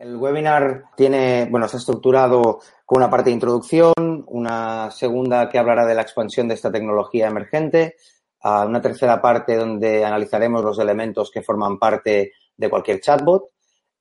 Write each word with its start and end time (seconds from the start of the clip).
El 0.00 0.16
webinar 0.16 0.84
tiene, 0.96 1.46
bueno, 1.50 1.66
está 1.66 1.76
estructurado 1.76 2.60
con 2.86 3.02
una 3.02 3.10
parte 3.10 3.28
de 3.28 3.34
introducción, 3.34 3.92
una 4.28 4.90
segunda 4.90 5.46
que 5.50 5.58
hablará 5.58 5.84
de 5.84 5.94
la 5.94 6.00
expansión 6.00 6.48
de 6.48 6.54
esta 6.54 6.72
tecnología 6.72 7.28
emergente, 7.28 7.96
uh, 8.42 8.66
una 8.66 8.80
tercera 8.80 9.20
parte 9.20 9.56
donde 9.56 10.02
analizaremos 10.02 10.64
los 10.64 10.78
elementos 10.78 11.30
que 11.30 11.42
forman 11.42 11.78
parte 11.78 12.32
de 12.56 12.70
cualquier 12.70 13.02
chatbot, 13.02 13.50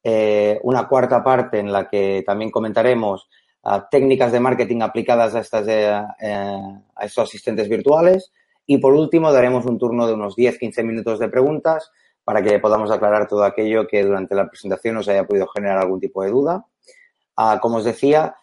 eh, 0.01 0.57
una 0.63 0.87
cuarta 0.87 1.21
parte 1.21 1.59
en 1.59 1.69
la 1.69 1.89
que 1.89 2.23
también 2.25 2.49
comentaremos 2.49 3.27
uh, 3.63 3.81
técnicas 3.91 4.31
de 4.31 4.39
marketing 4.39 4.79
aplicadas 4.79 5.35
a, 5.35 5.41
estas, 5.41 5.67
eh, 5.67 5.91
a 5.91 7.05
estos 7.05 7.25
asistentes 7.25 7.67
virtuales 7.67 8.31
y 8.65 8.77
por 8.77 8.93
último 8.93 9.33
daremos 9.33 9.65
un 9.65 9.77
turno 9.77 10.07
de 10.07 10.13
unos 10.13 10.37
10-15 10.37 10.81
minutos 10.85 11.19
de 11.19 11.27
preguntas 11.27 11.91
para 12.29 12.43
que 12.43 12.59
podamos 12.59 12.91
aclarar 12.91 13.27
todo 13.27 13.43
aquello 13.43 13.87
que 13.87 14.03
durante 14.03 14.35
la 14.35 14.47
presentación 14.47 14.97
os 14.97 15.07
haya 15.07 15.25
podido 15.25 15.47
generar 15.47 15.79
algún 15.79 15.99
tipo 15.99 16.21
de 16.21 16.29
duda. 16.29 16.63
Uh, 17.35 17.57
como 17.59 17.77
os 17.77 17.85
decía, 17.85 18.35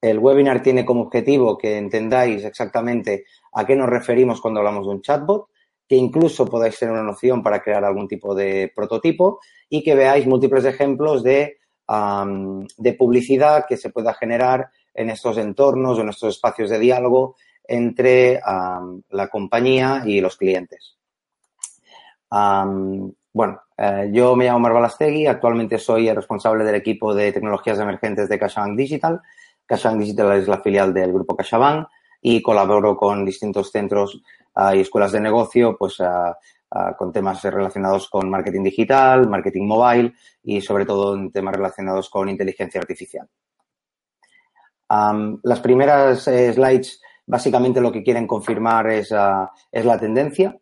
el 0.00 0.18
webinar 0.20 0.62
tiene 0.62 0.84
como 0.84 1.02
objetivo 1.02 1.58
que 1.58 1.78
entendáis 1.78 2.44
exactamente 2.44 3.24
a 3.54 3.66
qué 3.66 3.74
nos 3.74 3.88
referimos 3.88 4.40
cuando 4.40 4.60
hablamos 4.60 4.86
de 4.86 4.92
un 4.92 5.02
chatbot, 5.02 5.48
que 5.88 5.96
incluso 5.96 6.46
podáis 6.46 6.78
tener 6.78 6.94
una 6.94 7.02
noción 7.02 7.42
para 7.42 7.60
crear 7.60 7.84
algún 7.84 8.06
tipo 8.06 8.36
de 8.36 8.70
prototipo 8.72 9.40
y 9.68 9.82
que 9.82 9.96
veáis 9.96 10.28
múltiples 10.28 10.64
ejemplos 10.64 11.24
de, 11.24 11.58
de 11.88 12.92
publicidad 12.92 13.66
que 13.68 13.78
se 13.78 13.90
pueda 13.90 14.14
generar 14.14 14.70
en 14.94 15.10
estos 15.10 15.38
entornos 15.38 15.98
o 15.98 16.02
en 16.02 16.10
estos 16.10 16.36
espacios 16.36 16.70
de 16.70 16.78
diálogo 16.78 17.34
entre 17.64 18.40
la 19.08 19.28
compañía 19.28 20.04
y 20.06 20.20
los 20.20 20.36
clientes. 20.36 20.99
Bueno, 22.30 23.62
eh, 23.76 24.10
yo 24.12 24.34
me 24.34 24.44
llamo 24.46 24.58
Marval 24.58 24.84
Astegui, 24.84 25.26
actualmente 25.26 25.78
soy 25.78 26.08
el 26.08 26.16
responsable 26.16 26.64
del 26.64 26.74
equipo 26.74 27.14
de 27.14 27.32
tecnologías 27.32 27.78
emergentes 27.78 28.28
de 28.28 28.38
CaixaBank 28.38 28.76
Digital. 28.76 29.20
CaixaBank 29.66 30.00
Digital 30.00 30.32
es 30.32 30.48
la 30.48 30.60
filial 30.60 30.92
del 30.92 31.12
grupo 31.12 31.36
CaixaBank 31.36 31.86
y 32.20 32.42
colaboro 32.42 32.96
con 32.96 33.24
distintos 33.24 33.70
centros 33.70 34.20
uh, 34.56 34.74
y 34.74 34.80
escuelas 34.80 35.12
de 35.12 35.20
negocio, 35.20 35.76
pues 35.78 36.00
uh, 36.00 36.32
uh, 36.74 36.96
con 36.98 37.12
temas 37.12 37.40
relacionados 37.44 38.10
con 38.10 38.28
marketing 38.28 38.64
digital, 38.64 39.28
marketing 39.28 39.66
mobile 39.66 40.12
y 40.42 40.60
sobre 40.60 40.84
todo 40.84 41.14
en 41.14 41.30
temas 41.30 41.54
relacionados 41.54 42.10
con 42.10 42.28
inteligencia 42.28 42.80
artificial. 42.80 43.28
Las 45.44 45.60
primeras 45.60 46.26
eh, 46.26 46.52
slides 46.52 47.00
básicamente 47.24 47.80
lo 47.80 47.92
que 47.92 48.02
quieren 48.02 48.26
confirmar 48.26 48.90
es, 48.90 49.14
es 49.70 49.84
la 49.84 50.00
tendencia 50.00 50.58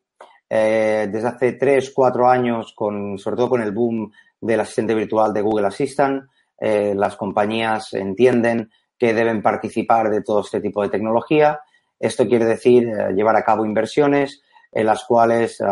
eh, 0.50 1.08
desde 1.10 1.28
hace 1.28 1.52
tres, 1.52 1.92
cuatro 1.94 2.28
años, 2.28 2.72
con, 2.74 3.18
sobre 3.18 3.36
todo 3.36 3.50
con 3.50 3.62
el 3.62 3.72
boom 3.72 4.10
del 4.40 4.60
asistente 4.60 4.94
virtual 4.94 5.32
de 5.32 5.42
Google 5.42 5.66
Assistant, 5.66 6.24
eh, 6.58 6.94
las 6.96 7.16
compañías 7.16 7.92
entienden 7.92 8.70
que 8.98 9.14
deben 9.14 9.42
participar 9.42 10.10
de 10.10 10.22
todo 10.22 10.40
este 10.40 10.60
tipo 10.60 10.82
de 10.82 10.88
tecnología. 10.88 11.60
Esto 11.98 12.26
quiere 12.26 12.46
decir 12.46 12.88
eh, 12.88 13.12
llevar 13.14 13.36
a 13.36 13.44
cabo 13.44 13.64
inversiones 13.64 14.42
en 14.70 14.84
las 14.84 15.04
cuales 15.04 15.62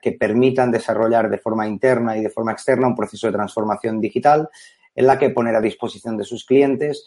que 0.00 0.12
permitan 0.12 0.70
desarrollar 0.70 1.28
de 1.28 1.36
forma 1.36 1.68
interna 1.68 2.16
y 2.16 2.22
de 2.22 2.30
forma 2.30 2.52
externa 2.52 2.86
un 2.86 2.94
proceso 2.94 3.26
de 3.26 3.34
transformación 3.34 4.00
digital 4.00 4.48
en 4.94 5.06
la 5.06 5.18
que 5.18 5.28
poner 5.28 5.54
a 5.54 5.60
disposición 5.60 6.16
de 6.16 6.24
sus 6.24 6.46
clientes 6.46 7.04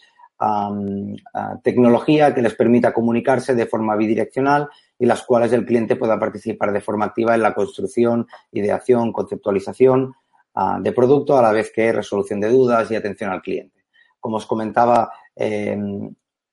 tecnología 1.64 2.32
que 2.32 2.42
les 2.42 2.54
permita 2.54 2.92
comunicarse 2.92 3.56
de 3.56 3.66
forma 3.66 3.96
bidireccional 3.96 4.68
y 5.00 5.06
las 5.06 5.22
cuales 5.22 5.52
el 5.54 5.64
cliente 5.64 5.96
pueda 5.96 6.20
participar 6.20 6.72
de 6.72 6.82
forma 6.82 7.06
activa 7.06 7.34
en 7.34 7.40
la 7.40 7.54
construcción, 7.54 8.26
ideación, 8.52 9.12
conceptualización 9.12 10.14
uh, 10.54 10.80
de 10.82 10.92
producto 10.92 11.38
a 11.38 11.42
la 11.42 11.52
vez 11.52 11.72
que 11.74 11.90
resolución 11.90 12.38
de 12.38 12.50
dudas 12.50 12.90
y 12.90 12.96
atención 12.96 13.30
al 13.30 13.40
cliente. 13.40 13.86
Como 14.20 14.36
os 14.36 14.46
comentaba, 14.46 15.10
eh, 15.34 15.74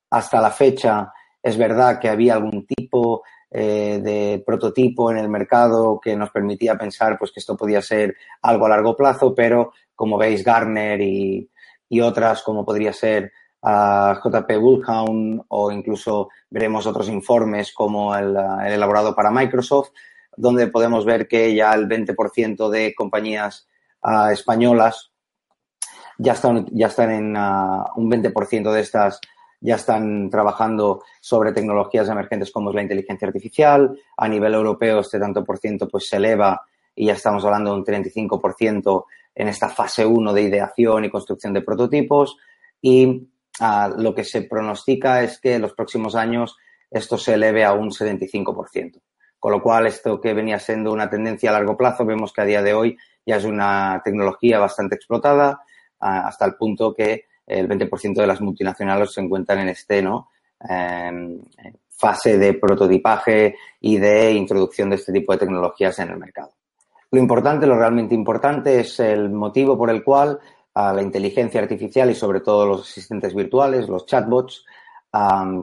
hasta 0.10 0.40
la 0.40 0.50
fecha 0.50 1.12
es 1.44 1.58
verdad 1.58 2.00
que 2.00 2.08
había 2.08 2.36
algún 2.36 2.66
tipo 2.66 3.24
eh, 3.52 4.00
de 4.02 4.42
prototipo 4.46 5.12
en 5.12 5.18
el 5.18 5.28
mercado 5.28 6.00
que 6.02 6.16
nos 6.16 6.32
permitía 6.32 6.78
pensar 6.78 7.20
pues 7.20 7.34
que 7.34 7.42
esto 7.42 7.58
podía 7.58 7.82
ser 7.82 8.16
algo 8.42 8.66
a 8.66 8.70
largo 8.70 8.96
plazo, 8.96 9.36
pero 9.36 9.74
como 9.94 10.18
veis 10.18 10.42
Gartner 10.42 11.02
y, 11.02 11.50
y 11.90 12.00
otras 12.00 12.44
como 12.44 12.64
podría 12.64 12.94
ser 12.94 13.34
a 13.62 14.20
JP 14.24 14.58
Bullhound 14.60 15.44
o 15.48 15.72
incluso 15.72 16.30
veremos 16.50 16.86
otros 16.86 17.10
informes 17.10 17.74
como 17.74 18.16
el, 18.16 18.36
el, 18.66 18.74
elaborado 18.74 19.16
para 19.16 19.32
Microsoft, 19.32 19.90
donde 20.36 20.68
podemos 20.68 21.06
ver 21.06 21.28
que 21.28 21.54
ya 21.56 21.74
el 21.74 21.88
20% 21.88 22.70
de 22.70 22.94
compañías 22.96 23.68
uh, 24.04 24.30
españolas 24.32 25.12
ya 26.18 26.34
están, 26.34 26.68
ya 26.72 26.88
están 26.88 27.12
en 27.12 27.38
uh, 27.38 27.86
un 27.96 28.12
20% 28.12 28.72
de 28.72 28.82
estas 28.82 29.20
ya 29.60 29.76
están 29.76 30.30
trabajando 30.30 31.04
sobre 31.20 31.52
tecnologías 31.52 32.08
emergentes 32.10 32.52
como 32.52 32.70
es 32.70 32.76
la 32.76 32.84
inteligencia 32.84 33.28
artificial. 33.28 33.98
A 34.16 34.28
nivel 34.28 34.54
europeo 34.54 35.00
este 35.00 35.20
tanto 35.20 35.44
por 35.44 35.58
ciento 35.58 35.88
pues 35.88 36.08
se 36.08 36.18
eleva 36.18 36.62
y 36.96 37.08
ya 37.08 37.14
estamos 37.14 37.44
hablando 37.44 37.72
de 37.72 37.78
un 37.78 37.86
35% 37.86 39.06
en 39.36 39.48
esta 39.48 39.70
fase 39.70 40.06
1 40.06 40.34
de 40.34 40.42
ideación 40.42 41.06
y 41.06 41.10
construcción 41.10 41.54
de 41.54 41.62
prototipos 41.62 42.38
y 42.82 43.28
uh, 43.60 44.00
lo 44.02 44.14
que 44.14 44.24
se 44.24 44.44
pronostica 44.44 45.24
es 45.24 45.40
que 45.40 45.56
en 45.56 45.62
los 45.62 45.74
próximos 45.74 46.16
años 46.16 46.58
esto 46.90 47.18
se 47.18 47.34
eleve 47.34 47.64
a 47.64 47.74
un 47.74 47.92
75%. 47.92 49.02
Con 49.40 49.52
lo 49.52 49.62
cual, 49.62 49.88
esto 49.88 50.20
que 50.20 50.34
venía 50.34 50.60
siendo 50.60 50.92
una 50.92 51.10
tendencia 51.10 51.50
a 51.50 51.54
largo 51.54 51.78
plazo, 51.78 52.06
vemos 52.06 52.34
que 52.34 52.42
a 52.42 52.46
día 52.46 52.62
de 52.62 52.74
hoy 52.74 52.98
ya 53.26 53.38
es 53.38 53.46
una 53.46 54.02
tecnología 54.04 54.60
bastante 54.60 54.96
explotada, 54.96 55.62
uh, 56.02 56.28
hasta 56.28 56.46
el 56.46 56.56
punto 56.56 56.94
que 56.94 57.26
el 57.46 57.68
20% 57.68 58.16
de 58.16 58.28
las 58.28 58.42
multinacionales 58.42 59.14
se 59.14 59.22
encuentran 59.22 59.60
en 59.60 59.70
este, 59.70 60.02
¿no? 60.02 60.30
Eh, 60.68 61.40
fase 61.98 62.38
de 62.38 62.54
prototipaje 62.54 63.56
y 63.82 63.98
de 63.98 64.32
introducción 64.32 64.90
de 64.90 64.98
este 64.98 65.12
tipo 65.12 65.34
de 65.34 65.40
tecnologías 65.40 65.98
en 66.00 66.10
el 66.10 66.18
mercado. 66.18 66.54
Lo 67.10 67.20
importante, 67.20 67.66
lo 67.66 67.78
realmente 67.78 68.14
importante 68.14 68.80
es 68.80 69.00
el 69.00 69.30
motivo 69.30 69.78
por 69.78 69.90
el 69.90 70.04
cual 70.04 70.40
a 70.78 70.94
la 70.94 71.02
inteligencia 71.02 71.60
artificial 71.60 72.12
y 72.12 72.14
sobre 72.14 72.40
todo 72.40 72.68
los 72.68 72.82
asistentes 72.82 73.34
virtuales, 73.34 73.90
los 73.90 74.06
chatbots, 74.06 74.64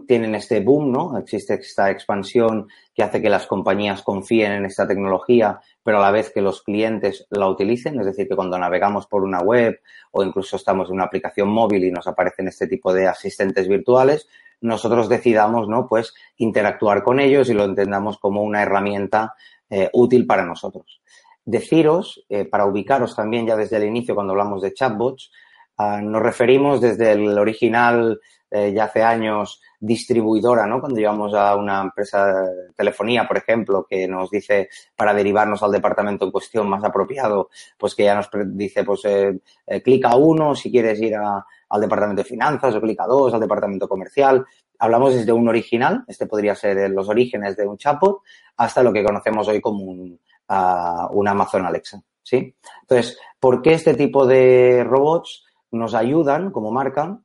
tienen 0.08 0.34
este 0.34 0.58
boom, 0.58 0.90
¿no? 0.90 1.16
Existe 1.16 1.54
esta 1.54 1.88
expansión 1.88 2.66
que 2.92 3.04
hace 3.04 3.22
que 3.22 3.28
las 3.28 3.46
compañías 3.46 4.02
confíen 4.02 4.50
en 4.50 4.64
esta 4.64 4.88
tecnología, 4.88 5.60
pero 5.84 5.98
a 5.98 6.00
la 6.00 6.10
vez 6.10 6.32
que 6.32 6.40
los 6.40 6.62
clientes 6.62 7.28
la 7.30 7.48
utilicen, 7.48 8.00
es 8.00 8.06
decir, 8.06 8.26
que 8.26 8.34
cuando 8.34 8.58
navegamos 8.58 9.06
por 9.06 9.22
una 9.22 9.40
web 9.40 9.78
o 10.10 10.24
incluso 10.24 10.56
estamos 10.56 10.88
en 10.88 10.96
una 10.96 11.04
aplicación 11.04 11.48
móvil 11.48 11.84
y 11.84 11.92
nos 11.92 12.08
aparecen 12.08 12.48
este 12.48 12.66
tipo 12.66 12.92
de 12.92 13.06
asistentes 13.06 13.68
virtuales, 13.68 14.26
nosotros 14.62 15.08
decidamos, 15.08 15.68
¿no? 15.68 15.86
Pues 15.86 16.12
interactuar 16.38 17.04
con 17.04 17.20
ellos 17.20 17.48
y 17.48 17.54
lo 17.54 17.62
entendamos 17.62 18.18
como 18.18 18.42
una 18.42 18.62
herramienta 18.62 19.34
eh, 19.70 19.90
útil 19.92 20.26
para 20.26 20.44
nosotros 20.44 21.00
deciros, 21.44 22.24
eh, 22.28 22.44
para 22.44 22.66
ubicaros 22.66 23.14
también 23.14 23.46
ya 23.46 23.56
desde 23.56 23.76
el 23.76 23.84
inicio 23.84 24.14
cuando 24.14 24.32
hablamos 24.32 24.62
de 24.62 24.72
chatbots, 24.72 25.30
uh, 25.78 26.00
nos 26.00 26.22
referimos 26.22 26.80
desde 26.80 27.12
el 27.12 27.38
original, 27.38 28.20
eh, 28.50 28.72
ya 28.72 28.84
hace 28.84 29.02
años, 29.02 29.60
distribuidora, 29.80 30.64
¿no? 30.64 30.80
Cuando 30.80 31.00
llevamos 31.00 31.34
a 31.34 31.56
una 31.56 31.82
empresa 31.82 32.26
de 32.26 32.72
telefonía, 32.76 33.26
por 33.26 33.36
ejemplo, 33.36 33.84
que 33.88 34.06
nos 34.06 34.30
dice 34.30 34.68
para 34.94 35.12
derivarnos 35.12 35.62
al 35.64 35.72
departamento 35.72 36.24
en 36.24 36.30
cuestión 36.30 36.68
más 36.68 36.84
apropiado, 36.84 37.50
pues 37.76 37.96
que 37.96 38.04
ya 38.04 38.14
nos 38.14 38.30
dice, 38.56 38.84
pues 38.84 39.04
eh, 39.06 39.40
clica 39.82 40.14
uno 40.14 40.54
si 40.54 40.70
quieres 40.70 41.00
ir 41.00 41.16
a, 41.16 41.44
al 41.68 41.80
departamento 41.80 42.22
de 42.22 42.28
finanzas 42.28 42.74
o 42.76 42.80
clica 42.80 43.06
dos 43.06 43.34
al 43.34 43.40
departamento 43.40 43.88
comercial. 43.88 44.46
Hablamos 44.78 45.14
desde 45.14 45.32
un 45.32 45.48
original, 45.48 46.04
este 46.06 46.26
podría 46.26 46.54
ser 46.54 46.90
los 46.90 47.08
orígenes 47.08 47.56
de 47.56 47.66
un 47.66 47.76
chatbot, 47.76 48.20
hasta 48.56 48.84
lo 48.84 48.92
que 48.92 49.02
conocemos 49.02 49.48
hoy 49.48 49.60
como 49.60 49.84
un, 49.84 50.20
a 50.48 51.08
un 51.12 51.28
Amazon 51.28 51.66
Alexa, 51.66 52.02
¿sí? 52.22 52.56
Entonces, 52.82 53.18
¿por 53.38 53.62
qué 53.62 53.72
este 53.74 53.94
tipo 53.94 54.26
de 54.26 54.84
robots 54.84 55.44
nos 55.70 55.94
ayudan 55.94 56.50
como 56.50 56.70
marca 56.70 57.18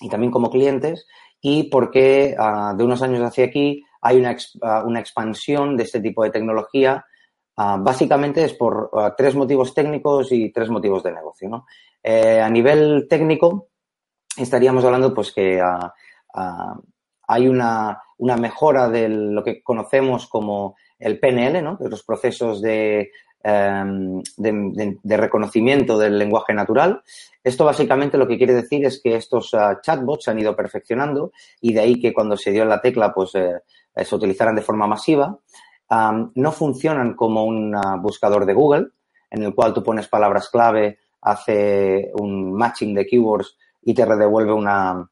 y 0.00 0.08
también 0.08 0.30
como 0.30 0.50
clientes? 0.50 1.06
Y 1.40 1.64
por 1.64 1.90
qué 1.90 2.36
uh, 2.38 2.76
de 2.76 2.84
unos 2.84 3.02
años 3.02 3.22
hacia 3.22 3.46
aquí 3.46 3.82
hay 4.02 4.18
una, 4.18 4.32
uh, 4.32 4.86
una, 4.86 5.00
expansión 5.00 5.76
de 5.76 5.84
este 5.84 6.00
tipo 6.00 6.22
de 6.22 6.30
tecnología 6.30 7.04
Ah, 7.62 7.76
básicamente 7.78 8.42
es 8.42 8.54
por 8.54 8.88
ah, 8.94 9.14
tres 9.14 9.34
motivos 9.34 9.74
técnicos 9.74 10.32
y 10.32 10.50
tres 10.50 10.70
motivos 10.70 11.02
de 11.02 11.12
negocio. 11.12 11.46
¿no? 11.46 11.66
Eh, 12.02 12.40
a 12.40 12.48
nivel 12.48 13.06
técnico, 13.06 13.68
estaríamos 14.34 14.82
hablando 14.82 15.12
pues 15.12 15.30
que 15.30 15.60
hay 17.28 17.48
una, 17.48 18.02
una, 18.16 18.36
mejora 18.38 18.88
de 18.88 19.10
lo 19.10 19.44
que 19.44 19.62
conocemos 19.62 20.26
como 20.26 20.74
el 21.00 21.18
PNL, 21.18 21.62
¿no? 21.62 21.76
de 21.76 21.88
los 21.88 22.04
procesos 22.04 22.62
de, 22.62 23.10
em, 23.42 24.22
de, 24.36 25.16
reconocimiento 25.16 25.98
del 25.98 26.18
lenguaje 26.18 26.54
natural. 26.54 27.02
Esto 27.42 27.64
básicamente 27.64 28.18
lo 28.18 28.28
que 28.28 28.38
quiere 28.38 28.54
decir 28.54 28.84
es 28.84 29.00
que 29.02 29.16
estos 29.16 29.54
ah, 29.54 29.80
chatbots 29.82 30.24
se 30.24 30.30
han 30.30 30.38
ido 30.38 30.54
perfeccionando 30.54 31.32
y 31.60 31.72
de 31.72 31.80
ahí 31.80 32.00
que 32.00 32.12
cuando 32.12 32.36
se 32.36 32.52
dio 32.52 32.64
la 32.64 32.80
tecla 32.80 33.12
pues 33.12 33.34
eh, 33.34 33.60
se 33.96 34.14
utilizaran 34.14 34.54
de 34.54 34.62
forma 34.62 34.86
masiva 34.86 35.38
no 36.34 36.52
funcionan 36.52 37.14
como 37.14 37.44
un 37.44 37.76
buscador 38.00 38.46
de 38.46 38.54
Google, 38.54 38.88
en 39.30 39.42
el 39.42 39.54
cual 39.54 39.74
tú 39.74 39.82
pones 39.82 40.08
palabras 40.08 40.48
clave, 40.48 40.98
hace 41.20 42.10
un 42.14 42.52
matching 42.54 42.94
de 42.94 43.06
keywords 43.06 43.56
y 43.82 43.94
te 43.94 44.06
devuelve 44.06 44.52
una, 44.52 45.08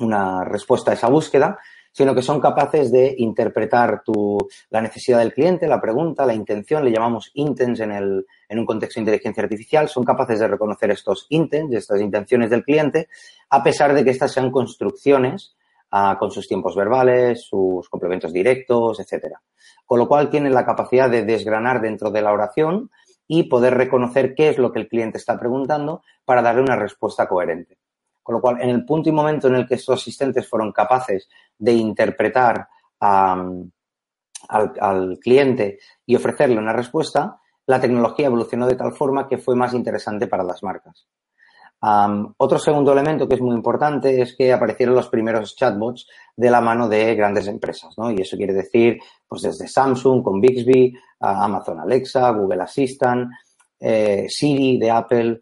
una 0.00 0.44
respuesta 0.44 0.90
a 0.90 0.94
esa 0.94 1.08
búsqueda, 1.08 1.58
sino 1.98 2.14
que 2.14 2.22
son 2.22 2.38
capaces 2.38 2.92
de 2.92 3.12
interpretar 3.18 4.04
tu, 4.04 4.38
la 4.70 4.80
necesidad 4.80 5.18
del 5.18 5.32
cliente, 5.32 5.66
la 5.66 5.80
pregunta, 5.80 6.24
la 6.24 6.32
intención, 6.32 6.84
le 6.84 6.92
llamamos 6.92 7.32
intents 7.34 7.80
en, 7.80 7.90
el, 7.90 8.24
en 8.48 8.58
un 8.60 8.64
contexto 8.64 9.00
de 9.00 9.02
inteligencia 9.02 9.42
artificial, 9.42 9.88
son 9.88 10.04
capaces 10.04 10.38
de 10.38 10.46
reconocer 10.46 10.92
estos 10.92 11.26
intents, 11.30 11.74
estas 11.74 12.00
intenciones 12.00 12.50
del 12.50 12.62
cliente, 12.62 13.08
a 13.50 13.64
pesar 13.64 13.94
de 13.94 14.04
que 14.04 14.10
estas 14.10 14.30
sean 14.30 14.52
construcciones 14.52 15.56
ah, 15.90 16.16
con 16.20 16.30
sus 16.30 16.46
tiempos 16.46 16.76
verbales, 16.76 17.42
sus 17.42 17.88
complementos 17.88 18.32
directos, 18.32 19.00
etcétera 19.00 19.42
con 19.86 19.98
lo 19.98 20.06
cual 20.06 20.28
tienen 20.28 20.52
la 20.52 20.66
capacidad 20.66 21.08
de 21.08 21.24
desgranar 21.24 21.80
dentro 21.80 22.10
de 22.10 22.20
la 22.20 22.30
oración 22.30 22.90
y 23.26 23.44
poder 23.44 23.74
reconocer 23.74 24.34
qué 24.34 24.50
es 24.50 24.58
lo 24.58 24.70
que 24.70 24.80
el 24.80 24.88
cliente 24.88 25.16
está 25.16 25.38
preguntando 25.38 26.02
para 26.26 26.42
darle 26.42 26.60
una 26.60 26.76
respuesta 26.76 27.26
coherente. 27.26 27.77
Con 28.28 28.34
lo 28.34 28.40
cual, 28.42 28.60
en 28.60 28.68
el 28.68 28.84
punto 28.84 29.08
y 29.08 29.12
momento 29.12 29.48
en 29.48 29.54
el 29.54 29.66
que 29.66 29.76
estos 29.76 29.98
asistentes 29.98 30.46
fueron 30.46 30.70
capaces 30.70 31.30
de 31.56 31.72
interpretar 31.72 32.68
al, 33.00 33.72
al 34.50 35.18
cliente 35.18 35.78
y 36.04 36.14
ofrecerle 36.14 36.58
una 36.58 36.74
respuesta, 36.74 37.40
la 37.64 37.80
tecnología 37.80 38.26
evolucionó 38.26 38.66
de 38.66 38.76
tal 38.76 38.92
forma 38.92 39.26
que 39.26 39.38
fue 39.38 39.56
más 39.56 39.72
interesante 39.72 40.26
para 40.26 40.44
las 40.44 40.62
marcas 40.62 41.06
otro 41.80 42.58
segundo 42.58 42.92
elemento 42.92 43.28
que 43.28 43.36
es 43.36 43.40
muy 43.40 43.54
importante 43.54 44.20
es 44.20 44.34
que 44.34 44.52
aparecieron 44.52 44.94
los 44.94 45.08
primeros 45.08 45.54
chatbots 45.54 46.08
de 46.36 46.50
la 46.50 46.60
mano 46.60 46.88
de 46.88 47.14
grandes 47.14 47.46
empresas, 47.46 47.96
¿no? 47.96 48.10
Y 48.10 48.20
eso 48.20 48.36
quiere 48.36 48.52
decir, 48.52 48.98
pues 49.28 49.42
desde 49.42 49.68
Samsung 49.68 50.22
con 50.22 50.40
Bixby, 50.40 50.94
Amazon 51.20 51.80
Alexa, 51.80 52.30
Google 52.30 52.62
Assistant, 52.62 53.30
eh, 53.78 54.26
Siri 54.28 54.78
de 54.78 54.90
Apple. 54.90 55.40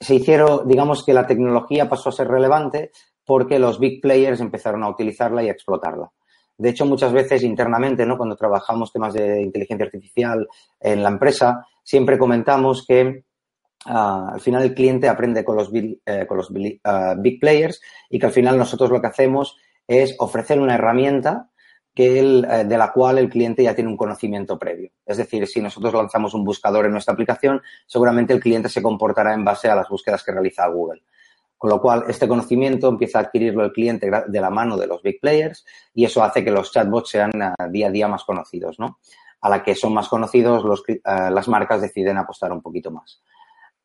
Se 0.00 0.14
hicieron, 0.14 0.66
digamos 0.66 1.04
que 1.04 1.12
la 1.12 1.26
tecnología 1.26 1.88
pasó 1.88 2.08
a 2.08 2.12
ser 2.12 2.28
relevante 2.28 2.90
porque 3.24 3.58
los 3.58 3.78
big 3.78 4.00
players 4.00 4.40
empezaron 4.40 4.82
a 4.82 4.88
utilizarla 4.88 5.42
y 5.42 5.48
a 5.48 5.52
explotarla. 5.52 6.10
De 6.56 6.70
hecho, 6.70 6.86
muchas 6.86 7.12
veces 7.12 7.42
internamente, 7.42 8.06
¿no? 8.06 8.16
Cuando 8.16 8.36
trabajamos 8.36 8.92
temas 8.92 9.14
de 9.14 9.42
inteligencia 9.42 9.86
artificial 9.86 10.46
en 10.80 11.02
la 11.02 11.08
empresa, 11.08 11.66
siempre 11.82 12.18
comentamos 12.18 12.84
que 12.86 13.24
Ah, 13.84 14.30
al 14.34 14.40
final 14.40 14.62
el 14.62 14.74
cliente 14.74 15.08
aprende 15.08 15.44
con 15.44 15.56
los, 15.56 15.70
big, 15.70 16.00
eh, 16.06 16.24
con 16.26 16.36
los 16.36 16.52
ah, 16.84 17.14
big 17.18 17.40
players 17.40 17.80
y 18.08 18.18
que 18.18 18.26
al 18.26 18.32
final 18.32 18.56
nosotros 18.56 18.90
lo 18.90 19.00
que 19.00 19.08
hacemos 19.08 19.56
es 19.88 20.14
ofrecer 20.18 20.60
una 20.60 20.76
herramienta 20.76 21.50
que 21.94 22.18
eh, 22.18 22.64
de 22.64 22.78
la 22.78 22.92
cual 22.92 23.18
el 23.18 23.28
cliente 23.28 23.62
ya 23.62 23.74
tiene 23.74 23.90
un 23.90 23.96
conocimiento 23.96 24.58
previo. 24.58 24.90
Es 25.04 25.18
decir, 25.18 25.46
si 25.46 25.60
nosotros 25.60 25.92
lanzamos 25.92 26.34
un 26.34 26.44
buscador 26.44 26.86
en 26.86 26.92
nuestra 26.92 27.12
aplicación, 27.12 27.60
seguramente 27.86 28.32
el 28.32 28.40
cliente 28.40 28.68
se 28.68 28.82
comportará 28.82 29.34
en 29.34 29.44
base 29.44 29.68
a 29.68 29.74
las 29.74 29.88
búsquedas 29.88 30.22
que 30.22 30.32
realiza 30.32 30.66
Google. 30.68 31.02
Con 31.58 31.70
lo 31.70 31.80
cual, 31.80 32.04
este 32.08 32.26
conocimiento 32.26 32.88
empieza 32.88 33.18
a 33.18 33.22
adquirirlo 33.22 33.64
el 33.64 33.72
cliente 33.72 34.10
de 34.26 34.40
la 34.40 34.50
mano 34.50 34.76
de 34.76 34.88
los 34.88 35.00
big 35.02 35.20
players 35.20 35.64
y 35.94 36.04
eso 36.04 36.24
hace 36.24 36.42
que 36.42 36.50
los 36.50 36.72
chatbots 36.72 37.10
sean 37.10 37.30
ah, 37.40 37.54
día 37.70 37.86
a 37.86 37.90
día 37.90 38.08
más 38.08 38.24
conocidos, 38.24 38.80
¿no? 38.80 38.98
A 39.42 39.48
la 39.48 39.62
que 39.62 39.74
son 39.74 39.94
más 39.94 40.08
conocidos, 40.08 40.64
las 41.04 41.48
marcas 41.48 41.80
deciden 41.80 42.18
apostar 42.18 42.52
un 42.52 42.62
poquito 42.62 42.90
más. 42.90 43.22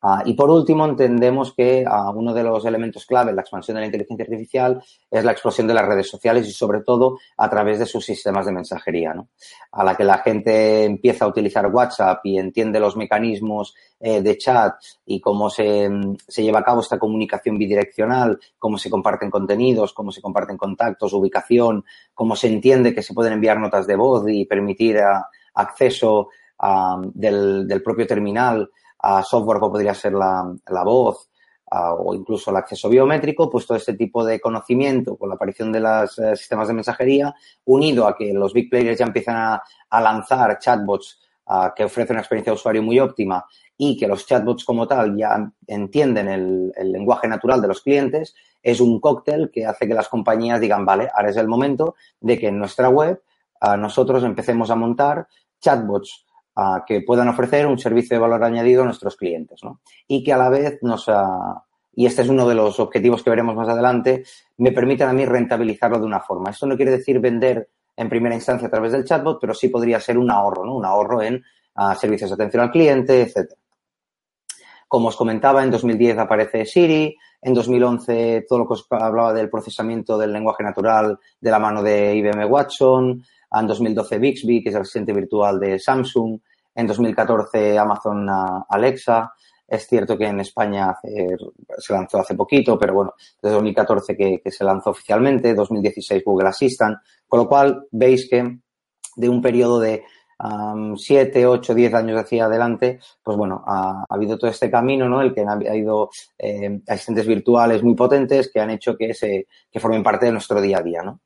Ah, 0.00 0.22
y 0.24 0.34
por 0.34 0.48
último, 0.48 0.84
entendemos 0.84 1.52
que 1.52 1.84
ah, 1.84 2.12
uno 2.14 2.32
de 2.32 2.44
los 2.44 2.64
elementos 2.64 3.04
clave 3.04 3.30
en 3.30 3.36
la 3.36 3.42
expansión 3.42 3.74
de 3.74 3.80
la 3.80 3.86
inteligencia 3.86 4.24
artificial 4.24 4.80
es 5.10 5.24
la 5.24 5.32
explosión 5.32 5.66
de 5.66 5.74
las 5.74 5.86
redes 5.86 6.08
sociales 6.08 6.46
y 6.46 6.52
sobre 6.52 6.82
todo 6.82 7.18
a 7.36 7.50
través 7.50 7.80
de 7.80 7.86
sus 7.86 8.04
sistemas 8.04 8.46
de 8.46 8.52
mensajería, 8.52 9.12
¿no? 9.12 9.28
A 9.72 9.82
la 9.82 9.96
que 9.96 10.04
la 10.04 10.18
gente 10.18 10.84
empieza 10.84 11.24
a 11.24 11.28
utilizar 11.28 11.66
WhatsApp 11.66 12.20
y 12.24 12.38
entiende 12.38 12.78
los 12.78 12.96
mecanismos 12.96 13.74
eh, 13.98 14.22
de 14.22 14.38
chat 14.38 14.74
y 15.04 15.20
cómo 15.20 15.50
se, 15.50 15.90
se, 16.28 16.44
lleva 16.44 16.60
a 16.60 16.64
cabo 16.64 16.80
esta 16.80 16.98
comunicación 16.98 17.58
bidireccional, 17.58 18.38
cómo 18.56 18.78
se 18.78 18.90
comparten 18.90 19.30
contenidos, 19.30 19.92
cómo 19.92 20.12
se 20.12 20.22
comparten 20.22 20.56
contactos, 20.56 21.12
ubicación, 21.12 21.84
cómo 22.14 22.36
se 22.36 22.46
entiende 22.46 22.94
que 22.94 23.02
se 23.02 23.14
pueden 23.14 23.32
enviar 23.32 23.58
notas 23.58 23.88
de 23.88 23.96
voz 23.96 24.24
y 24.28 24.44
permitir 24.44 24.98
ah, 24.98 25.28
acceso 25.54 26.28
del, 27.14 27.68
del 27.68 27.82
propio 27.84 28.04
terminal 28.04 28.68
a 29.00 29.22
software 29.22 29.58
como 29.58 29.72
podría 29.72 29.94
ser 29.94 30.12
la, 30.12 30.54
la 30.68 30.82
voz 30.84 31.28
o 31.70 32.14
incluso 32.14 32.50
el 32.50 32.56
acceso 32.56 32.88
biométrico, 32.88 33.50
pues 33.50 33.66
todo 33.66 33.76
este 33.76 33.94
tipo 33.94 34.24
de 34.24 34.40
conocimiento 34.40 35.16
con 35.16 35.28
la 35.28 35.34
aparición 35.34 35.70
de 35.70 35.80
los 35.80 36.18
eh, 36.18 36.34
sistemas 36.34 36.68
de 36.68 36.74
mensajería, 36.74 37.34
unido 37.66 38.06
a 38.06 38.16
que 38.16 38.32
los 38.32 38.52
big 38.52 38.70
players 38.70 38.98
ya 38.98 39.04
empiezan 39.04 39.36
a, 39.36 39.62
a 39.90 40.00
lanzar 40.00 40.58
chatbots 40.58 41.20
que 41.74 41.84
ofrecen 41.84 42.14
una 42.14 42.20
experiencia 42.20 42.52
de 42.52 42.56
usuario 42.56 42.82
muy 42.82 43.00
óptima 43.00 43.42
y 43.78 43.96
que 43.96 44.06
los 44.06 44.26
chatbots 44.26 44.66
como 44.66 44.86
tal 44.86 45.16
ya 45.16 45.50
entienden 45.66 46.28
el, 46.28 46.72
el, 46.76 46.92
lenguaje 46.92 47.26
natural 47.26 47.62
de 47.62 47.68
los 47.68 47.80
clientes, 47.80 48.34
es 48.62 48.80
un 48.80 49.00
cóctel 49.00 49.50
que 49.50 49.64
hace 49.64 49.88
que 49.88 49.94
las 49.94 50.10
compañías 50.10 50.60
digan, 50.60 50.84
vale, 50.84 51.08
ahora 51.14 51.30
es 51.30 51.38
el 51.38 51.48
momento 51.48 51.94
de 52.20 52.38
que 52.38 52.48
en 52.48 52.58
nuestra 52.58 52.90
web 52.90 53.22
nosotros 53.78 54.22
empecemos 54.24 54.70
a 54.70 54.76
montar 54.76 55.26
chatbots 55.60 56.26
que 56.86 57.02
puedan 57.02 57.28
ofrecer 57.28 57.66
un 57.66 57.78
servicio 57.78 58.16
de 58.16 58.20
valor 58.20 58.42
añadido 58.42 58.82
a 58.82 58.86
nuestros 58.86 59.16
clientes, 59.16 59.60
¿no? 59.62 59.80
Y 60.06 60.24
que 60.24 60.32
a 60.32 60.36
la 60.36 60.48
vez 60.48 60.78
nos, 60.82 61.06
y 61.94 62.06
este 62.06 62.22
es 62.22 62.28
uno 62.28 62.48
de 62.48 62.54
los 62.54 62.80
objetivos 62.80 63.22
que 63.22 63.30
veremos 63.30 63.54
más 63.54 63.68
adelante, 63.68 64.24
me 64.56 64.72
permitan 64.72 65.08
a 65.08 65.12
mí 65.12 65.24
rentabilizarlo 65.24 65.98
de 65.98 66.06
una 66.06 66.20
forma. 66.20 66.50
Esto 66.50 66.66
no 66.66 66.76
quiere 66.76 66.90
decir 66.90 67.20
vender 67.20 67.68
en 67.96 68.08
primera 68.08 68.34
instancia 68.34 68.68
a 68.68 68.70
través 68.70 68.92
del 68.92 69.04
chatbot, 69.04 69.38
pero 69.40 69.54
sí 69.54 69.68
podría 69.68 70.00
ser 70.00 70.18
un 70.18 70.30
ahorro, 70.30 70.64
¿no? 70.64 70.76
Un 70.76 70.84
ahorro 70.84 71.22
en 71.22 71.42
servicios 71.96 72.30
de 72.30 72.34
atención 72.34 72.62
al 72.62 72.70
cliente, 72.70 73.22
etcétera. 73.22 73.60
Como 74.88 75.08
os 75.08 75.16
comentaba, 75.16 75.62
en 75.62 75.70
2010 75.70 76.18
aparece 76.18 76.64
Siri, 76.64 77.14
en 77.42 77.54
2011 77.54 78.46
todo 78.48 78.60
lo 78.60 78.66
que 78.66 78.72
os 78.72 78.86
hablaba 78.90 79.32
del 79.32 79.50
procesamiento 79.50 80.16
del 80.16 80.32
lenguaje 80.32 80.64
natural 80.64 81.18
de 81.40 81.50
la 81.50 81.58
mano 81.58 81.82
de 81.82 82.16
IBM 82.16 82.46
Watson, 82.46 83.22
en 83.50 83.66
2012 83.66 84.18
Bixby, 84.18 84.62
que 84.62 84.70
es 84.70 84.74
el 84.74 84.80
asistente 84.80 85.12
virtual 85.12 85.60
de 85.60 85.78
Samsung, 85.78 86.40
en 86.78 86.86
2014 86.86 87.76
Amazon 87.76 88.26
Alexa. 88.68 89.32
Es 89.66 89.86
cierto 89.86 90.16
que 90.16 90.26
en 90.26 90.40
España 90.40 90.96
se 91.78 91.92
lanzó 91.92 92.20
hace 92.20 92.34
poquito, 92.34 92.78
pero 92.78 92.94
bueno, 92.94 93.14
desde 93.42 93.54
2014 93.54 94.16
que, 94.16 94.40
se 94.50 94.64
lanzó 94.64 94.90
oficialmente, 94.90 95.54
2016 95.54 96.22
Google 96.24 96.48
Assistant, 96.48 96.98
con 97.26 97.40
lo 97.40 97.48
cual 97.48 97.86
veis 97.90 98.28
que 98.30 98.60
de 99.16 99.28
un 99.28 99.42
periodo 99.42 99.80
de 99.80 100.04
7, 100.96 101.46
8, 101.46 101.74
10 101.74 101.94
años 101.94 102.20
hacia 102.20 102.44
adelante, 102.44 103.00
pues 103.22 103.36
bueno, 103.36 103.62
ha, 103.66 104.04
habido 104.08 104.38
todo 104.38 104.48
este 104.48 104.70
camino, 104.70 105.08
¿no? 105.08 105.20
El 105.20 105.34
que 105.34 105.42
ha 105.42 105.52
habido 105.52 106.10
eh, 106.38 106.80
asistentes 106.86 107.26
virtuales 107.26 107.82
muy 107.82 107.96
potentes 107.96 108.50
que 108.50 108.60
han 108.60 108.70
hecho 108.70 108.96
que, 108.96 109.12
se, 109.12 109.48
que 109.70 109.80
formen 109.80 110.04
parte 110.04 110.26
de 110.26 110.32
nuestro 110.32 110.62
día 110.62 110.78
a 110.78 110.82
día, 110.82 111.02
¿no? 111.02 111.20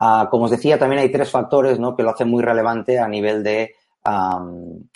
Ah, 0.00 0.28
como 0.30 0.44
os 0.44 0.50
decía, 0.50 0.78
también 0.78 1.02
hay 1.02 1.10
tres 1.10 1.30
factores 1.30 1.78
¿no? 1.80 1.96
que 1.96 2.04
lo 2.04 2.10
hacen 2.10 2.28
muy 2.28 2.42
relevante 2.42 3.00
a 3.00 3.08
nivel 3.08 3.42
de, 3.42 3.74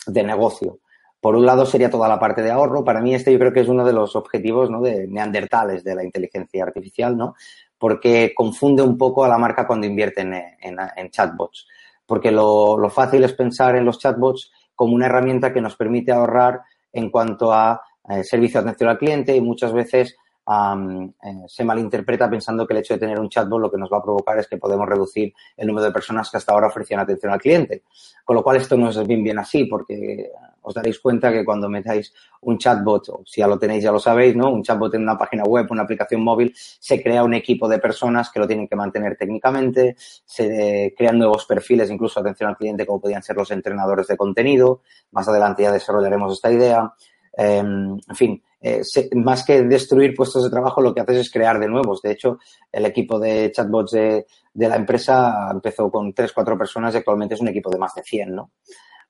de 0.06 0.22
negocio. 0.22 0.78
Por 1.20 1.36
un 1.36 1.46
lado 1.46 1.64
sería 1.66 1.90
toda 1.90 2.08
la 2.08 2.18
parte 2.18 2.42
de 2.42 2.50
ahorro. 2.50 2.84
Para 2.84 3.00
mí 3.00 3.14
este 3.14 3.32
yo 3.32 3.38
creo 3.38 3.52
que 3.52 3.60
es 3.60 3.68
uno 3.68 3.84
de 3.84 3.92
los 3.92 4.16
objetivos 4.16 4.70
¿no? 4.70 4.80
de 4.80 5.06
neandertales 5.06 5.84
de 5.84 5.94
la 5.94 6.04
inteligencia 6.04 6.64
artificial, 6.64 7.16
¿no? 7.16 7.36
Porque 7.78 8.32
confunde 8.34 8.82
un 8.82 8.98
poco 8.98 9.24
a 9.24 9.28
la 9.28 9.38
marca 9.38 9.66
cuando 9.66 9.86
invierte 9.86 10.22
en, 10.22 11.10
chatbots. 11.10 11.68
Porque 12.06 12.32
lo, 12.32 12.76
lo, 12.76 12.90
fácil 12.90 13.22
es 13.22 13.34
pensar 13.34 13.76
en 13.76 13.84
los 13.84 13.98
chatbots 13.98 14.50
como 14.74 14.94
una 14.94 15.06
herramienta 15.06 15.52
que 15.52 15.60
nos 15.60 15.76
permite 15.76 16.10
ahorrar 16.10 16.62
en 16.92 17.10
cuanto 17.10 17.52
a 17.52 17.80
eh, 18.08 18.24
servicio 18.24 18.60
de 18.60 18.68
atención 18.68 18.90
al 18.90 18.98
cliente 18.98 19.36
y 19.36 19.40
muchas 19.40 19.72
veces 19.72 20.16
eh, 20.48 21.44
se 21.46 21.64
malinterpreta 21.64 22.28
pensando 22.28 22.66
que 22.66 22.74
el 22.74 22.80
hecho 22.80 22.94
de 22.94 23.00
tener 23.00 23.18
un 23.18 23.28
chatbot 23.28 23.60
lo 23.60 23.70
que 23.70 23.78
nos 23.78 23.90
va 23.92 23.98
a 23.98 24.02
provocar 24.02 24.38
es 24.38 24.48
que 24.48 24.56
podemos 24.56 24.88
reducir 24.88 25.32
el 25.56 25.66
número 25.66 25.86
de 25.86 25.92
personas 25.92 26.30
que 26.30 26.36
hasta 26.36 26.52
ahora 26.52 26.66
ofrecían 26.66 27.00
atención 27.00 27.32
al 27.32 27.40
cliente. 27.40 27.84
Con 28.24 28.36
lo 28.36 28.42
cual 28.42 28.56
esto 28.56 28.76
no 28.76 28.90
es 28.90 29.06
bien 29.06 29.22
bien 29.22 29.38
así 29.38 29.64
porque 29.64 30.30
Os 30.64 30.74
daréis 30.74 31.00
cuenta 31.00 31.32
que 31.32 31.44
cuando 31.44 31.68
metáis 31.68 32.12
un 32.42 32.56
chatbot, 32.56 33.08
o 33.08 33.22
si 33.26 33.40
ya 33.40 33.48
lo 33.48 33.58
tenéis, 33.58 33.82
ya 33.82 33.90
lo 33.90 33.98
sabéis, 33.98 34.36
¿no? 34.36 34.50
Un 34.50 34.62
chatbot 34.62 34.94
en 34.94 35.02
una 35.02 35.18
página 35.18 35.42
web, 35.42 35.66
una 35.70 35.82
aplicación 35.82 36.22
móvil, 36.22 36.52
se 36.56 37.02
crea 37.02 37.24
un 37.24 37.34
equipo 37.34 37.68
de 37.68 37.78
personas 37.80 38.30
que 38.30 38.38
lo 38.38 38.46
tienen 38.46 38.68
que 38.68 38.76
mantener 38.76 39.16
técnicamente, 39.16 39.96
se 39.98 40.94
crean 40.96 41.18
nuevos 41.18 41.46
perfiles, 41.46 41.90
incluso 41.90 42.20
atención 42.20 42.50
al 42.50 42.56
cliente, 42.56 42.86
como 42.86 43.00
podían 43.00 43.22
ser 43.22 43.36
los 43.36 43.50
entrenadores 43.50 44.06
de 44.06 44.16
contenido. 44.16 44.82
Más 45.10 45.26
adelante 45.28 45.64
ya 45.64 45.72
desarrollaremos 45.72 46.32
esta 46.32 46.52
idea. 46.52 46.94
Em, 47.34 47.98
en 48.08 48.16
fin, 48.16 48.42
eh, 48.60 48.82
más 49.14 49.44
que 49.44 49.62
destruir 49.62 50.14
puestos 50.14 50.44
de 50.44 50.50
trabajo, 50.50 50.80
lo 50.80 50.94
que 50.94 51.00
haces 51.00 51.18
es 51.18 51.30
crear 51.30 51.58
de 51.58 51.68
nuevos. 51.68 52.02
De 52.02 52.12
hecho, 52.12 52.38
el 52.70 52.84
equipo 52.86 53.18
de 53.18 53.50
chatbots 53.52 53.92
de, 53.92 54.26
la 54.54 54.76
empresa 54.76 55.48
empezó 55.50 55.90
con 55.90 56.12
tres, 56.12 56.32
cuatro 56.32 56.56
personas 56.58 56.94
y 56.94 56.98
actualmente 56.98 57.34
es 57.34 57.40
un 57.40 57.48
equipo 57.48 57.70
de 57.70 57.78
más 57.78 57.94
de 57.94 58.02
100, 58.02 58.34
¿no? 58.34 58.52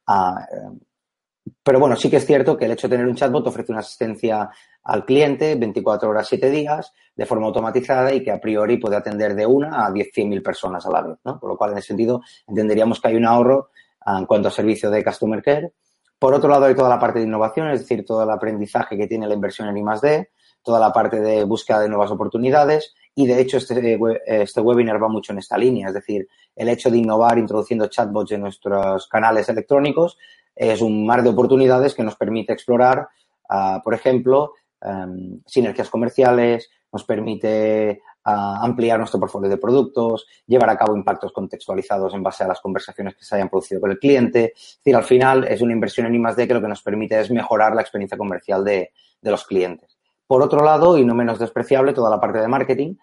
Ah, 0.07 0.47
eh, 0.51 0.79
pero 1.63 1.81
bueno, 1.81 1.97
sí 1.97 2.09
que 2.09 2.17
es 2.17 2.27
cierto 2.27 2.57
que 2.57 2.67
el 2.67 2.73
hecho 2.73 2.89
de 2.89 2.97
tener 2.97 3.07
un 3.07 3.17
chatbot 3.17 3.47
ofrece 3.47 3.73
una 3.73 3.81
asistencia 3.81 4.49
al 4.85 5.05
cliente 5.05 5.57
24 5.57 6.09
horas, 6.09 6.29
7 6.29 6.51
días, 6.51 6.93
de 7.15 7.27
forma 7.27 7.47
automatizada 7.47 8.13
y 8.13 8.23
que 8.23 8.31
a 8.31 8.41
priori 8.41 8.79
puede 8.79 8.97
atender 8.97 9.35
de 9.35 9.47
una 9.47 9.85
a 9.87 9.93
10, 9.93 10.11
100 10.13 10.29
mil 10.29 10.43
personas 10.43 10.87
a 10.87 10.91
la 10.91 11.03
vez, 11.03 11.19
¿no? 11.25 11.39
Por 11.39 11.51
lo 11.51 11.57
cual, 11.57 11.73
en 11.73 11.79
ese 11.79 11.89
sentido, 11.89 12.23
entenderíamos 12.47 13.01
que 13.01 13.09
hay 13.09 13.17
un 13.17 13.27
ahorro 13.27 13.71
ah, 14.01 14.19
en 14.19 14.27
cuanto 14.27 14.49
a 14.49 14.51
servicio 14.53 14.91
de 14.91 15.05
Customer 15.05 15.43
Care 15.43 15.73
por 16.23 16.35
otro 16.35 16.49
lado, 16.49 16.67
hay 16.67 16.77
toda 16.77 16.89
la 16.89 17.01
parte 17.01 17.19
de 17.19 17.25
innovación, 17.25 17.69
es 17.71 17.81
decir, 17.81 18.07
todo 18.07 18.23
el 18.23 18.31
aprendizaje 18.31 18.97
que 18.97 19.09
tiene 19.09 19.27
la 19.27 19.35
inversión 19.35 19.67
en 19.67 19.77
I+.D., 19.77 20.31
toda 20.63 20.79
la 20.79 20.93
parte 20.93 21.19
de 21.19 21.43
búsqueda 21.43 21.81
de 21.81 21.89
nuevas 21.89 22.13
oportunidades 22.13 22.95
y, 23.13 23.27
de 23.27 23.41
hecho, 23.41 23.57
este, 23.57 23.99
este 24.25 24.61
webinar 24.61 25.03
va 25.03 25.09
mucho 25.09 25.33
en 25.33 25.41
esta 25.41 25.59
línea, 25.59 25.89
es 25.89 25.95
decir, 25.95 26.29
el 26.55 26.69
hecho 26.69 26.93
de 26.93 26.99
innovar 26.99 27.39
introduciendo 27.39 27.89
chatbots 27.89 28.31
en 28.31 28.43
nuestros 28.43 29.09
canales 29.09 29.49
electrónicos 29.49 30.17
es 30.55 30.81
un 30.81 31.05
mar 31.05 31.25
de 31.25 31.31
oportunidades 31.31 31.93
que 31.93 32.05
nos 32.05 32.15
permite 32.15 32.53
explorar, 32.53 33.09
ah, 33.49 33.81
por 33.83 33.93
ejemplo, 33.93 34.53
em, 34.81 35.41
sinergias 35.45 35.91
comerciales, 35.91 36.71
nos 36.93 37.03
permite 37.03 38.01
a 38.25 38.65
ampliar 38.65 38.99
nuestro 38.99 39.19
portfolio 39.19 39.51
de 39.51 39.57
productos, 39.57 40.27
llevar 40.47 40.71
a 40.71 40.77
cabo 40.77 40.97
impactos 40.97 41.33
contextualizados 41.33 42.15
en 42.15 42.23
base 42.23 42.45
a 42.45 42.49
las 42.49 42.61
conversaciones 42.61 43.17
que 43.17 43.25
se 43.25 43.35
hayan 43.35 43.49
producido 43.49 43.81
con 43.81 43.91
el 43.91 43.99
cliente. 43.99 44.53
Es 44.55 44.79
decir, 44.79 44.97
al 44.97 45.05
final 45.05 45.45
es 45.45 45.61
una 45.61 45.73
inversión 45.73 46.07
en 46.07 46.15
I+.D. 46.15 46.47
que 46.47 46.55
lo 46.55 46.61
que 46.61 46.69
nos 46.69 46.83
permite 46.83 47.21
es 47.21 47.31
mejorar 47.31 47.75
la 47.75 47.83
experiencia 47.83 48.19
comercial 48.19 48.65
de, 48.65 48.93
de 49.21 49.31
los 49.31 49.45
clientes. 49.45 49.97
Por 50.27 50.43
otro 50.43 50.65
lado, 50.65 50.97
y 50.97 51.05
no 51.05 51.15
menos 51.15 51.39
despreciable, 51.39 51.93
toda 51.93 52.11
la 52.11 52.21
parte 52.21 52.39
de 52.39 52.49
marketing. 52.49 52.95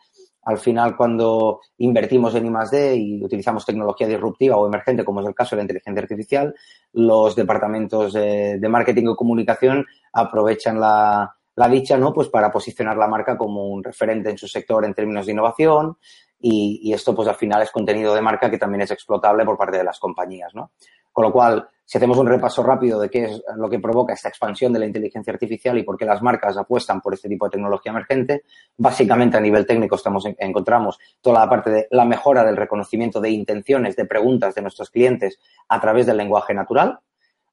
Al 0.44 0.58
final, 0.58 0.96
cuando 0.96 1.60
invertimos 1.78 2.34
en 2.36 2.46
I+.D. 2.46 2.96
y 2.96 3.24
utilizamos 3.24 3.66
tecnología 3.66 4.08
disruptiva 4.08 4.56
o 4.56 4.68
emergente, 4.68 5.04
como 5.04 5.20
es 5.22 5.28
el 5.28 5.36
caso 5.36 5.56
de 5.56 5.58
la 5.58 5.64
inteligencia 5.64 6.02
artificial, 6.02 6.56
los 6.94 7.36
departamentos 7.36 8.14
de 8.14 8.68
marketing 8.70 9.08
o 9.08 9.16
comunicación 9.16 9.86
aprovechan 10.14 10.80
la, 10.80 11.36
la 11.60 11.68
dicha, 11.68 11.98
¿no? 11.98 12.14
Pues 12.14 12.30
para 12.30 12.50
posicionar 12.50 12.96
la 12.96 13.10
marca 13.10 13.38
como 13.38 13.68
un 13.68 13.84
referente 13.84 14.30
en 14.30 14.38
su 14.38 14.48
sector 14.48 14.86
en 14.86 14.94
términos 14.94 15.26
de 15.26 15.34
innovación 15.34 15.98
y, 16.40 16.94
esto, 16.94 17.14
pues 17.14 17.28
al 17.28 17.36
final 17.36 17.62
es 17.62 17.70
contenido 17.70 18.16
de 18.16 18.22
marca 18.22 18.50
que 18.50 18.58
también 18.58 18.84
es 18.84 18.92
explotable 18.92 19.44
por 19.44 19.58
parte 19.58 19.78
de 19.78 19.84
las 19.84 20.00
compañías, 20.00 20.56
¿no? 20.56 20.72
Con 21.12 21.26
lo 21.26 21.34
cual, 21.34 21.68
si 21.84 21.98
hacemos 21.98 22.18
un 22.18 22.28
repaso 22.28 22.64
rápido 22.64 22.98
de 23.02 23.10
qué 23.10 23.26
es 23.26 23.44
lo 23.58 23.70
que 23.70 23.80
provoca 23.80 24.14
esta 24.14 24.30
expansión 24.30 24.72
de 24.72 24.80
la 24.80 24.86
inteligencia 24.86 25.34
artificial 25.34 25.78
y 25.78 25.84
por 25.84 25.98
qué 25.98 26.06
las 26.06 26.22
marcas 26.22 26.56
apuestan 26.56 27.02
por 27.02 27.14
este 27.14 27.28
tipo 27.28 27.44
de 27.44 27.52
tecnología 27.52 27.92
emergente, 27.92 28.44
básicamente 28.78 29.36
a 29.36 29.42
nivel 29.42 29.66
técnico 29.66 29.98
estamos, 29.98 30.26
encontramos 30.38 30.98
toda 31.20 31.42
la 31.42 31.50
parte 31.50 31.70
de 31.72 31.88
la 31.92 32.06
mejora 32.06 32.46
del 32.46 32.56
reconocimiento 32.56 33.20
de 33.20 33.32
intenciones, 33.32 33.98
de 33.98 34.06
preguntas 34.06 34.56
de 34.56 34.62
nuestros 34.62 34.90
clientes 34.92 35.40
a 35.68 35.82
través 35.82 36.06
del 36.06 36.16
lenguaje 36.16 36.54
natural, 36.54 37.00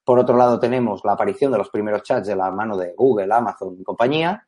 por 0.06 0.20
otro 0.20 0.36
lado, 0.36 0.60
tenemos 0.60 1.04
la 1.04 1.14
aparición 1.14 1.50
de 1.50 1.58
los 1.58 1.68
primeros 1.68 2.04
chats 2.04 2.28
de 2.28 2.36
la 2.36 2.48
mano 2.52 2.76
de 2.76 2.94
Google, 2.96 3.34
Amazon 3.34 3.76
y 3.76 3.82
compañía. 3.82 4.46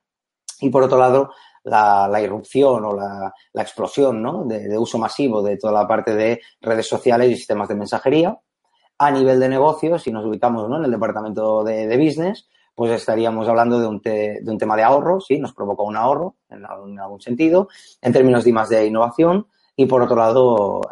Y 0.60 0.70
por 0.70 0.84
otro 0.84 0.96
lado, 0.96 1.32
la, 1.64 2.20
irrupción 2.22 2.84
o 2.84 2.94
la, 2.94 3.34
explosión 3.54 4.22
¿no? 4.22 4.44
de, 4.44 4.78
uso 4.78 4.98
masivo 4.98 5.42
de 5.42 5.56
toda 5.56 5.72
la 5.72 5.88
parte 5.88 6.14
de 6.14 6.40
redes 6.60 6.86
sociales 6.86 7.32
y 7.32 7.36
sistemas 7.36 7.68
de 7.68 7.74
mensajería. 7.74 8.38
A 8.98 9.10
nivel 9.10 9.40
de 9.40 9.48
negocios, 9.48 10.00
si 10.04 10.12
nos 10.12 10.24
ubicamos 10.24 10.68
¿no? 10.68 10.76
en 10.76 10.84
el 10.84 10.92
departamento 10.92 11.64
de, 11.64 11.96
business, 11.96 12.48
pues 12.76 12.92
estaríamos 12.92 13.48
hablando 13.48 13.80
de 13.80 13.88
un, 13.88 14.00
tema 14.58 14.76
de 14.76 14.84
ahorro, 14.84 15.20
sí, 15.20 15.40
nos 15.40 15.54
provoca 15.54 15.82
un 15.82 15.96
ahorro 15.96 16.36
en, 16.50 16.64
algún 16.66 17.20
sentido, 17.20 17.68
en 18.00 18.12
términos 18.12 18.44
de 18.44 18.52
más 18.52 18.68
de 18.68 18.86
innovación. 18.86 19.48
Y 19.74 19.86
por 19.86 20.02
otro 20.02 20.14
lado, 20.14 20.82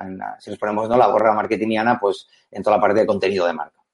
si 0.41 0.51
nos 0.51 0.59
ponemos 0.59 0.89
la 0.89 1.07
gorra 1.07 1.33
marketingiana, 1.35 2.01
pues 2.01 2.27
en 2.51 2.65
toda 2.65 2.79
la 2.79 2.83
parte 2.83 2.99
de 2.99 3.07
contenido 3.07 3.47
de 3.47 3.53
marca. 3.53 3.86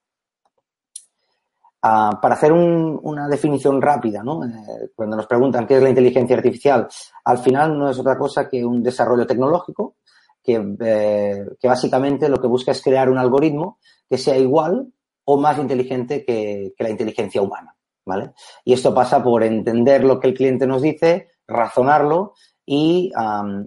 Ah, 1.84 2.16
para 2.22 2.36
hacer 2.36 2.52
una 2.52 3.26
definición 3.26 3.82
rápida, 3.82 4.22
¿no? 4.22 4.44
Eh, 4.44 4.90
cuando 4.94 5.16
nos 5.16 5.26
preguntan 5.26 5.66
qué 5.66 5.78
es 5.78 5.82
la 5.82 5.88
inteligencia 5.88 6.36
artificial, 6.36 6.86
al 7.24 7.38
final 7.38 7.76
no 7.76 7.90
es 7.90 7.98
otra 7.98 8.16
cosa 8.16 8.48
que 8.48 8.64
un 8.64 8.84
desarrollo 8.84 9.26
tecnológico 9.26 9.96
que, 10.44 10.76
eh, 10.78 11.44
básicamente 11.64 12.28
lo 12.28 12.40
que 12.40 12.46
busca 12.46 12.70
es 12.70 12.80
crear 12.80 13.10
un 13.10 13.18
algoritmo 13.18 13.80
que 14.08 14.16
sea 14.16 14.38
igual 14.38 14.92
o 15.24 15.36
más 15.40 15.58
inteligente 15.58 16.24
que, 16.24 16.72
la 16.78 16.90
inteligencia 16.90 17.42
humana, 17.42 17.74
¿vale? 18.06 18.32
Y 18.64 18.74
esto 18.74 18.94
pasa 18.94 19.20
por 19.20 19.42
entender 19.42 20.04
lo 20.04 20.20
que 20.20 20.28
el 20.28 20.34
cliente 20.34 20.68
nos 20.68 20.82
dice, 20.82 21.30
razonarlo 21.48 22.34
y, 22.64 23.10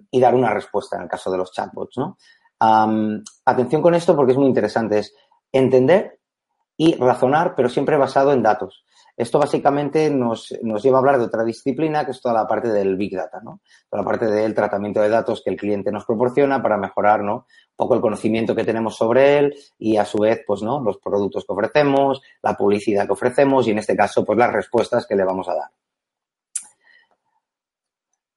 y 0.10 0.20
dar 0.22 0.36
una 0.36 0.54
respuesta 0.54 0.96
en 0.96 1.04
el 1.04 1.10
caso 1.10 1.30
de 1.32 1.38
los 1.38 1.52
chatbots, 1.52 1.98
¿no? 1.98 2.18
atención 3.46 3.82
con 3.82 3.94
esto 3.94 4.16
porque 4.16 4.32
es 4.32 4.38
muy 4.38 4.48
interesante, 4.48 5.00
es 5.00 5.14
entender 5.52 6.15
y 6.78 6.96
razonar, 6.96 7.56
pero 7.56 7.70
siempre 7.70 7.98
basado 7.98 8.34
en 8.34 8.44
datos. 8.44 8.86
Esto 9.18 9.40
básicamente 9.40 10.10
nos, 10.10 10.54
nos, 10.62 10.84
lleva 10.84 10.98
a 10.98 11.00
hablar 11.00 11.18
de 11.18 11.24
otra 11.24 11.46
disciplina, 11.46 12.04
que 12.04 12.12
es 12.12 12.22
toda 12.22 12.34
la 12.36 12.48
parte 12.48 12.68
del 12.68 12.98
Big 12.98 13.16
Data, 13.16 13.40
¿no? 13.42 13.62
Toda 13.90 14.04
la 14.04 14.10
parte 14.10 14.26
del 14.26 14.54
tratamiento 14.54 15.00
de 15.00 15.08
datos 15.08 15.42
que 15.42 15.52
el 15.52 15.56
cliente 15.56 15.90
nos 15.90 16.06
proporciona 16.06 16.62
para 16.62 16.78
mejorar, 16.78 17.22
¿no? 17.22 17.36
Un 17.36 17.76
poco 17.78 17.96
el 17.96 18.02
conocimiento 18.02 18.54
que 18.54 18.66
tenemos 18.66 18.98
sobre 18.98 19.38
él 19.38 19.56
y, 19.78 19.96
a 19.96 20.04
su 20.04 20.18
vez, 20.18 20.42
pues, 20.46 20.62
¿no? 20.64 20.82
Los 20.82 20.98
productos 20.98 21.46
que 21.46 21.54
ofrecemos, 21.54 22.22
la 22.42 22.58
publicidad 22.58 23.06
que 23.06 23.14
ofrecemos 23.14 23.66
y, 23.68 23.72
en 23.72 23.80
este 23.80 23.96
caso, 23.96 24.26
pues, 24.26 24.38
las 24.38 24.52
respuestas 24.52 25.08
que 25.08 25.16
le 25.16 25.24
vamos 25.24 25.48
a 25.48 25.56
dar. 25.56 25.70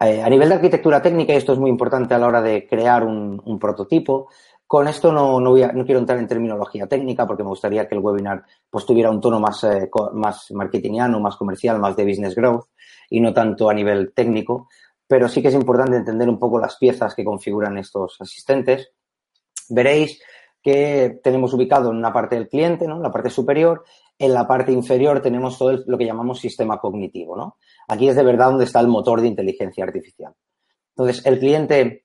Eh, 0.01 0.23
a 0.23 0.31
nivel 0.31 0.49
de 0.49 0.55
arquitectura 0.55 1.03
técnica, 1.03 1.33
y 1.33 1.37
esto 1.39 1.55
es 1.55 1.59
muy 1.59 1.71
importante 1.71 2.15
a 2.15 2.19
la 2.19 2.29
hora 2.29 2.41
de 2.41 2.69
crear 2.69 3.03
un, 3.03 3.43
un 3.45 3.59
prototipo, 3.59 4.29
con 4.69 4.87
esto 4.87 5.11
no, 5.11 5.41
no, 5.41 5.53
voy 5.53 5.63
a, 5.63 5.73
no, 5.73 5.87
quiero 5.87 5.99
entrar 5.99 6.19
en 6.19 6.29
terminología 6.29 6.87
técnica 6.87 7.27
porque 7.27 7.43
me 7.43 7.49
gustaría 7.49 7.89
que 7.89 7.95
el 7.95 8.03
webinar 8.03 8.45
pues, 8.69 8.85
tuviera 8.85 9.11
un 9.11 9.19
tono 9.19 9.41
más, 9.41 9.65
eh, 9.65 9.89
más 10.13 10.51
marketingiano, 10.51 11.19
más 11.21 11.37
comercial, 11.37 11.79
más 11.81 11.97
de 11.97 12.05
business 12.05 12.35
growth 12.35 12.67
y 13.09 13.19
no 13.21 13.33
tanto 13.33 13.71
a 13.71 13.75
nivel 13.75 14.13
técnico. 14.13 14.69
Pero 15.07 15.27
sí 15.27 15.41
que 15.41 15.49
es 15.49 15.55
importante 15.55 15.97
entender 15.97 16.29
un 16.29 16.39
poco 16.39 16.59
las 16.59 16.77
piezas 16.77 17.15
que 17.15 17.25
configuran 17.25 17.79
estos 17.79 18.19
asistentes. 18.21 18.91
Veréis 19.71 20.21
que 20.63 21.19
tenemos 21.25 21.55
ubicado 21.55 21.91
en 21.91 21.97
una 21.97 22.13
parte 22.13 22.35
del 22.35 22.47
cliente, 22.47 22.87
¿no? 22.87 22.97
en 22.97 23.03
la 23.03 23.11
parte 23.11 23.31
superior. 23.31 23.85
En 24.19 24.35
la 24.35 24.47
parte 24.47 24.71
inferior 24.71 25.23
tenemos 25.23 25.57
todo 25.57 25.79
lo 25.87 25.97
que 25.97 26.05
llamamos 26.05 26.41
sistema 26.41 26.79
cognitivo. 26.79 27.35
¿no? 27.39 27.57
Aquí 27.89 28.07
es 28.07 28.17
de 28.17 28.23
verdad 28.23 28.51
donde 28.51 28.67
está 28.67 28.81
el 28.81 28.89
motor 28.89 29.23
de 29.23 29.29
inteligencia 29.29 29.85
artificial. 29.85 30.35
Entonces, 30.95 31.25
el 31.25 31.39
cliente 31.39 32.05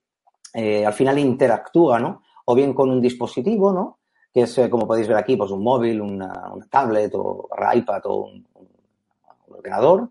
eh, 0.53 0.85
al 0.85 0.93
final 0.93 1.19
interactúa 1.19 1.99
¿no? 1.99 2.21
O 2.45 2.55
bien 2.55 2.73
con 2.73 2.89
un 2.89 3.01
dispositivo, 3.01 3.71
¿no? 3.71 3.99
Que 4.33 4.41
es, 4.41 4.57
eh, 4.57 4.69
como 4.69 4.87
podéis 4.87 5.07
ver 5.07 5.17
aquí, 5.17 5.35
pues 5.35 5.51
un 5.51 5.63
móvil, 5.63 6.01
una, 6.01 6.53
tablet 6.69 7.13
o 7.15 7.49
iPad 7.73 8.01
o 8.05 8.25
un, 8.25 8.47
ordenador, 9.47 10.09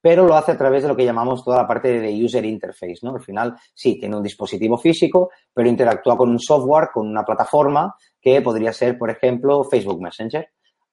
pero 0.00 0.24
lo 0.24 0.36
hace 0.36 0.52
a 0.52 0.56
través 0.56 0.82
de 0.82 0.88
lo 0.88 0.96
que 0.96 1.04
llamamos 1.04 1.44
toda 1.44 1.56
la 1.56 1.66
parte 1.66 2.00
de 2.00 2.24
user 2.24 2.44
interface, 2.44 2.98
¿no? 3.02 3.14
Al 3.16 3.20
final, 3.20 3.56
sí, 3.74 3.98
tiene 3.98 4.16
un 4.16 4.22
dispositivo 4.22 4.78
físico, 4.78 5.30
pero 5.52 5.68
interactúa 5.68 6.16
con 6.16 6.30
un 6.30 6.38
software, 6.38 6.90
con 6.92 7.08
una 7.08 7.24
plataforma 7.24 7.96
que 8.20 8.40
podría 8.40 8.72
ser, 8.72 8.96
por 8.96 9.10
ejemplo, 9.10 9.64
Facebook 9.64 10.00
Messenger 10.00 10.48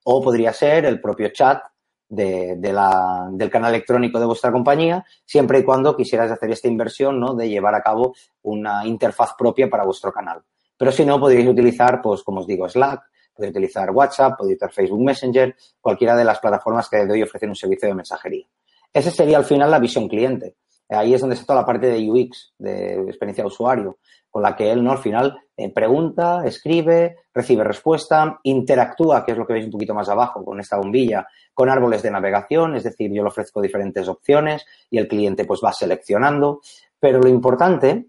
o 0.06 0.22
podría 0.22 0.52
ser 0.52 0.86
el 0.86 1.00
propio 1.00 1.30
chat 1.30 1.62
del 2.10 3.50
canal 3.52 3.74
electrónico 3.74 4.20
de 4.20 4.26
vuestra 4.26 4.52
compañía, 4.52 5.06
siempre 5.26 5.60
y 5.60 5.64
cuando 5.64 5.96
quisieras 5.96 6.32
hacer 6.32 6.52
esta 6.52 6.68
inversión, 6.68 7.20
¿no? 7.20 7.34
De 7.34 7.50
llevar 7.50 7.76
a 7.76 7.82
cabo 7.82 8.14
una 8.44 8.86
interfaz 8.86 9.32
propia 9.38 9.70
para 9.70 9.86
vuestro 9.86 10.12
canal. 10.12 10.44
Pero 10.78 10.92
si 10.92 11.06
no, 11.06 11.20
podríais 11.20 11.48
utilizar, 11.48 12.02
pues 12.02 12.24
como 12.24 12.42
os 12.42 12.48
digo, 12.48 12.68
Slack, 12.68 13.02
podéis 13.34 13.52
utilizar 13.52 13.92
WhatsApp, 13.92 14.38
podéis 14.38 14.58
utilizar 14.58 14.74
Facebook 14.74 15.04
Messenger, 15.04 15.56
cualquiera 15.80 16.16
de 16.16 16.26
las 16.26 16.40
plataformas 16.40 16.90
que 16.90 17.06
de 17.06 17.14
hoy 17.14 17.24
ofrecen 17.24 17.50
un 17.50 17.56
servicio 17.56 17.88
de 17.88 17.96
mensajería. 17.96 18.46
Ese 18.92 19.12
sería 19.12 19.38
al 19.38 19.46
final 19.46 19.72
la 19.72 19.80
visión 19.80 20.08
cliente. 20.08 20.56
Ahí 20.90 21.14
es 21.14 21.22
donde 21.22 21.36
está 21.36 21.48
toda 21.48 21.62
la 21.62 21.66
parte 21.66 21.88
de 21.88 22.10
UX, 22.10 22.54
de 22.58 23.02
experiencia 23.08 23.44
de 23.44 23.48
usuario, 23.48 23.98
con 24.30 24.44
la 24.44 24.56
que 24.56 24.72
él, 24.72 24.84
¿no? 24.84 24.92
Al 24.92 25.00
final 25.00 25.40
eh, 25.56 25.72
pregunta, 25.72 26.44
escribe, 26.46 27.18
recibe 27.34 27.64
respuesta, 27.64 28.40
interactúa, 28.44 29.26
que 29.26 29.32
es 29.32 29.38
lo 29.38 29.46
que 29.46 29.54
veis 29.54 29.66
un 29.66 29.72
poquito 29.72 29.94
más 29.94 30.10
abajo 30.10 30.44
con 30.44 30.60
esta 30.60 30.78
bombilla, 30.78 31.28
con 31.54 31.70
árboles 31.70 32.04
de 32.04 32.12
navegación, 32.12 32.76
es 32.76 32.84
decir, 32.84 33.12
yo 33.12 33.24
le 33.24 33.30
ofrezco 33.30 33.62
diferentes 33.62 34.08
opciones 34.08 34.66
y 34.90 34.98
el 34.98 35.08
cliente 35.08 35.46
pues 35.46 35.62
va 35.64 35.72
seleccionando. 35.72 36.62
Pero 37.00 37.20
lo 37.20 37.30
importante 37.30 38.08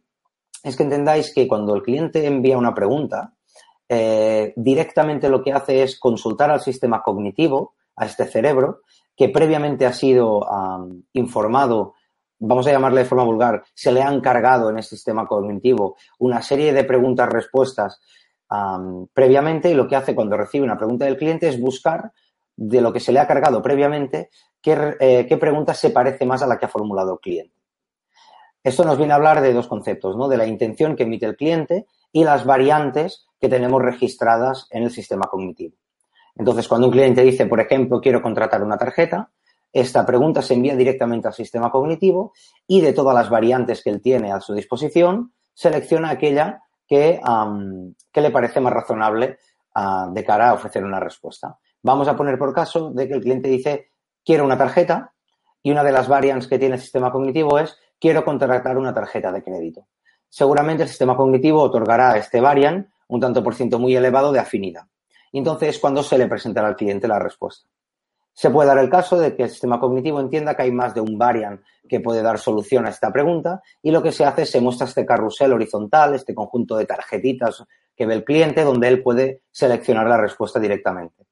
es 0.65 0.77
que 0.77 0.83
entendáis 0.83 1.33
que 1.33 1.47
cuando 1.47 1.75
el 1.75 1.83
cliente 1.83 2.27
envía 2.27 2.57
una 2.57 2.75
pregunta, 2.75 3.35
eh, 3.89 4.55
directamente 4.57 5.29
lo 5.29 5.43
que 5.43 5.53
hace 5.53 5.83
es 5.83 6.01
consultar 6.01 6.51
al 6.51 6.63
sistema 6.63 7.03
cognitivo 7.03 7.75
a 7.97 8.07
este 8.07 8.25
cerebro 8.25 8.81
que 9.15 9.29
previamente 9.29 9.87
ha 9.87 9.93
sido 9.93 10.45
informado, 11.13 11.95
vamos 12.41 12.67
a 12.67 12.73
llamarle 12.73 13.03
de 13.03 13.07
forma 13.07 13.23
vulgar, 13.23 13.63
se 13.75 13.93
le 13.93 14.03
han 14.03 14.21
cargado 14.21 14.71
en 14.71 14.79
este 14.79 14.97
sistema 14.97 15.27
cognitivo 15.27 15.97
una 16.19 16.43
serie 16.43 16.73
de 16.73 16.83
preguntas-respuestas 16.83 18.01
previamente 19.13 19.71
y 19.71 19.75
lo 19.75 19.87
que 19.87 19.97
hace 19.97 20.15
cuando 20.15 20.37
recibe 20.37 20.65
una 20.65 20.79
pregunta 20.79 21.05
del 21.05 21.17
cliente 21.17 21.49
es 21.49 21.61
buscar 21.61 22.11
de 22.57 22.81
lo 22.81 22.93
que 22.93 23.01
se 23.01 23.13
le 23.13 23.21
ha 23.21 23.27
cargado 23.27 23.63
previamente 23.63 24.31
qué, 24.61 24.97
eh, 24.99 25.27
qué 25.29 25.37
pregunta 25.37 25.75
se 25.75 25.91
parece 25.91 26.27
más 26.27 26.43
a 26.43 26.47
la 26.47 26.59
que 26.59 26.67
ha 26.67 26.69
formulado 26.69 27.13
el 27.13 27.21
cliente. 27.21 27.54
Esto 28.65 28.85
nos 28.85 28.97
viene 28.97 29.13
a 29.13 29.17
hablar 29.17 29.43
de 29.43 29.53
dos 29.53 29.69
conceptos, 29.69 30.17
¿no? 30.17 30.27
De 30.27 30.39
la 30.39 30.47
intención 30.47 30.97
que 30.97 31.03
emite 31.03 31.27
el 31.27 31.37
cliente 31.37 31.87
y 32.11 32.25
las 32.25 32.47
variantes 32.47 33.27
que 33.39 33.51
tenemos 33.51 33.83
registradas 33.83 34.67
en 34.71 34.85
el 34.85 34.91
sistema 34.91 35.27
cognitivo. 35.27 35.77
Entonces, 36.35 36.67
cuando 36.67 36.87
un 36.87 36.93
cliente 36.93 37.23
dice, 37.23 37.47
por 37.47 37.61
ejemplo, 37.61 38.01
quiero 38.01 38.23
contratar 38.23 38.63
una 38.63 38.79
tarjeta, 38.79 39.31
esta 39.71 40.07
pregunta 40.07 40.41
se 40.41 40.55
envía 40.55 40.77
directamente 40.77 41.29
al 41.29 41.35
sistema 41.35 41.71
cognitivo 41.71 42.33
y 42.67 42.81
de 42.81 42.93
todas 42.93 43.15
las 43.15 43.29
variantes 43.29 43.83
que 43.83 43.91
él 43.91 44.01
tiene 44.01 44.33
a 44.33 44.41
su 44.41 44.55
disposición, 44.55 45.35
selecciona 45.53 46.11
aquella 46.11 46.63
que, 46.89 47.21
le 48.15 48.31
parece 48.31 48.61
más 48.61 48.73
razonable 48.73 49.39
ah, 49.75 50.09
de 50.11 50.25
cara 50.25 50.51
a 50.51 50.55
ofrecer 50.55 50.85
una 50.85 51.01
respuesta. 51.01 51.59
Vamos 51.83 52.09
a 52.09 52.17
poner 52.17 52.39
por 52.39 52.55
caso 52.55 52.91
de 52.93 53.07
que 53.07 53.15
el 53.15 53.21
cliente 53.21 53.49
dice, 53.49 53.91
quiero 54.25 54.45
una 54.45 54.57
tarjeta 54.57 55.13
y 55.63 55.71
una 55.71 55.85
de 55.85 55.93
las 55.93 56.09
variantes 56.09 56.49
que 56.49 56.59
tiene 56.59 56.77
el 56.77 56.81
sistema 56.81 57.13
cognitivo 57.13 57.59
es, 57.59 57.77
quiero 58.05 58.23
contratar 58.23 58.77
una 58.77 58.93
tarjeta 58.93 59.33
de 59.33 59.43
crédito. 59.43 59.87
Seguramente 60.29 60.83
el 60.83 60.91
sistema 60.91 61.17
cognitivo 61.17 61.63
otorgará 61.63 62.13
a 62.13 62.19
este 62.19 62.39
variant 62.39 62.87
un 63.09 63.19
tanto 63.19 63.43
por 63.43 63.55
ciento 63.55 63.79
muy 63.79 63.97
elevado 63.97 64.31
de 64.31 64.41
afinidad. 64.41 64.83
Y 65.33 65.39
entonces 65.39 65.79
cuando 65.79 66.03
se 66.03 66.19
le 66.19 66.27
presentará 66.27 66.69
al 66.69 66.77
cliente 66.77 67.09
la 67.09 67.19
respuesta. 67.19 67.67
Se 68.35 68.51
puede 68.51 68.69
dar 68.69 68.77
el 68.77 68.91
caso 68.91 69.19
de 69.19 69.35
que 69.35 69.45
el 69.45 69.49
sistema 69.49 69.81
cognitivo 69.81 70.21
entienda 70.21 70.55
que 70.55 70.65
hay 70.65 70.71
más 70.71 70.93
de 70.93 71.01
un 71.01 71.17
variant 71.17 71.63
que 71.89 72.01
puede 72.01 72.21
dar 72.21 72.39
solución 72.39 72.85
a 72.85 72.91
esta 72.91 73.11
pregunta 73.11 73.63
y 73.81 73.91
lo 73.91 74.03
que 74.03 74.13
se 74.13 74.27
hace 74.27 74.43
es 74.43 74.51
se 74.51 74.61
muestra 74.61 74.87
este 74.87 75.07
carrusel 75.07 75.55
horizontal, 75.55 76.15
este 76.15 76.35
conjunto 76.35 76.77
de 76.77 76.85
tarjetitas 76.85 77.65
que 77.97 78.05
ve 78.05 78.13
el 78.13 78.25
cliente 78.25 78.65
donde 78.65 78.89
él 78.89 79.03
puede 79.03 79.41
seleccionar 79.51 80.07
la 80.07 80.19
respuesta 80.19 80.61
directamente 80.61 81.25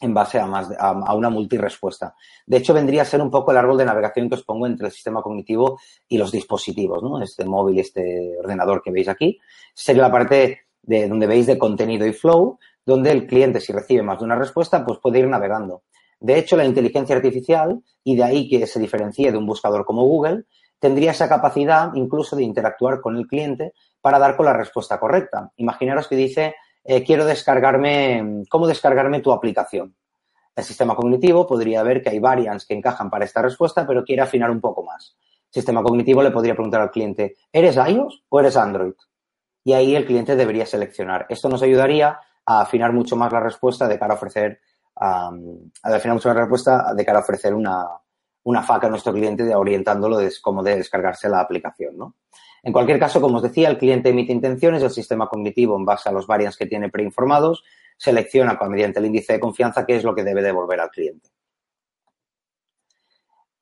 en 0.00 0.14
base 0.14 0.38
a, 0.38 0.46
más, 0.46 0.68
a, 0.78 1.14
una 1.14 1.28
multirespuesta. 1.28 2.14
De 2.46 2.56
hecho, 2.56 2.72
vendría 2.72 3.02
a 3.02 3.04
ser 3.04 3.20
un 3.20 3.30
poco 3.30 3.50
el 3.50 3.58
árbol 3.58 3.76
de 3.76 3.84
navegación 3.84 4.28
que 4.28 4.36
os 4.36 4.44
pongo 4.44 4.66
entre 4.66 4.86
el 4.86 4.92
sistema 4.92 5.22
cognitivo 5.22 5.78
y 6.08 6.16
los 6.16 6.32
dispositivos, 6.32 7.02
¿no? 7.02 7.22
Este 7.22 7.44
móvil 7.44 7.78
este 7.78 8.36
ordenador 8.38 8.82
que 8.82 8.90
veis 8.90 9.08
aquí. 9.08 9.38
Sería 9.74 10.02
la 10.02 10.10
parte 10.10 10.62
de 10.82 11.06
donde 11.06 11.26
veis 11.26 11.46
de 11.46 11.58
contenido 11.58 12.06
y 12.06 12.12
flow, 12.12 12.58
donde 12.84 13.12
el 13.12 13.26
cliente, 13.26 13.60
si 13.60 13.72
recibe 13.72 14.02
más 14.02 14.18
de 14.18 14.24
una 14.24 14.36
respuesta, 14.36 14.84
pues 14.84 14.98
puede 14.98 15.18
ir 15.18 15.28
navegando. 15.28 15.82
De 16.18 16.38
hecho, 16.38 16.56
la 16.56 16.64
inteligencia 16.64 17.16
artificial, 17.16 17.82
y 18.02 18.16
de 18.16 18.24
ahí 18.24 18.48
que 18.48 18.66
se 18.66 18.80
diferencie 18.80 19.30
de 19.30 19.38
un 19.38 19.46
buscador 19.46 19.84
como 19.84 20.04
Google, 20.04 20.44
tendría 20.78 21.10
esa 21.12 21.28
capacidad 21.28 21.92
incluso 21.94 22.36
de 22.36 22.42
interactuar 22.42 23.00
con 23.00 23.16
el 23.16 23.26
cliente 23.26 23.74
para 24.00 24.18
dar 24.18 24.36
con 24.36 24.46
la 24.46 24.54
respuesta 24.54 24.98
correcta. 24.98 25.52
Imaginaros 25.56 26.08
que 26.08 26.16
dice, 26.16 26.54
eh, 26.84 27.04
quiero 27.04 27.24
descargarme, 27.24 28.44
¿cómo 28.48 28.66
descargarme 28.66 29.20
tu 29.20 29.32
aplicación? 29.32 29.96
El 30.56 30.64
sistema 30.64 30.96
cognitivo 30.96 31.46
podría 31.46 31.82
ver 31.82 32.02
que 32.02 32.10
hay 32.10 32.18
variants 32.18 32.66
que 32.66 32.74
encajan 32.74 33.10
para 33.10 33.24
esta 33.24 33.42
respuesta, 33.42 33.86
pero 33.86 34.04
quiere 34.04 34.22
afinar 34.22 34.50
un 34.50 34.60
poco 34.60 34.82
más. 34.82 35.16
El 35.46 35.54
sistema 35.54 35.82
cognitivo 35.82 36.22
le 36.22 36.30
podría 36.30 36.54
preguntar 36.54 36.80
al 36.80 36.90
cliente, 36.90 37.36
¿eres 37.52 37.76
iOS 37.76 38.24
o 38.28 38.40
eres 38.40 38.56
Android? 38.56 38.94
Y 39.64 39.72
ahí 39.72 39.94
el 39.94 40.06
cliente 40.06 40.36
debería 40.36 40.66
seleccionar. 40.66 41.26
Esto 41.28 41.48
nos 41.48 41.62
ayudaría 41.62 42.18
a 42.46 42.60
afinar 42.62 42.92
mucho 42.92 43.16
más 43.16 43.32
la 43.32 43.40
respuesta 43.40 43.86
de 43.86 43.98
cara 43.98 44.14
a 44.14 44.16
ofrecer 44.16 44.60
a 45.02 45.90
definir 45.90 46.14
mucho 46.14 46.28
la 46.28 46.40
respuesta 46.40 46.92
de 46.94 47.04
cara 47.04 47.20
a 47.20 47.22
ofrecer 47.22 47.54
una, 47.54 47.86
una 48.44 48.62
faca 48.62 48.86
a 48.86 48.90
nuestro 48.90 49.12
cliente 49.12 49.44
de 49.44 49.54
orientándolo 49.54 50.18
de 50.18 50.32
cómo 50.42 50.62
de 50.62 50.76
descargarse 50.76 51.28
la 51.28 51.40
aplicación, 51.40 51.96
¿no? 51.96 52.16
En 52.62 52.72
cualquier 52.72 52.98
caso, 52.98 53.20
como 53.20 53.36
os 53.36 53.42
decía, 53.42 53.68
el 53.68 53.78
cliente 53.78 54.10
emite 54.10 54.32
intenciones, 54.32 54.82
el 54.82 54.90
sistema 54.90 55.28
cognitivo, 55.28 55.76
en 55.76 55.84
base 55.84 56.08
a 56.08 56.12
los 56.12 56.26
variants 56.26 56.56
que 56.56 56.66
tiene 56.66 56.88
preinformados, 56.88 57.64
selecciona 57.96 58.58
mediante 58.68 58.98
el 58.98 59.06
índice 59.06 59.34
de 59.34 59.40
confianza 59.40 59.86
qué 59.86 59.96
es 59.96 60.04
lo 60.04 60.14
que 60.14 60.24
debe 60.24 60.42
devolver 60.42 60.80
al 60.80 60.90
cliente. 60.90 61.28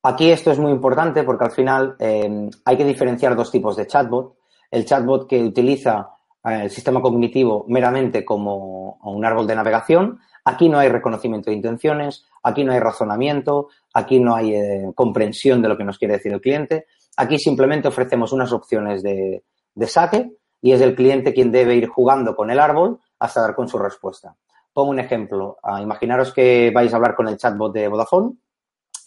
Aquí 0.03 0.31
esto 0.31 0.51
es 0.51 0.59
muy 0.59 0.71
importante 0.71 1.23
porque 1.23 1.45
al 1.45 1.51
final 1.51 1.95
eh, 1.99 2.49
hay 2.63 2.77
que 2.77 2.85
diferenciar 2.85 3.35
dos 3.35 3.51
tipos 3.51 3.75
de 3.75 3.85
chatbot. 3.87 4.37
El 4.71 4.85
chatbot 4.85 5.27
que 5.27 5.43
utiliza 5.43 6.09
eh, 6.45 6.61
el 6.63 6.69
sistema 6.69 7.01
cognitivo 7.01 7.65
meramente 7.67 8.23
como 8.23 8.97
un 9.03 9.25
árbol 9.25 9.45
de 9.45 9.55
navegación 9.55 10.19
Aquí 10.49 10.69
no 10.69 10.79
hay 10.79 10.89
reconocimiento 10.89 11.49
de 11.49 11.57
intenciones, 11.57 12.25
aquí 12.41 12.63
no 12.63 12.71
hay 12.71 12.79
razonamiento, 12.79 13.69
aquí 13.93 14.19
no 14.19 14.35
hay 14.35 14.55
eh, 14.55 14.91
comprensión 14.95 15.61
de 15.61 15.69
lo 15.69 15.77
que 15.77 15.83
nos 15.83 15.99
quiere 15.99 16.15
decir 16.15 16.33
el 16.33 16.41
cliente. 16.41 16.87
Aquí 17.17 17.37
simplemente 17.37 17.87
ofrecemos 17.87 18.31
unas 18.31 18.51
opciones 18.51 19.03
de, 19.03 19.43
saque 19.87 20.31
y 20.61 20.71
es 20.71 20.81
el 20.81 20.95
cliente 20.95 21.33
quien 21.33 21.51
debe 21.51 21.75
ir 21.75 21.87
jugando 21.87 22.35
con 22.35 22.49
el 22.49 22.59
árbol 22.59 22.99
hasta 23.19 23.41
dar 23.41 23.55
con 23.55 23.67
su 23.67 23.77
respuesta. 23.77 24.35
Pongo 24.73 24.91
un 24.91 24.99
ejemplo. 24.99 25.57
Ah, 25.63 25.81
imaginaros 25.81 26.33
que 26.33 26.71
vais 26.73 26.93
a 26.93 26.95
hablar 26.95 27.15
con 27.15 27.27
el 27.27 27.37
chatbot 27.37 27.73
de 27.73 27.87
Vodafone 27.87 28.37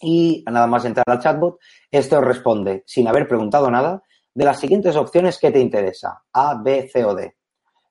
y 0.01 0.43
nada 0.51 0.67
más 0.67 0.85
entrar 0.85 1.05
al 1.07 1.19
chatbot, 1.19 1.59
esto 1.89 2.21
responde, 2.21 2.83
sin 2.85 3.07
haber 3.07 3.27
preguntado 3.27 3.71
nada, 3.71 4.03
de 4.33 4.45
las 4.45 4.59
siguientes 4.59 4.95
opciones 4.95 5.39
que 5.39 5.51
te 5.51 5.59
interesa, 5.59 6.23
A, 6.33 6.61
B, 6.61 6.89
C 6.91 7.05
o 7.05 7.15
D. 7.15 7.35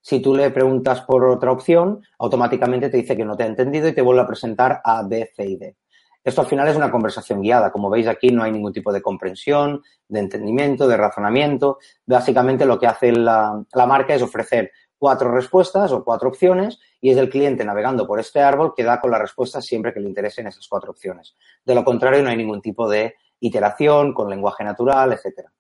Si 0.01 0.21
tú 0.21 0.35
le 0.35 0.51
preguntas 0.51 1.03
por 1.03 1.25
otra 1.25 1.53
opción, 1.53 2.03
automáticamente 2.19 2.91
te 2.91 2.97
dice 2.97 3.17
que 3.17 3.25
no 3.25 3.37
te 3.37 3.45
ha 3.45 3.47
entendido 3.47 3.89
y 3.89 3.95
te 3.95 4.03
vuelve 4.03 4.23
a 4.23 4.27
presentar 4.27 4.81
A, 4.85 5.03
B, 5.05 5.31
C 5.35 5.47
y 5.47 5.57
D. 5.57 5.77
Esto 6.25 6.43
al 6.43 6.47
final 6.47 6.69
es 6.69 6.77
una 6.77 6.91
conversación 6.91 7.43
guiada. 7.43 7.73
Como 7.73 7.91
veis 7.91 8.07
aquí 8.07 8.29
no 8.31 8.43
hay 8.43 8.53
ningún 8.53 8.73
tipo 8.73 8.93
de 8.93 9.03
comprensión, 9.03 9.83
de 10.09 10.21
entendimiento, 10.21 10.87
de 10.87 10.97
razonamiento. 10.97 11.79
Básicamente 12.07 12.65
lo 12.65 12.79
que 12.79 12.87
hace 12.87 13.13
la, 13.13 13.65
marca 13.75 14.15
es 14.15 14.23
ofrecer 14.23 14.71
cuatro 14.97 15.33
respuestas 15.33 15.91
o 15.91 16.05
cuatro 16.05 16.29
opciones 16.29 16.79
y 17.01 17.11
es 17.11 17.17
el 17.17 17.29
cliente 17.29 17.65
navegando 17.65 18.07
por 18.07 18.21
este 18.21 18.41
árbol 18.41 18.73
que 18.77 18.85
da 18.85 19.01
con 19.01 19.11
la 19.11 19.19
respuesta 19.19 19.61
siempre 19.61 19.93
que 19.93 19.99
le 19.99 20.09
interesen 20.09 20.47
esas 20.47 20.69
cuatro 20.69 20.93
opciones. 20.93 21.35
De 21.65 21.75
lo 21.75 21.85
contrario, 21.85 22.23
no 22.23 22.31
hay 22.31 22.37
ningún 22.37 22.63
tipo 22.63 22.89
de 22.89 23.17
iteración 23.41 24.15
con 24.15 24.31
lenguaje 24.31 24.63
natural, 24.63 25.13
etcétera. 25.13 25.53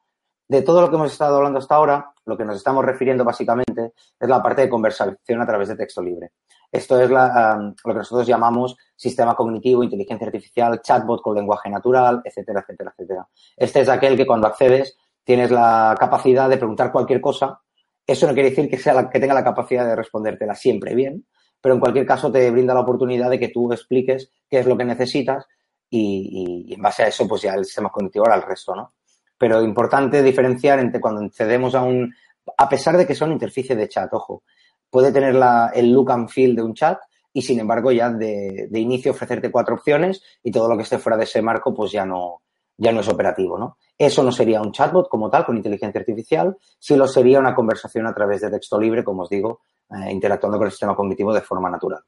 De 0.53 0.61
todo 0.61 0.83
lo 0.83 0.91
que 0.91 0.97
hemos 0.97 1.11
estado 1.11 1.37
hablando 1.37 1.61
hasta 1.61 1.77
ahora, 1.77 2.13
lo 2.27 2.37
que 2.37 2.45
nos 2.45 2.57
estamos 2.57 2.85
refiriendo 2.85 3.25
básicamente 3.25 3.95
es 4.21 4.29
la 4.29 4.43
parte 4.43 4.61
de 4.61 4.69
conversación 4.69 5.41
a 5.41 5.47
través 5.47 5.69
de 5.69 5.77
texto 5.77 6.03
libre. 6.03 6.33
Esto 6.71 7.01
es 7.01 7.09
lo 7.09 7.75
que 7.83 7.95
nosotros 7.95 8.27
llamamos 8.27 8.77
sistema 8.95 9.35
cognitivo, 9.35 9.83
inteligencia 9.83 10.27
artificial, 10.27 10.83
chatbot 10.83 11.23
con 11.23 11.37
lenguaje 11.37 11.71
natural, 11.71 12.21
etcétera, 12.23 12.61
etcétera, 12.61 12.91
etcétera. 12.91 13.27
Este 13.57 13.81
es 13.81 13.89
aquel 13.89 14.15
que 14.15 14.27
cuando 14.27 14.47
accedes 14.47 14.95
tienes 15.25 15.51
la 15.51 15.97
capacidad 15.99 16.51
de 16.51 16.59
preguntar 16.59 16.93
cualquier 16.93 17.23
cosa. 17.23 17.59
Eso 18.07 18.27
no 18.27 18.35
quiere 18.35 18.51
decir 18.51 18.69
que, 18.69 18.77
sea 18.77 19.09
que 19.09 19.21
tenga 19.21 19.33
la 19.33 19.45
capacidad 19.45 19.87
de 19.87 19.97
respondértela 19.97 20.55
siempre 20.55 20.95
bien, 20.95 21.27
pero 21.63 21.77
en 21.77 21.81
cualquier 21.81 22.05
caso 22.05 22.31
te 22.31 22.51
brinda 22.51 22.75
la 22.75 22.81
oportunidad 22.81 23.31
de 23.31 23.39
que 23.39 23.49
tú 23.49 23.73
expliques 23.73 24.31
qué 24.51 24.59
es 24.59 24.67
lo 24.67 24.77
que 24.77 24.85
necesitas 24.85 25.47
y, 25.89 26.67
y 26.69 26.75
en 26.75 26.83
base 26.83 27.05
a 27.05 27.07
eso 27.07 27.27
pues 27.27 27.41
ya 27.41 27.55
el 27.55 27.65
sistema 27.65 27.89
cognitivo 27.89 28.27
hará 28.27 28.35
el 28.35 28.43
resto, 28.43 28.77
¿no? 28.77 28.93
Pero 29.43 29.61
importante 29.61 30.23
diferenciar 30.23 30.79
entre 30.79 31.01
cuando 31.01 31.21
accedemos 31.21 31.75
a 31.75 31.83
un, 31.83 32.15
a 32.57 32.69
pesar 32.69 32.97
de 32.97 33.05
que 33.05 33.17
son 33.17 33.33
interfaces 33.33 33.77
de 33.77 33.89
chat, 33.89 34.09
ojo, 34.15 34.45
puede 34.89 35.11
tener 35.11 35.35
la, 35.35 35.73
el 35.75 35.91
look 35.91 36.13
and 36.13 36.29
feel 36.29 36.55
de 36.55 36.63
un 36.63 36.75
chat 36.75 37.01
y 37.33 37.43
sin 37.43 37.59
embargo 37.59 37.91
ya 37.91 38.09
de, 38.11 38.69
de, 38.71 38.79
inicio 38.79 39.11
ofrecerte 39.11 39.51
cuatro 39.51 39.75
opciones 39.75 40.23
y 40.45 40.53
todo 40.53 40.69
lo 40.69 40.77
que 40.77 40.85
esté 40.85 40.99
fuera 40.99 41.17
de 41.17 41.25
ese 41.25 41.43
marco 41.43 41.75
pues 41.75 41.91
ya 41.91 42.07
no, 42.07 42.43
ya 42.77 42.93
no 42.93 43.01
es 43.01 43.09
operativo, 43.09 43.59
¿no? 43.59 43.79
Eso 43.99 44.23
no 44.23 44.31
sería 44.31 44.63
un 44.63 44.71
chatbot 44.71 45.09
como 45.09 45.29
tal 45.29 45.45
con 45.45 45.57
inteligencia 45.57 45.99
artificial, 45.99 46.57
sí 46.79 46.95
lo 46.95 47.09
sería 47.09 47.41
una 47.41 47.53
conversación 47.53 48.07
a 48.07 48.15
través 48.15 48.43
de 48.43 48.51
texto 48.51 48.79
libre, 48.79 49.03
como 49.03 49.23
os 49.23 49.29
digo, 49.29 49.63
eh, 49.91 50.13
interactuando 50.13 50.57
con 50.57 50.69
el 50.69 50.71
sistema 50.71 50.95
cognitivo 50.95 51.35
de 51.35 51.41
forma 51.41 51.69
natural. 51.69 52.01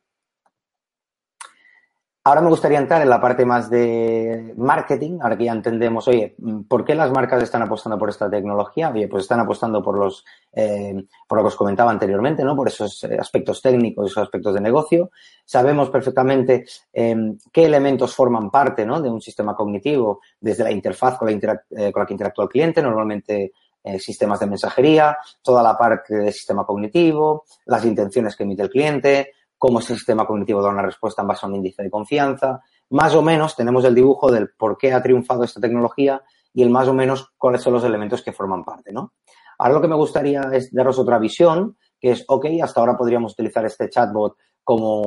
Ahora 2.26 2.40
me 2.40 2.48
gustaría 2.48 2.78
entrar 2.78 3.02
en 3.02 3.10
la 3.10 3.20
parte 3.20 3.44
más 3.44 3.68
de 3.68 4.54
marketing, 4.56 5.18
ahora 5.20 5.36
que 5.36 5.44
ya 5.44 5.52
entendemos, 5.52 6.08
oye, 6.08 6.34
¿por 6.66 6.82
qué 6.82 6.94
las 6.94 7.12
marcas 7.12 7.42
están 7.42 7.60
apostando 7.60 7.98
por 7.98 8.08
esta 8.08 8.30
tecnología? 8.30 8.88
Oye, 8.88 9.08
pues 9.08 9.24
están 9.24 9.40
apostando 9.40 9.82
por 9.82 9.98
los, 9.98 10.24
eh, 10.54 11.04
por 11.28 11.36
lo 11.36 11.44
que 11.44 11.48
os 11.48 11.56
comentaba 11.56 11.90
anteriormente, 11.90 12.42
¿no? 12.42 12.56
Por 12.56 12.68
esos 12.68 13.04
eh, 13.04 13.18
aspectos 13.20 13.60
técnicos, 13.60 14.10
esos 14.10 14.22
aspectos 14.22 14.54
de 14.54 14.62
negocio. 14.62 15.10
Sabemos 15.44 15.90
perfectamente 15.90 16.64
em, 16.94 17.36
qué 17.52 17.66
elementos 17.66 18.14
forman 18.14 18.50
parte, 18.50 18.86
¿no? 18.86 19.02
De 19.02 19.10
un 19.10 19.20
sistema 19.20 19.54
cognitivo, 19.54 20.22
desde 20.40 20.64
la 20.64 20.70
interfaz 20.70 21.18
con 21.18 21.28
la, 21.30 21.62
eh, 21.72 21.92
con 21.92 22.00
la 22.00 22.06
que 22.06 22.14
interactúa 22.14 22.44
el 22.44 22.50
cliente, 22.50 22.80
normalmente 22.80 23.52
sistemas 23.98 24.40
de 24.40 24.46
mensajería, 24.46 25.18
toda 25.42 25.62
la 25.62 25.76
parte 25.76 26.14
del 26.14 26.32
sistema 26.32 26.64
cognitivo, 26.64 27.44
las 27.66 27.84
intenciones 27.84 28.34
que 28.34 28.44
emite 28.44 28.62
el 28.62 28.70
cliente, 28.70 29.34
cómo 29.64 29.78
ese 29.78 29.94
sistema 29.94 30.26
cognitivo 30.26 30.60
da 30.60 30.68
una 30.68 30.82
respuesta 30.82 31.22
en 31.22 31.28
base 31.28 31.46
a 31.46 31.48
un 31.48 31.54
índice 31.54 31.82
de 31.82 31.88
confianza. 31.88 32.60
Más 32.90 33.14
o 33.14 33.22
menos 33.22 33.56
tenemos 33.56 33.82
el 33.86 33.94
dibujo 33.94 34.30
del 34.30 34.50
por 34.50 34.76
qué 34.76 34.92
ha 34.92 35.02
triunfado 35.02 35.42
esta 35.42 35.58
tecnología 35.58 36.22
y 36.52 36.62
el 36.62 36.68
más 36.68 36.86
o 36.86 36.92
menos 36.92 37.32
cuáles 37.38 37.62
son 37.62 37.72
los 37.72 37.82
elementos 37.82 38.20
que 38.20 38.34
forman 38.34 38.62
parte, 38.62 38.92
¿no? 38.92 39.14
Ahora 39.58 39.72
lo 39.72 39.80
que 39.80 39.88
me 39.88 39.94
gustaría 39.94 40.42
es 40.52 40.70
daros 40.70 40.98
otra 40.98 41.18
visión, 41.18 41.78
que 41.98 42.10
es, 42.10 42.26
ok, 42.28 42.44
hasta 42.62 42.78
ahora 42.78 42.94
podríamos 42.94 43.32
utilizar 43.32 43.64
este 43.64 43.88
chatbot 43.88 44.36
como 44.62 45.00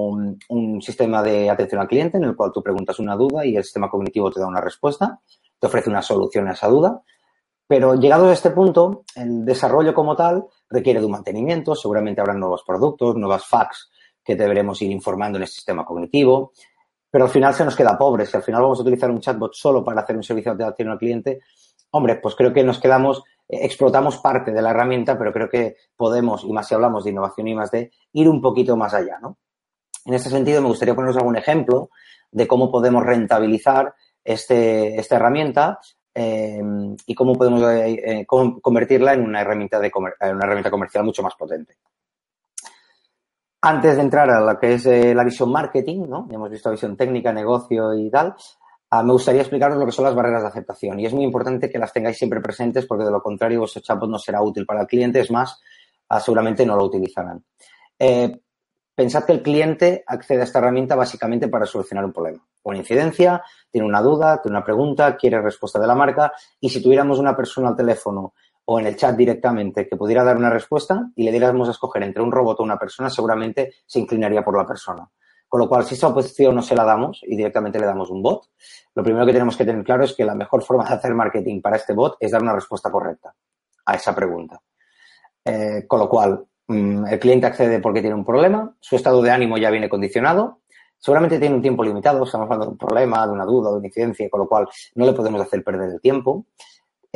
un 0.49 0.81
sistema 0.81 1.21
de 1.21 1.51
atención 1.51 1.79
al 1.79 1.87
cliente 1.87 2.17
en 2.17 2.23
el 2.23 2.35
cual 2.35 2.51
tú 2.51 2.63
preguntas 2.63 2.97
una 2.97 3.15
duda 3.15 3.45
y 3.45 3.55
el 3.55 3.63
sistema 3.63 3.91
cognitivo 3.91 4.31
te 4.31 4.39
da 4.39 4.47
una 4.47 4.59
respuesta, 4.59 5.19
te 5.59 5.67
ofrece 5.67 5.91
una 5.91 6.01
solución 6.01 6.47
a 6.47 6.53
esa 6.53 6.67
duda. 6.67 7.03
Pero 7.67 7.93
llegados 7.93 8.29
a 8.29 8.33
este 8.33 8.49
punto, 8.49 9.03
el 9.13 9.45
desarrollo 9.45 9.93
como 9.93 10.15
tal 10.15 10.45
requiere 10.67 10.99
de 10.99 11.05
un 11.05 11.11
mantenimiento, 11.11 11.75
seguramente 11.75 12.21
habrá 12.21 12.33
nuevos 12.33 12.63
productos, 12.65 13.15
nuevas 13.17 13.45
fax 13.45 13.91
que 14.27 14.35
deberemos 14.35 14.81
ir 14.81 14.91
informando 14.91 15.37
en 15.37 15.43
el 15.43 15.47
sistema 15.47 15.85
cognitivo, 15.85 16.51
pero 17.09 17.23
al 17.23 17.29
final 17.31 17.53
se 17.53 17.63
nos 17.63 17.77
queda 17.77 17.97
pobre. 17.97 18.25
Si 18.25 18.35
al 18.35 18.43
final 18.43 18.61
vamos 18.61 18.77
a 18.77 18.81
utilizar 18.81 19.09
un 19.09 19.21
chatbot 19.21 19.53
solo 19.53 19.85
para 19.85 20.01
hacer 20.01 20.17
un 20.17 20.23
servicio 20.23 20.53
de 20.53 20.65
atención 20.65 20.89
al 20.89 20.97
cliente, 20.97 21.39
hombre, 21.91 22.17
pues 22.17 22.35
creo 22.35 22.51
que 22.51 22.61
nos 22.61 22.77
quedamos, 22.77 23.23
eh, 23.47 23.59
explotamos 23.61 24.17
parte 24.17 24.51
de 24.51 24.61
la 24.61 24.71
herramienta, 24.71 25.17
pero 25.17 25.31
creo 25.31 25.47
que 25.47 25.77
podemos, 25.95 26.43
y 26.43 26.51
más 26.51 26.67
si 26.67 26.75
hablamos 26.75 27.05
de 27.05 27.11
innovación 27.11 27.47
y 27.47 27.55
más 27.55 27.71
de, 27.71 27.89
ir 28.11 28.27
un 28.27 28.41
poquito 28.41 28.75
más 28.75 28.93
allá, 28.93 29.17
¿no? 29.21 29.37
En 30.03 30.13
este 30.13 30.29
sentido, 30.29 30.61
me 30.61 30.67
gustaría 30.67 30.93
poneros 30.93 31.15
algún 31.15 31.37
ejemplo 31.37 31.89
de 32.29 32.47
cómo 32.47 32.69
podemos 32.69 33.05
rentabilizar 33.05 33.95
este, 34.25 34.99
esta 34.99 35.15
herramienta 35.15 35.79
eh, 36.13 36.61
y 37.05 37.15
cómo 37.15 37.33
podemos 37.33 37.61
eh, 37.71 38.25
convertirla 38.27 39.13
en 39.13 39.21
una 39.21 39.39
herramienta, 39.39 39.79
de 39.79 39.87
en 40.19 40.35
una 40.35 40.45
herramienta 40.45 40.69
comercial 40.69 41.05
mucho 41.05 41.23
más 41.23 41.35
potente. 41.35 41.77
Antes 43.69 43.97
de 43.97 44.01
entrar 44.01 44.29
a 44.29 44.39
lo 44.39 44.57
que 44.57 44.75
es 44.75 44.85
la 44.85 45.25
visión 45.25 45.51
marketing, 45.51 46.05
¿no? 46.07 46.25
Ya 46.29 46.35
hemos 46.35 46.49
visto 46.49 46.71
visión 46.71 46.95
técnica, 46.95 47.33
negocio 47.33 47.93
y 47.95 48.09
tal. 48.09 48.33
Ah, 48.89 49.03
me 49.03 49.11
gustaría 49.11 49.41
explicaros 49.41 49.77
lo 49.77 49.85
que 49.85 49.91
son 49.91 50.05
las 50.05 50.15
barreras 50.15 50.41
de 50.43 50.47
aceptación 50.47 50.97
y 51.01 51.05
es 51.05 51.11
muy 51.11 51.25
importante 51.25 51.69
que 51.69 51.77
las 51.77 51.91
tengáis 51.91 52.17
siempre 52.17 52.39
presentes 52.39 52.85
porque 52.85 53.03
de 53.03 53.11
lo 53.11 53.21
contrario 53.21 53.59
vuestro 53.59 53.81
chatbot 53.81 54.09
no 54.09 54.19
será 54.19 54.41
útil 54.41 54.65
para 54.65 54.79
el 54.79 54.87
cliente, 54.87 55.19
es 55.19 55.29
más, 55.31 55.59
ah, 56.07 56.21
seguramente 56.21 56.65
no 56.65 56.77
lo 56.77 56.85
utilizarán. 56.85 57.43
Eh, 57.99 58.39
pensad 58.95 59.25
que 59.25 59.33
el 59.33 59.43
cliente 59.43 60.01
accede 60.07 60.39
a 60.39 60.43
esta 60.45 60.59
herramienta 60.59 60.95
básicamente 60.95 61.49
para 61.49 61.65
solucionar 61.65 62.05
un 62.05 62.13
problema. 62.13 62.47
Una 62.63 62.77
incidencia, 62.77 63.43
tiene 63.69 63.85
una 63.85 64.01
duda, 64.01 64.41
tiene 64.41 64.55
una 64.55 64.63
pregunta, 64.63 65.17
quiere 65.17 65.41
respuesta 65.41 65.77
de 65.77 65.87
la 65.87 65.95
marca 65.95 66.31
y 66.61 66.69
si 66.69 66.81
tuviéramos 66.81 67.19
una 67.19 67.35
persona 67.35 67.67
al 67.67 67.75
teléfono 67.75 68.33
o 68.69 68.79
en 68.79 68.87
el 68.87 68.97
chat 68.97 69.15
directamente 69.15 69.87
que 69.87 69.95
pudiera 69.95 70.25
dar 70.25 70.35
una 70.35 70.49
respuesta 70.49 71.09
y 71.15 71.23
le 71.23 71.31
diéramos 71.31 71.69
a 71.69 71.71
escoger 71.71 72.03
entre 72.03 72.21
un 72.21 72.31
robot 72.31 72.59
o 72.59 72.63
una 72.63 72.77
persona, 72.77 73.09
seguramente 73.09 73.75
se 73.85 73.99
inclinaría 73.99 74.43
por 74.43 74.57
la 74.57 74.65
persona. 74.65 75.09
Con 75.47 75.61
lo 75.61 75.69
cual, 75.69 75.85
si 75.85 75.95
esa 75.95 76.09
opción 76.09 76.53
no 76.53 76.61
se 76.61 76.75
la 76.75 76.83
damos 76.83 77.21
y 77.23 77.37
directamente 77.37 77.79
le 77.79 77.85
damos 77.85 78.09
un 78.09 78.21
bot, 78.21 78.49
lo 78.93 79.03
primero 79.03 79.25
que 79.25 79.31
tenemos 79.31 79.55
que 79.55 79.63
tener 79.63 79.85
claro 79.85 80.03
es 80.03 80.13
que 80.13 80.25
la 80.25 80.35
mejor 80.35 80.63
forma 80.63 80.83
de 80.83 80.95
hacer 80.95 81.13
marketing 81.13 81.61
para 81.61 81.77
este 81.77 81.93
bot 81.93 82.17
es 82.19 82.31
dar 82.31 82.41
una 82.41 82.53
respuesta 82.53 82.91
correcta 82.91 83.33
a 83.85 83.95
esa 83.95 84.13
pregunta. 84.13 84.61
Eh, 85.45 85.85
con 85.87 85.99
lo 85.99 86.09
cual, 86.09 86.45
mm, 86.67 87.05
el 87.07 87.19
cliente 87.19 87.47
accede 87.47 87.79
porque 87.79 88.01
tiene 88.01 88.15
un 88.15 88.25
problema, 88.25 88.75
su 88.81 88.97
estado 88.97 89.21
de 89.21 89.31
ánimo 89.31 89.57
ya 89.57 89.69
viene 89.69 89.87
condicionado, 89.87 90.59
seguramente 90.97 91.39
tiene 91.39 91.55
un 91.55 91.61
tiempo 91.61 91.85
limitado, 91.85 92.25
estamos 92.25 92.43
hablando 92.47 92.65
de 92.65 92.71
un 92.73 92.77
problema, 92.77 93.25
de 93.25 93.31
una 93.31 93.45
duda, 93.45 93.71
de 93.71 93.77
una 93.77 93.87
incidencia, 93.87 94.29
con 94.29 94.41
lo 94.41 94.47
cual 94.49 94.67
no 94.95 95.05
le 95.05 95.13
podemos 95.13 95.41
hacer 95.41 95.63
perder 95.63 95.89
el 95.91 96.01
tiempo. 96.01 96.47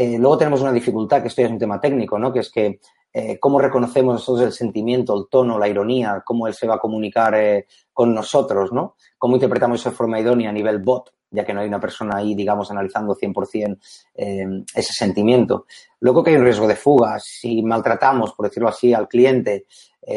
Eh, 0.01 0.17
luego 0.17 0.35
tenemos 0.35 0.61
una 0.61 0.71
dificultad, 0.71 1.21
que 1.21 1.27
esto 1.27 1.43
ya 1.43 1.45
es 1.45 1.53
un 1.53 1.59
tema 1.59 1.79
técnico, 1.79 2.17
¿no? 2.17 2.33
Que 2.33 2.39
es 2.39 2.49
que 2.49 2.79
eh, 3.13 3.37
cómo 3.39 3.59
reconocemos 3.59 4.15
nosotros 4.15 4.47
el 4.47 4.51
sentimiento, 4.51 5.15
el 5.15 5.27
tono, 5.29 5.59
la 5.59 5.67
ironía, 5.67 6.23
cómo 6.25 6.47
él 6.47 6.55
se 6.55 6.65
va 6.65 6.75
a 6.75 6.79
comunicar 6.79 7.35
eh, 7.35 7.67
con 7.93 8.11
nosotros, 8.11 8.71
¿no? 8.71 8.95
Cómo 9.19 9.35
interpretamos 9.35 9.79
esa 9.79 9.91
forma 9.91 10.19
idónea 10.19 10.49
a 10.49 10.53
nivel 10.53 10.79
bot, 10.79 11.13
ya 11.29 11.45
que 11.45 11.53
no 11.53 11.61
hay 11.61 11.67
una 11.67 11.79
persona 11.79 12.17
ahí, 12.17 12.33
digamos, 12.33 12.71
analizando 12.71 13.15
100% 13.15 13.77
eh, 14.15 14.63
ese 14.73 14.91
sentimiento. 14.91 15.67
Luego 15.99 16.23
que 16.23 16.31
hay 16.31 16.37
un 16.37 16.45
riesgo 16.45 16.67
de 16.67 16.75
fuga. 16.75 17.19
Si 17.19 17.61
maltratamos, 17.61 18.33
por 18.33 18.47
decirlo 18.47 18.69
así, 18.69 18.95
al 18.95 19.07
cliente, 19.07 19.67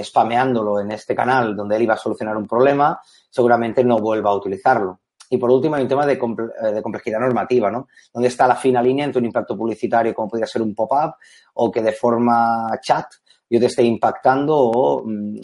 spameándolo 0.02 0.80
en 0.80 0.92
este 0.92 1.14
canal 1.14 1.54
donde 1.54 1.76
él 1.76 1.82
iba 1.82 1.92
a 1.92 1.98
solucionar 1.98 2.38
un 2.38 2.48
problema, 2.48 2.98
seguramente 3.28 3.84
no 3.84 3.98
vuelva 3.98 4.30
a 4.30 4.34
utilizarlo. 4.34 5.00
Y 5.30 5.38
por 5.38 5.50
último, 5.50 5.74
hay 5.74 5.82
un 5.82 5.88
tema 5.88 6.06
de, 6.06 6.14
eh, 6.14 6.82
complejidad 6.82 7.20
normativa, 7.20 7.70
¿no? 7.70 7.88
¿Dónde 8.12 8.28
está 8.28 8.46
la 8.46 8.56
fina 8.56 8.82
línea 8.82 9.04
entre 9.04 9.20
un 9.20 9.26
impacto 9.26 9.56
publicitario 9.56 10.14
como 10.14 10.28
podría 10.28 10.46
ser 10.46 10.62
un 10.62 10.74
pop-up 10.74 11.14
o 11.54 11.70
que 11.70 11.82
de 11.82 11.92
forma 11.92 12.70
chat 12.82 13.06
yo 13.48 13.60
te 13.60 13.66
esté 13.66 13.82
impactando 13.82 14.56
o 14.56 15.02
mm, 15.04 15.40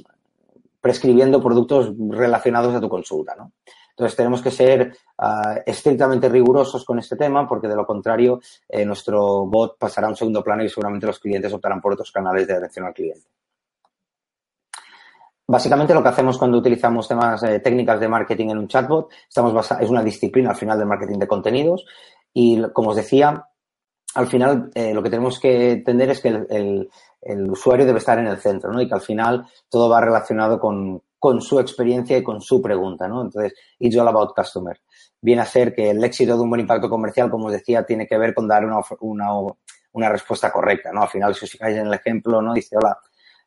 prescribiendo 0.80 1.42
productos 1.42 1.92
relacionados 2.10 2.74
a 2.74 2.80
tu 2.80 2.88
consulta, 2.88 3.34
¿no? 3.36 3.52
Entonces 3.90 4.16
tenemos 4.16 4.40
que 4.40 4.50
ser 4.50 4.96
ah, 5.18 5.58
estrictamente 5.66 6.28
rigurosos 6.28 6.86
con 6.86 6.98
este 6.98 7.16
tema 7.16 7.46
porque 7.46 7.68
de 7.68 7.76
lo 7.76 7.84
contrario 7.84 8.40
eh, 8.66 8.84
nuestro 8.86 9.44
bot 9.46 9.76
pasará 9.78 10.06
a 10.06 10.10
un 10.10 10.16
segundo 10.16 10.42
plano 10.42 10.64
y 10.64 10.70
seguramente 10.70 11.06
los 11.06 11.18
clientes 11.18 11.52
optarán 11.52 11.82
por 11.82 11.92
otros 11.92 12.10
canales 12.10 12.46
de 12.46 12.54
atención 12.54 12.86
al 12.86 12.94
cliente. 12.94 13.26
Básicamente 15.50 15.92
lo 15.94 16.00
que 16.00 16.10
hacemos 16.10 16.38
cuando 16.38 16.58
utilizamos 16.58 17.08
temas 17.08 17.42
eh, 17.42 17.58
técnicas 17.58 17.98
de 17.98 18.06
marketing 18.06 18.50
en 18.50 18.58
un 18.58 18.68
chatbot, 18.68 19.10
estamos 19.28 19.68
es 19.80 19.90
una 19.90 20.04
disciplina 20.04 20.50
al 20.50 20.56
final 20.56 20.78
del 20.78 20.86
marketing 20.86 21.18
de 21.18 21.26
contenidos 21.26 21.84
y 22.32 22.62
como 22.72 22.90
os 22.90 22.96
decía, 22.96 23.48
al 24.14 24.28
final 24.28 24.70
eh, 24.76 24.94
lo 24.94 25.02
que 25.02 25.10
tenemos 25.10 25.40
que 25.40 25.72
entender 25.72 26.10
es 26.10 26.20
que 26.20 26.28
el, 26.28 27.50
usuario 27.50 27.84
debe 27.84 27.98
estar 27.98 28.16
en 28.20 28.28
el 28.28 28.38
centro, 28.38 28.72
¿no? 28.72 28.80
Y 28.80 28.86
que 28.86 28.94
al 28.94 29.00
final 29.00 29.44
todo 29.68 29.88
va 29.88 30.00
relacionado 30.00 30.60
con, 30.60 31.02
su 31.40 31.58
experiencia 31.58 32.16
y 32.16 32.22
con 32.22 32.40
su 32.40 32.62
pregunta, 32.62 33.08
¿no? 33.08 33.22
Entonces, 33.22 33.52
it's 33.80 33.96
all 33.96 34.06
about 34.06 34.32
customer. 34.36 34.80
Viene 35.20 35.42
a 35.42 35.46
que 35.74 35.90
el 35.90 36.04
éxito 36.04 36.36
de 36.36 36.42
un 36.42 36.48
buen 36.48 36.60
impacto 36.60 36.88
comercial, 36.88 37.28
como 37.28 37.46
os 37.46 37.52
decía, 37.52 37.84
tiene 37.84 38.06
que 38.06 38.16
ver 38.16 38.34
con 38.34 38.46
dar 38.46 38.64
una, 38.64 38.78
una, 39.00 39.30
una 39.90 40.08
respuesta 40.10 40.52
correcta, 40.52 40.92
¿no? 40.92 41.02
Al 41.02 41.08
final, 41.08 41.34
si 41.34 41.44
os 41.44 41.50
fijáis 41.50 41.76
en 41.76 41.88
el 41.88 41.94
ejemplo, 41.94 42.40
¿no? 42.40 42.54
Dice, 42.54 42.76
hola, 42.76 42.96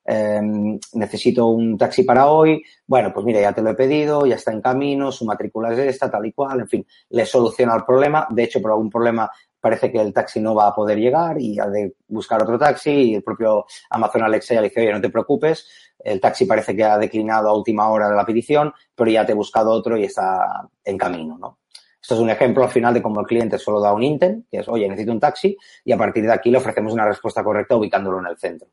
Em, 0.05 0.77
necesito 0.93 1.47
un 1.47 1.77
taxi 1.77 2.03
para 2.03 2.27
hoy, 2.27 2.61
bueno, 2.85 3.13
pues 3.13 3.25
mira, 3.25 3.39
ya 3.39 3.53
te 3.53 3.61
lo 3.61 3.69
he 3.69 3.75
pedido, 3.75 4.25
ya 4.25 4.35
está 4.35 4.51
en 4.51 4.61
camino, 4.61 5.11
su 5.11 5.23
matrícula 5.25 5.71
es 5.71 5.79
esta, 5.79 6.11
tal 6.11 6.25
y 6.25 6.33
cual, 6.33 6.59
en 6.61 6.67
fin, 6.67 6.87
le 7.09 7.25
soluciona 7.25 7.75
el 7.75 7.85
problema. 7.85 8.27
De 8.29 8.43
hecho, 8.43 8.61
por 8.61 8.71
algún 8.71 8.89
problema 8.89 9.31
parece 9.61 9.89
que 9.91 10.01
el 10.01 10.11
taxi 10.11 10.41
no 10.41 10.53
va 10.53 10.67
a 10.67 10.75
poder 10.75 10.97
llegar 10.97 11.39
y 11.39 11.57
ha 11.57 11.67
de 11.67 11.95
buscar 12.07 12.43
otro 12.43 12.59
taxi 12.59 12.91
y 12.91 13.15
el 13.15 13.23
propio 13.23 13.65
Amazon 13.91 14.23
Alexa 14.23 14.55
le 14.55 14.63
dice, 14.63 14.81
oye, 14.81 14.91
no 14.91 14.99
te 14.99 15.09
preocupes, 15.09 15.65
el 15.99 16.19
taxi 16.19 16.45
parece 16.45 16.75
que 16.75 16.83
ha 16.83 16.97
declinado 16.97 17.47
a 17.47 17.55
última 17.55 17.87
hora 17.87 18.09
de 18.09 18.15
la 18.15 18.25
petición, 18.25 18.73
pero 18.93 19.09
ya 19.09 19.25
te 19.25 19.31
he 19.31 19.35
buscado 19.35 19.71
otro 19.71 19.97
y 19.97 20.03
está 20.03 20.67
en 20.83 20.97
camino, 20.97 21.37
¿no? 21.37 21.59
Esto 22.01 22.15
es 22.15 22.19
un 22.19 22.29
ejemplo 22.29 22.65
al 22.65 22.69
final 22.69 22.93
de 22.93 23.01
cómo 23.01 23.21
el 23.21 23.25
cliente 23.25 23.57
solo 23.57 23.79
da 23.79 23.93
un 23.93 24.03
intent, 24.03 24.45
que 24.51 24.57
es, 24.57 24.67
oye, 24.67 24.89
necesito 24.89 25.13
un 25.13 25.21
taxi, 25.21 25.55
y 25.85 25.93
a 25.93 25.97
partir 25.97 26.25
de 26.25 26.33
aquí 26.33 26.51
le 26.51 26.57
ofrecemos 26.57 26.91
una 26.91 27.07
respuesta 27.07 27.41
correcta 27.41 27.77
ubicándolo 27.77 28.19
en 28.19 28.25
el 28.25 28.37
centro. 28.37 28.67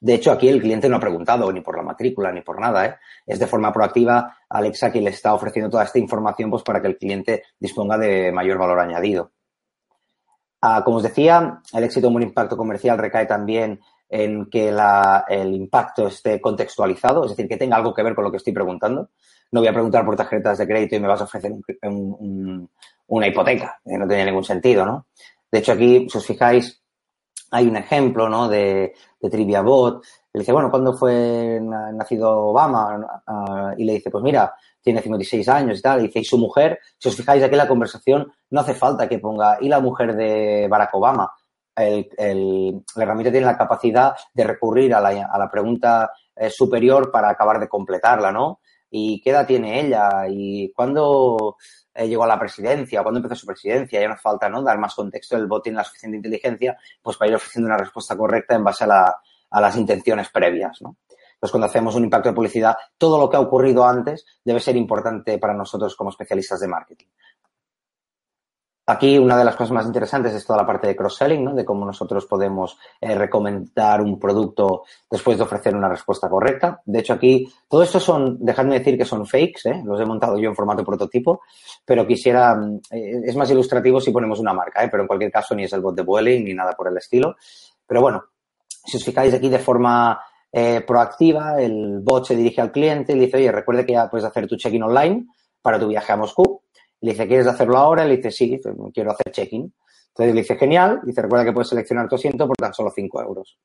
De 0.00 0.14
hecho, 0.14 0.32
aquí 0.32 0.48
el 0.48 0.62
cliente 0.62 0.88
no 0.88 0.96
ha 0.96 1.00
preguntado 1.00 1.52
ni 1.52 1.60
por 1.60 1.76
la 1.76 1.82
matrícula 1.82 2.32
ni 2.32 2.40
por 2.40 2.58
nada. 2.58 2.86
¿eh? 2.86 2.96
Es 3.26 3.38
de 3.38 3.46
forma 3.46 3.72
proactiva 3.72 4.38
Alexa 4.48 4.90
quien 4.90 5.04
le 5.04 5.10
está 5.10 5.34
ofreciendo 5.34 5.70
toda 5.70 5.84
esta 5.84 5.98
información 5.98 6.50
pues, 6.50 6.62
para 6.62 6.80
que 6.80 6.88
el 6.88 6.96
cliente 6.96 7.42
disponga 7.58 7.98
de 7.98 8.32
mayor 8.32 8.58
valor 8.58 8.80
añadido. 8.80 9.32
Ah, 10.62 10.82
como 10.84 10.98
os 10.98 11.02
decía, 11.02 11.60
el 11.72 11.84
éxito 11.84 12.08
de 12.08 12.14
un 12.14 12.22
impacto 12.22 12.56
comercial 12.56 12.98
recae 12.98 13.26
también 13.26 13.80
en 14.08 14.46
que 14.46 14.68
el 14.68 15.54
impacto 15.54 16.08
esté 16.08 16.40
contextualizado, 16.40 17.24
es 17.24 17.30
decir, 17.30 17.48
que 17.48 17.56
tenga 17.56 17.76
algo 17.76 17.94
que 17.94 18.02
ver 18.02 18.14
con 18.14 18.24
lo 18.24 18.30
que 18.30 18.38
estoy 18.38 18.52
preguntando. 18.52 19.10
No 19.52 19.60
voy 19.60 19.68
a 19.68 19.72
preguntar 19.72 20.04
por 20.04 20.16
tarjetas 20.16 20.58
de 20.58 20.66
crédito 20.66 20.96
y 20.96 21.00
me 21.00 21.08
vas 21.08 21.20
a 21.20 21.24
ofrecer 21.24 21.52
una 23.06 23.26
hipoteca, 23.26 23.80
no 23.84 24.08
tiene 24.08 24.26
ningún 24.26 24.44
sentido, 24.44 24.84
¿no? 24.84 25.06
De 25.50 25.58
hecho, 25.58 25.72
aquí, 25.72 26.08
si 26.08 26.18
os 26.18 26.26
fijáis, 26.26 26.79
hay 27.50 27.66
un 27.66 27.76
ejemplo, 27.76 28.28
¿no? 28.28 28.48
De, 28.48 28.94
Trivia 29.30 29.62
Bot. 29.62 30.04
Le 30.32 30.40
dice, 30.40 30.52
bueno, 30.52 30.70
¿cuándo 30.70 30.92
fue 30.92 31.60
nacido 31.60 32.30
Obama? 32.48 33.22
Ah, 33.26 33.74
y 33.76 33.84
le 33.84 33.94
dice, 33.94 34.10
pues 34.10 34.22
mira, 34.22 34.54
tiene 34.80 35.02
56 35.02 35.48
años 35.48 35.78
y 35.78 35.82
tal. 35.82 36.00
Y 36.00 36.06
dice, 36.06 36.20
y 36.20 36.24
su 36.24 36.38
mujer, 36.38 36.78
si 36.98 37.08
os 37.08 37.16
fijáis 37.16 37.42
aquí 37.42 37.54
en 37.54 37.58
la 37.58 37.68
conversación, 37.68 38.32
no 38.50 38.60
hace 38.60 38.74
falta 38.74 39.08
que 39.08 39.18
ponga, 39.18 39.58
y 39.60 39.68
la 39.68 39.80
mujer 39.80 40.14
de 40.14 40.68
Barack 40.68 40.94
Obama. 40.94 41.32
El, 41.74 42.08
el, 42.18 42.82
la 42.96 43.02
herramienta 43.04 43.30
tiene 43.30 43.46
la 43.46 43.56
capacidad 43.56 44.14
de 44.34 44.44
recurrir 44.44 44.94
a 44.94 45.00
la, 45.00 45.24
a 45.24 45.38
la 45.38 45.50
pregunta 45.50 46.10
eh, 46.36 46.50
superior 46.50 47.10
para 47.10 47.30
acabar 47.30 47.58
de 47.58 47.68
completarla, 47.68 48.32
¿no? 48.32 48.60
¿Y 48.90 49.20
qué 49.22 49.30
edad 49.30 49.46
tiene 49.46 49.80
ella? 49.80 50.26
¿Y 50.28 50.72
cuándo 50.72 51.56
eh, 51.94 52.08
llegó 52.08 52.24
a 52.24 52.28
la 52.28 52.38
presidencia, 52.38 53.02
cuando 53.02 53.18
empezó 53.18 53.34
su 53.34 53.46
presidencia, 53.46 54.00
ya 54.00 54.08
nos 54.08 54.20
falta 54.20 54.48
¿no? 54.48 54.62
dar 54.62 54.78
más 54.78 54.94
contexto, 54.94 55.36
el 55.36 55.46
bot 55.46 55.62
tiene 55.62 55.76
la 55.76 55.84
suficiente 55.84 56.16
inteligencia 56.16 56.78
pues 57.02 57.16
para 57.16 57.30
ir 57.30 57.36
ofreciendo 57.36 57.66
una 57.66 57.78
respuesta 57.78 58.16
correcta 58.16 58.54
en 58.54 58.64
base 58.64 58.84
a, 58.84 58.86
la, 58.86 59.16
a 59.50 59.60
las 59.60 59.76
intenciones 59.76 60.28
previas. 60.30 60.80
¿no? 60.82 60.96
Entonces, 61.40 61.52
cuando 61.52 61.66
hacemos 61.68 61.94
un 61.94 62.04
impacto 62.04 62.28
de 62.28 62.34
publicidad, 62.34 62.76
todo 62.98 63.18
lo 63.18 63.30
que 63.30 63.36
ha 63.38 63.40
ocurrido 63.40 63.86
antes 63.86 64.26
debe 64.44 64.60
ser 64.60 64.76
importante 64.76 65.38
para 65.38 65.54
nosotros 65.54 65.96
como 65.96 66.10
especialistas 66.10 66.60
de 66.60 66.68
marketing. 66.68 67.06
Aquí 68.90 69.16
una 69.16 69.38
de 69.38 69.44
las 69.44 69.54
cosas 69.54 69.70
más 69.70 69.86
interesantes 69.86 70.34
es 70.34 70.44
toda 70.44 70.58
la 70.58 70.66
parte 70.66 70.88
de 70.88 70.96
cross-selling, 70.96 71.44
¿no? 71.44 71.54
De 71.54 71.64
cómo 71.64 71.86
nosotros 71.86 72.26
podemos 72.26 72.76
eh, 73.00 73.14
recomendar 73.14 74.00
un 74.00 74.18
producto 74.18 74.82
después 75.08 75.38
de 75.38 75.44
ofrecer 75.44 75.76
una 75.76 75.88
respuesta 75.88 76.28
correcta. 76.28 76.82
De 76.84 76.98
hecho, 76.98 77.12
aquí, 77.12 77.48
todo 77.68 77.84
esto 77.84 78.00
son, 78.00 78.44
dejadme 78.44 78.80
decir 78.80 78.98
que 78.98 79.04
son 79.04 79.24
fakes, 79.26 79.60
¿eh? 79.66 79.80
Los 79.84 80.00
he 80.00 80.04
montado 80.04 80.36
yo 80.38 80.48
en 80.48 80.56
formato 80.56 80.82
prototipo, 80.82 81.42
pero 81.84 82.04
quisiera, 82.04 82.60
eh, 82.90 83.20
es 83.24 83.36
más 83.36 83.48
ilustrativo 83.52 84.00
si 84.00 84.10
ponemos 84.10 84.40
una 84.40 84.52
marca. 84.52 84.88
Pero 84.90 85.04
en 85.04 85.06
cualquier 85.06 85.30
caso 85.30 85.54
ni 85.54 85.62
es 85.62 85.72
el 85.72 85.82
bot 85.82 85.94
de 85.94 86.02
Vueling 86.02 86.44
ni 86.44 86.54
nada 86.54 86.72
por 86.72 86.88
el 86.88 86.96
estilo. 86.96 87.36
Pero 87.86 88.00
bueno, 88.00 88.24
si 88.68 88.96
os 88.96 89.04
fijáis 89.04 89.32
aquí 89.32 89.48
de 89.48 89.60
forma 89.60 90.20
proactiva, 90.84 91.62
el 91.62 92.00
bot 92.00 92.26
se 92.26 92.34
dirige 92.34 92.60
al 92.60 92.72
cliente 92.72 93.12
y 93.12 93.14
le 93.14 93.26
dice, 93.26 93.36
oye, 93.36 93.52
recuerde 93.52 93.86
que 93.86 93.92
ya 93.92 94.10
puedes 94.10 94.26
hacer 94.26 94.48
tu 94.48 94.56
check-in 94.56 94.82
online 94.82 95.26
para 95.62 95.78
tu 95.78 95.86
viaje 95.86 96.10
a 96.10 96.16
Moscú. 96.16 96.49
Le 97.00 97.12
dice, 97.12 97.26
¿quieres 97.26 97.46
hacerlo 97.46 97.78
ahora? 97.78 98.04
Le 98.04 98.16
dice, 98.16 98.30
sí, 98.30 98.60
quiero 98.92 99.12
hacer 99.12 99.32
check-in. 99.32 99.72
Entonces 100.08 100.34
le 100.34 100.40
dice, 100.42 100.56
genial. 100.56 101.00
Dice, 101.04 101.22
recuerda 101.22 101.44
que 101.44 101.52
puedes 101.52 101.68
seleccionar 101.68 102.08
tu 102.08 102.16
asiento 102.16 102.46
por 102.46 102.56
tan 102.56 102.74
solo 102.74 102.90
5 102.90 103.22
euros. 103.22 103.58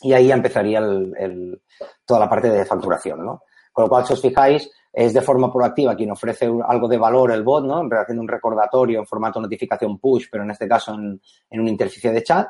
Y 0.00 0.12
ahí 0.12 0.30
empezaría 0.30 0.78
el, 0.78 1.62
toda 2.04 2.20
la 2.20 2.28
parte 2.28 2.48
de 2.50 2.64
facturación, 2.64 3.24
¿no? 3.24 3.42
Con 3.72 3.84
lo 3.84 3.88
cual, 3.88 4.06
si 4.06 4.12
os 4.12 4.22
fijáis, 4.22 4.70
es 4.92 5.12
de 5.12 5.20
forma 5.20 5.52
proactiva 5.52 5.96
quien 5.96 6.12
ofrece 6.12 6.48
algo 6.66 6.88
de 6.88 6.96
valor 6.96 7.32
el 7.32 7.42
bot, 7.42 7.64
¿no? 7.64 7.88
Haciendo 7.90 8.22
un 8.22 8.28
recordatorio 8.28 9.00
en 9.00 9.06
formato 9.06 9.40
notificación 9.40 9.98
push, 9.98 10.26
pero 10.30 10.44
en 10.44 10.52
este 10.52 10.68
caso 10.68 10.94
en, 10.94 11.20
en 11.50 11.60
una 11.60 11.70
interfaz 11.70 12.12
de 12.12 12.22
chat. 12.22 12.48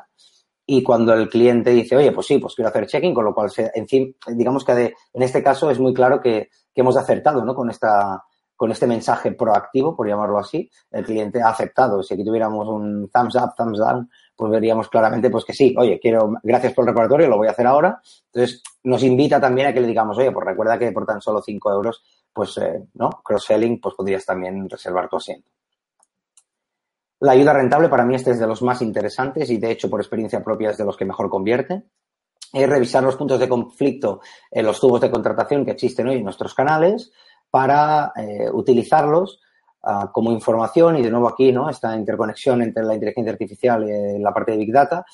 Y 0.67 0.81
cuando 0.81 1.13
el 1.13 1.29
cliente 1.29 1.71
dice, 1.71 1.95
oye, 1.95 2.11
pues 2.11 2.27
sí, 2.27 2.39
pues 2.39 2.55
quiero 2.55 2.69
hacer 2.69 2.87
check-in, 2.87 3.13
con 3.13 3.25
lo 3.25 3.33
cual, 3.33 3.51
en 3.57 3.87
fin, 3.87 4.15
digamos 4.27 4.63
que 4.63 4.93
en 5.13 5.21
este 5.21 5.43
caso 5.43 5.69
es 5.69 5.79
muy 5.79 5.93
claro 5.93 6.19
que, 6.19 6.49
que 6.73 6.81
hemos 6.81 6.97
acertado, 6.97 7.45
¿no? 7.45 7.53
Con 7.53 7.69
esta, 7.69 8.23
con 8.55 8.71
este 8.71 8.87
mensaje 8.87 9.31
proactivo, 9.33 9.95
por 9.95 10.07
llamarlo 10.07 10.37
así, 10.37 10.69
el 10.91 11.03
cliente 11.05 11.41
ha 11.41 11.49
aceptado. 11.49 12.01
Si 12.01 12.13
aquí 12.13 12.23
tuviéramos 12.23 12.67
un 12.67 13.09
thumbs 13.09 13.35
up, 13.35 13.53
thumbs 13.57 13.79
down, 13.79 14.09
pues 14.35 14.51
veríamos 14.51 14.89
claramente 14.89 15.29
pues 15.29 15.45
que 15.45 15.53
sí, 15.53 15.75
oye, 15.77 15.99
quiero, 15.99 16.33
gracias 16.43 16.73
por 16.73 16.83
el 16.83 16.89
recordatorio, 16.89 17.27
lo 17.27 17.37
voy 17.37 17.47
a 17.47 17.51
hacer 17.51 17.67
ahora. 17.67 18.01
Entonces, 18.33 18.63
nos 18.83 19.03
invita 19.03 19.39
también 19.39 19.67
a 19.67 19.73
que 19.73 19.81
le 19.81 19.87
digamos, 19.87 20.17
oye, 20.17 20.31
pues 20.31 20.45
recuerda 20.45 20.79
que 20.79 20.91
por 20.91 21.05
tan 21.05 21.21
solo 21.21 21.41
5 21.41 21.71
euros, 21.71 22.03
pues, 22.31 22.57
eh, 22.57 22.85
¿no? 22.93 23.09
Cross-selling, 23.23 23.79
pues 23.79 23.95
podrías 23.95 24.25
también 24.25 24.69
reservar 24.69 25.09
tu 25.09 25.17
asiento. 25.17 25.49
La 27.19 27.31
ayuda 27.31 27.53
rentable 27.53 27.89
para 27.89 28.05
mí 28.05 28.15
este 28.15 28.31
es 28.31 28.39
de 28.39 28.47
los 28.47 28.61
más 28.61 28.81
interesantes 28.81 29.49
y 29.49 29.57
de 29.57 29.71
hecho 29.71 29.89
por 29.89 30.01
experiencia 30.01 30.43
propia 30.43 30.71
es 30.71 30.77
de 30.77 30.85
los 30.85 30.97
que 30.97 31.05
mejor 31.05 31.29
convierte. 31.29 31.83
Es 32.53 32.69
revisar 32.69 33.03
los 33.03 33.15
puntos 33.15 33.39
de 33.39 33.49
conflicto 33.49 34.21
en 34.51 34.65
los 34.65 34.79
tubos 34.79 35.01
de 35.01 35.09
contratación 35.09 35.65
que 35.65 35.71
existen 35.71 36.07
hoy 36.07 36.17
en 36.17 36.23
nuestros 36.23 36.53
canales, 36.53 37.11
para 37.49 38.11
eh, 38.15 38.49
utilizarlos 38.51 39.39
uh, 39.83 40.11
como 40.11 40.31
información 40.31 40.97
y 40.97 41.01
de 41.01 41.11
nuevo 41.11 41.29
aquí, 41.29 41.51
¿no? 41.51 41.69
Esta 41.69 41.95
interconexión 41.95 42.61
entre 42.61 42.83
la 42.83 42.93
inteligencia 42.93 43.33
artificial 43.33 43.87
y 43.87 44.19
la 44.19 44.33
parte 44.33 44.51
de 44.51 44.57
Big 44.57 44.73
Data 44.73 45.05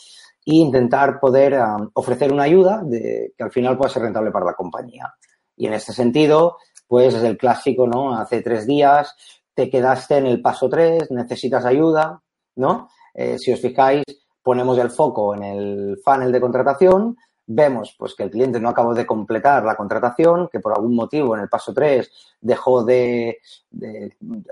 e 0.44 0.56
intentar 0.56 1.20
poder 1.20 1.54
um, 1.54 1.90
ofrecer 1.94 2.34
una 2.34 2.44
ayuda 2.44 2.84
que 2.90 3.44
al 3.44 3.52
final 3.52 3.78
pueda 3.78 3.92
ser 3.92 4.04
rentable 4.04 4.32
para 4.32 4.46
la 4.46 4.54
compañía. 4.54 5.14
Y 5.56 5.68
en 5.68 5.74
este 5.74 5.94
sentido, 5.94 6.58
pues 6.88 7.14
es 7.14 7.24
el 7.24 7.38
clásico, 7.38 7.88
¿no? 7.88 8.18
Hace 8.18 8.42
tres 8.42 8.66
días 8.66 9.16
te 9.54 9.70
quedaste 9.70 10.18
en 10.18 10.26
el 10.26 10.42
paso 10.42 10.70
tres, 10.70 11.12
necesitas 11.12 11.66
ayuda, 11.66 12.22
¿no? 12.56 12.90
Eh, 13.14 13.38
si 13.38 13.52
os 13.52 13.62
fijáis, 13.62 14.04
ponemos 14.42 14.78
el 14.78 14.90
foco 14.90 15.36
en 15.36 15.44
el 15.44 16.00
funnel 16.04 16.32
de 16.32 16.42
contratación, 16.42 17.16
vemos 17.54 17.96
pues 17.98 18.16
que 18.16 18.24
el 18.24 18.32
cliente 18.32 18.60
no 18.60 18.70
acabó 18.70 18.94
de 18.94 19.06
completar 19.06 19.64
la 19.64 19.76
contratación, 19.76 20.50
que 20.52 20.60
por 20.60 20.74
algún 20.74 20.96
motivo 20.96 21.36
en 21.36 21.44
el 21.44 21.50
paso 21.50 21.74
3 21.74 22.12
dejó 22.42 22.84
de, 22.84 23.40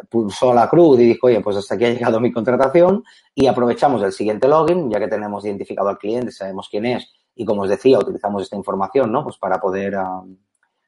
pulsó 0.10 0.54
la 0.54 0.70
cruz 0.70 1.00
y 1.00 1.06
dijo, 1.06 1.28
oye, 1.28 1.42
pues 1.42 1.58
hasta 1.58 1.76
aquí 1.76 1.86
ha 1.86 1.94
llegado 1.94 2.20
mi 2.20 2.32
contratación 2.32 3.04
y 3.34 3.48
aprovechamos 3.48 4.02
el 4.04 4.12
siguiente 4.12 4.48
login, 4.48 4.90
ya 4.90 5.00
que 5.00 5.08
tenemos 5.08 5.46
identificado 5.46 5.90
al 5.90 5.98
cliente, 5.98 6.32
sabemos 6.32 6.68
quién 6.70 6.86
es 6.86 7.08
y 7.40 7.46
como 7.46 7.62
os 7.62 7.70
decía, 7.70 7.98
utilizamos 7.98 8.44
esta 8.44 8.58
información, 8.58 9.14
¿no? 9.14 9.24
Pues 9.24 9.38
para 9.38 9.62
poder 9.62 9.96
um, 9.96 10.36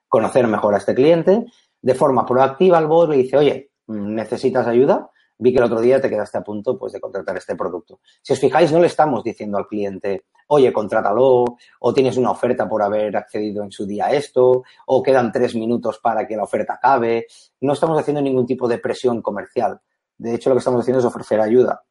conocer 0.10 0.47
mejor 0.47 0.74
a 0.74 0.80
este 0.80 0.93
cliente. 0.93 1.45
De 1.82 1.95
forma 1.95 2.26
proactiva, 2.26 2.78
el 2.78 2.88
bot 2.88 3.10
le 3.10 3.15
dice, 3.15 3.38
oye, 3.38 3.71
¿necesitas 3.88 4.67
ayuda? 4.67 5.10
Vi 5.41 5.51
que 5.51 5.58
el 5.58 5.65
otro 5.65 5.82
día 5.82 5.99
te 5.99 6.10
quedaste 6.10 6.38
a 6.38 6.43
punto 6.43 6.77
pues, 6.77 6.93
de 6.93 7.01
contratar 7.01 7.36
este 7.36 7.56
producto. 7.56 7.99
Si 8.21 8.32
os 8.32 8.39
fijáis, 8.39 8.71
no 8.71 8.80
le 8.80 8.86
estamos 8.86 9.23
diciendo 9.23 9.58
al 9.58 9.67
cliente, 9.67 10.25
oye, 10.47 10.71
contrátalo, 10.71 11.58
o 11.80 11.93
tienes 11.93 12.15
una 12.17 12.30
oferta 12.30 12.69
por 12.69 12.84
haber 12.84 13.17
accedido 13.17 13.63
en 13.63 13.71
su 13.71 13.88
día 13.88 14.06
a 14.06 14.12
esto, 14.12 14.63
o 14.86 15.01
quedan 15.01 15.32
tres 15.32 15.56
minutos 15.56 15.99
para 15.99 16.27
que 16.27 16.38
la 16.38 16.43
oferta 16.43 16.73
acabe. 16.73 17.25
No 17.62 17.73
estamos 17.73 17.99
haciendo 17.99 18.21
ningún 18.21 18.45
tipo 18.45 18.67
de 18.67 18.77
presión 18.77 19.21
comercial. 19.23 19.80
De 20.15 20.36
hecho, 20.36 20.51
lo 20.51 20.56
que 20.56 20.60
estamos 20.60 20.82
haciendo 20.82 20.99
es 20.99 21.06
ofrecer 21.06 21.41
ayuda. 21.41 21.84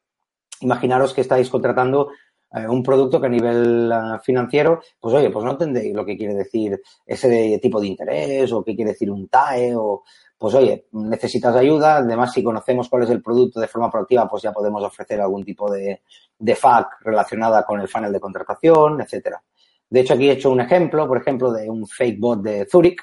Imaginaros 0.61 1.13
que 1.13 1.21
estáis 1.21 1.49
contratando 1.49 2.11
eh, 2.53 2.67
un 2.67 2.81
producto 2.81 3.19
que 3.19 3.27
a 3.27 3.29
nivel 3.29 3.91
uh, 3.91 4.19
financiero, 4.23 4.81
pues 4.99 5.13
oye, 5.13 5.29
pues 5.29 5.43
no 5.43 5.51
entendéis 5.51 5.93
lo 5.93 6.05
que 6.05 6.17
quiere 6.17 6.35
decir 6.35 6.81
ese 7.05 7.59
tipo 7.61 7.81
de 7.81 7.87
interés 7.87 8.51
o 8.53 8.63
qué 8.63 8.75
quiere 8.75 8.91
decir 8.91 9.11
un 9.11 9.27
TAE 9.27 9.75
o 9.75 10.03
pues 10.41 10.55
oye, 10.55 10.87
necesitas 10.93 11.55
ayuda, 11.55 11.97
además 11.97 12.33
si 12.33 12.43
conocemos 12.43 12.89
cuál 12.89 13.03
es 13.03 13.11
el 13.11 13.21
producto 13.21 13.59
de 13.59 13.67
forma 13.67 13.91
proactiva, 13.91 14.27
pues 14.27 14.41
ya 14.41 14.51
podemos 14.51 14.83
ofrecer 14.83 15.21
algún 15.21 15.45
tipo 15.45 15.71
de, 15.71 16.01
de 16.39 16.55
FAQ 16.55 17.01
relacionada 17.01 17.63
con 17.63 17.79
el 17.79 17.87
funnel 17.87 18.11
de 18.11 18.19
contratación, 18.19 18.99
etcétera. 19.01 19.39
De 19.87 19.99
hecho, 19.99 20.15
aquí 20.15 20.27
he 20.27 20.31
hecho 20.31 20.49
un 20.49 20.59
ejemplo, 20.59 21.07
por 21.07 21.19
ejemplo, 21.19 21.51
de 21.51 21.69
un 21.69 21.85
fake 21.85 22.19
bot 22.19 22.41
de 22.41 22.65
Zurich. 22.65 22.99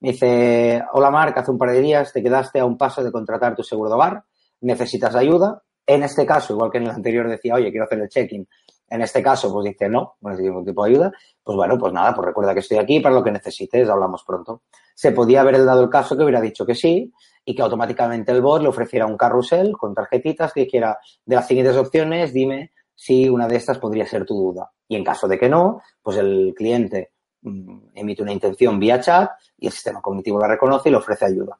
Dice, 0.00 0.82
hola 0.94 1.12
Marc, 1.12 1.38
hace 1.38 1.52
un 1.52 1.58
par 1.58 1.70
de 1.70 1.80
días 1.80 2.12
te 2.12 2.20
quedaste 2.20 2.58
a 2.58 2.64
un 2.64 2.76
paso 2.76 3.04
de 3.04 3.12
contratar 3.12 3.54
tu 3.54 3.62
seguro 3.62 3.88
de 3.90 3.94
hogar, 3.94 4.24
necesitas 4.62 5.14
ayuda. 5.14 5.62
En 5.86 6.02
este 6.02 6.26
caso, 6.26 6.54
igual 6.54 6.72
que 6.72 6.78
en 6.78 6.84
el 6.86 6.90
anterior 6.90 7.28
decía, 7.28 7.54
oye, 7.54 7.70
quiero 7.70 7.84
hacer 7.84 8.00
el 8.00 8.08
check-in, 8.08 8.48
en 8.88 9.02
este 9.02 9.22
caso, 9.22 9.52
pues 9.52 9.64
dice 9.64 9.88
no, 9.88 10.16
no 10.20 10.30
necesito 10.30 10.50
ningún 10.50 10.64
tipo 10.64 10.84
de 10.84 10.90
ayuda. 10.90 11.12
Pues 11.42 11.56
bueno, 11.56 11.78
pues 11.78 11.92
nada, 11.92 12.14
pues 12.14 12.26
recuerda 12.26 12.54
que 12.54 12.60
estoy 12.60 12.78
aquí 12.78 13.00
para 13.00 13.14
lo 13.14 13.24
que 13.24 13.30
necesites, 13.30 13.88
hablamos 13.88 14.24
pronto. 14.24 14.62
Se 14.94 15.12
podía 15.12 15.40
haber 15.40 15.64
dado 15.64 15.82
el 15.82 15.90
caso 15.90 16.16
que 16.16 16.22
hubiera 16.22 16.40
dicho 16.40 16.64
que 16.64 16.74
sí 16.74 17.12
y 17.44 17.54
que 17.54 17.62
automáticamente 17.62 18.32
el 18.32 18.40
bot 18.40 18.62
le 18.62 18.68
ofreciera 18.68 19.06
un 19.06 19.16
carrusel 19.16 19.76
con 19.76 19.94
tarjetitas 19.94 20.52
que 20.52 20.60
dijera 20.64 20.98
de 21.24 21.36
las 21.36 21.46
siguientes 21.46 21.76
opciones, 21.76 22.32
dime 22.32 22.72
si 22.94 23.28
una 23.28 23.48
de 23.48 23.56
estas 23.56 23.78
podría 23.78 24.06
ser 24.06 24.24
tu 24.24 24.34
duda. 24.34 24.70
Y 24.86 24.96
en 24.96 25.04
caso 25.04 25.26
de 25.26 25.38
que 25.38 25.48
no, 25.48 25.82
pues 26.02 26.16
el 26.18 26.54
cliente 26.56 27.12
mm, 27.42 27.88
emite 27.94 28.22
una 28.22 28.32
intención 28.32 28.78
vía 28.78 29.00
chat 29.00 29.30
y 29.58 29.66
el 29.66 29.72
sistema 29.72 30.00
cognitivo 30.00 30.38
la 30.38 30.48
reconoce 30.48 30.88
y 30.88 30.92
le 30.92 30.98
ofrece 30.98 31.24
ayuda. 31.24 31.58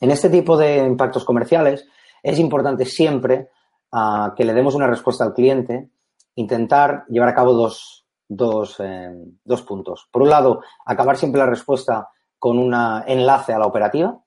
En 0.00 0.10
este 0.10 0.30
tipo 0.30 0.56
de 0.56 0.78
impactos 0.78 1.24
comerciales 1.24 1.86
es 2.22 2.38
importante 2.38 2.84
siempre 2.84 3.50
uh, 3.92 4.34
que 4.34 4.44
le 4.44 4.54
demos 4.54 4.74
una 4.74 4.86
respuesta 4.86 5.24
al 5.24 5.34
cliente 5.34 5.90
intentar 6.34 7.04
llevar 7.08 7.28
a 7.28 7.34
cabo 7.34 7.52
dos, 7.52 8.06
dos, 8.28 8.76
eh, 8.80 9.12
dos 9.44 9.62
puntos. 9.62 10.08
Por 10.10 10.22
un 10.22 10.30
lado, 10.30 10.62
acabar 10.86 11.16
siempre 11.16 11.40
la 11.40 11.46
respuesta 11.46 12.08
con 12.38 12.58
un 12.58 12.74
enlace 13.06 13.52
a 13.52 13.58
la 13.58 13.66
operativa 13.66 14.18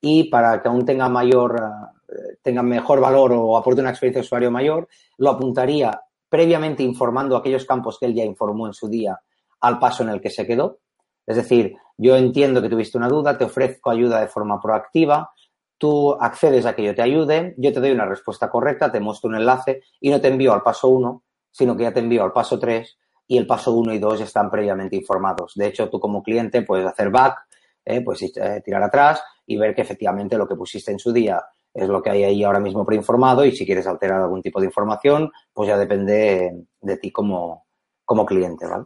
y 0.00 0.24
para 0.24 0.62
que 0.62 0.68
aún 0.68 0.84
tenga 0.84 1.08
mayor, 1.08 1.60
eh, 2.08 2.38
tenga 2.42 2.62
mejor 2.62 3.00
valor 3.00 3.32
o 3.32 3.56
aporte 3.56 3.80
una 3.80 3.90
experiencia 3.90 4.20
de 4.20 4.26
usuario 4.26 4.50
mayor, 4.50 4.88
lo 5.18 5.30
apuntaría 5.30 6.00
previamente 6.28 6.82
informando 6.82 7.36
aquellos 7.36 7.66
campos 7.66 7.98
que 7.98 8.06
él 8.06 8.14
ya 8.14 8.24
informó 8.24 8.66
en 8.66 8.72
su 8.72 8.88
día 8.88 9.20
al 9.60 9.78
paso 9.78 10.02
en 10.02 10.08
el 10.08 10.20
que 10.20 10.30
se 10.30 10.46
quedó. 10.46 10.78
Es 11.26 11.36
decir, 11.36 11.76
yo 11.96 12.16
entiendo 12.16 12.62
que 12.62 12.68
tuviste 12.68 12.98
una 12.98 13.08
duda, 13.08 13.36
te 13.36 13.44
ofrezco 13.44 13.90
ayuda 13.90 14.20
de 14.20 14.28
forma 14.28 14.60
proactiva, 14.60 15.30
tú 15.78 16.14
accedes 16.14 16.64
a 16.64 16.74
que 16.74 16.84
yo 16.84 16.94
te 16.94 17.02
ayude, 17.02 17.54
yo 17.58 17.72
te 17.72 17.80
doy 17.80 17.90
una 17.90 18.06
respuesta 18.06 18.48
correcta, 18.48 18.90
te 18.90 19.00
muestro 19.00 19.28
un 19.28 19.36
enlace 19.36 19.82
y 20.00 20.10
no 20.10 20.20
te 20.20 20.28
envío 20.28 20.52
al 20.52 20.62
paso 20.62 20.88
1, 20.88 21.22
sino 21.52 21.76
que 21.76 21.84
ya 21.84 21.92
te 21.92 22.00
envío 22.00 22.24
al 22.24 22.32
paso 22.32 22.58
3 22.58 22.98
y 23.28 23.38
el 23.38 23.46
paso 23.46 23.72
1 23.72 23.94
y 23.94 23.98
2 23.98 24.22
están 24.22 24.50
previamente 24.50 24.96
informados. 24.96 25.52
De 25.54 25.66
hecho, 25.66 25.88
tú 25.88 26.00
como 26.00 26.22
cliente 26.22 26.62
puedes 26.62 26.86
hacer 26.86 27.10
back, 27.10 27.46
eh, 27.84 28.00
pues 28.02 28.22
eh, 28.22 28.62
tirar 28.64 28.82
atrás 28.82 29.22
y 29.46 29.56
ver 29.56 29.74
que 29.74 29.82
efectivamente 29.82 30.36
lo 30.36 30.48
que 30.48 30.56
pusiste 30.56 30.90
en 30.90 30.98
su 30.98 31.12
día 31.12 31.44
es 31.74 31.88
lo 31.88 32.02
que 32.02 32.10
hay 32.10 32.24
ahí 32.24 32.44
ahora 32.44 32.60
mismo 32.60 32.84
preinformado 32.84 33.44
y 33.44 33.52
si 33.52 33.64
quieres 33.64 33.86
alterar 33.86 34.20
algún 34.20 34.42
tipo 34.42 34.60
de 34.60 34.66
información, 34.66 35.30
pues 35.52 35.68
ya 35.68 35.78
depende 35.78 36.66
de 36.80 36.96
ti 36.98 37.10
como, 37.10 37.66
como 38.04 38.26
cliente, 38.26 38.66
¿vale? 38.66 38.84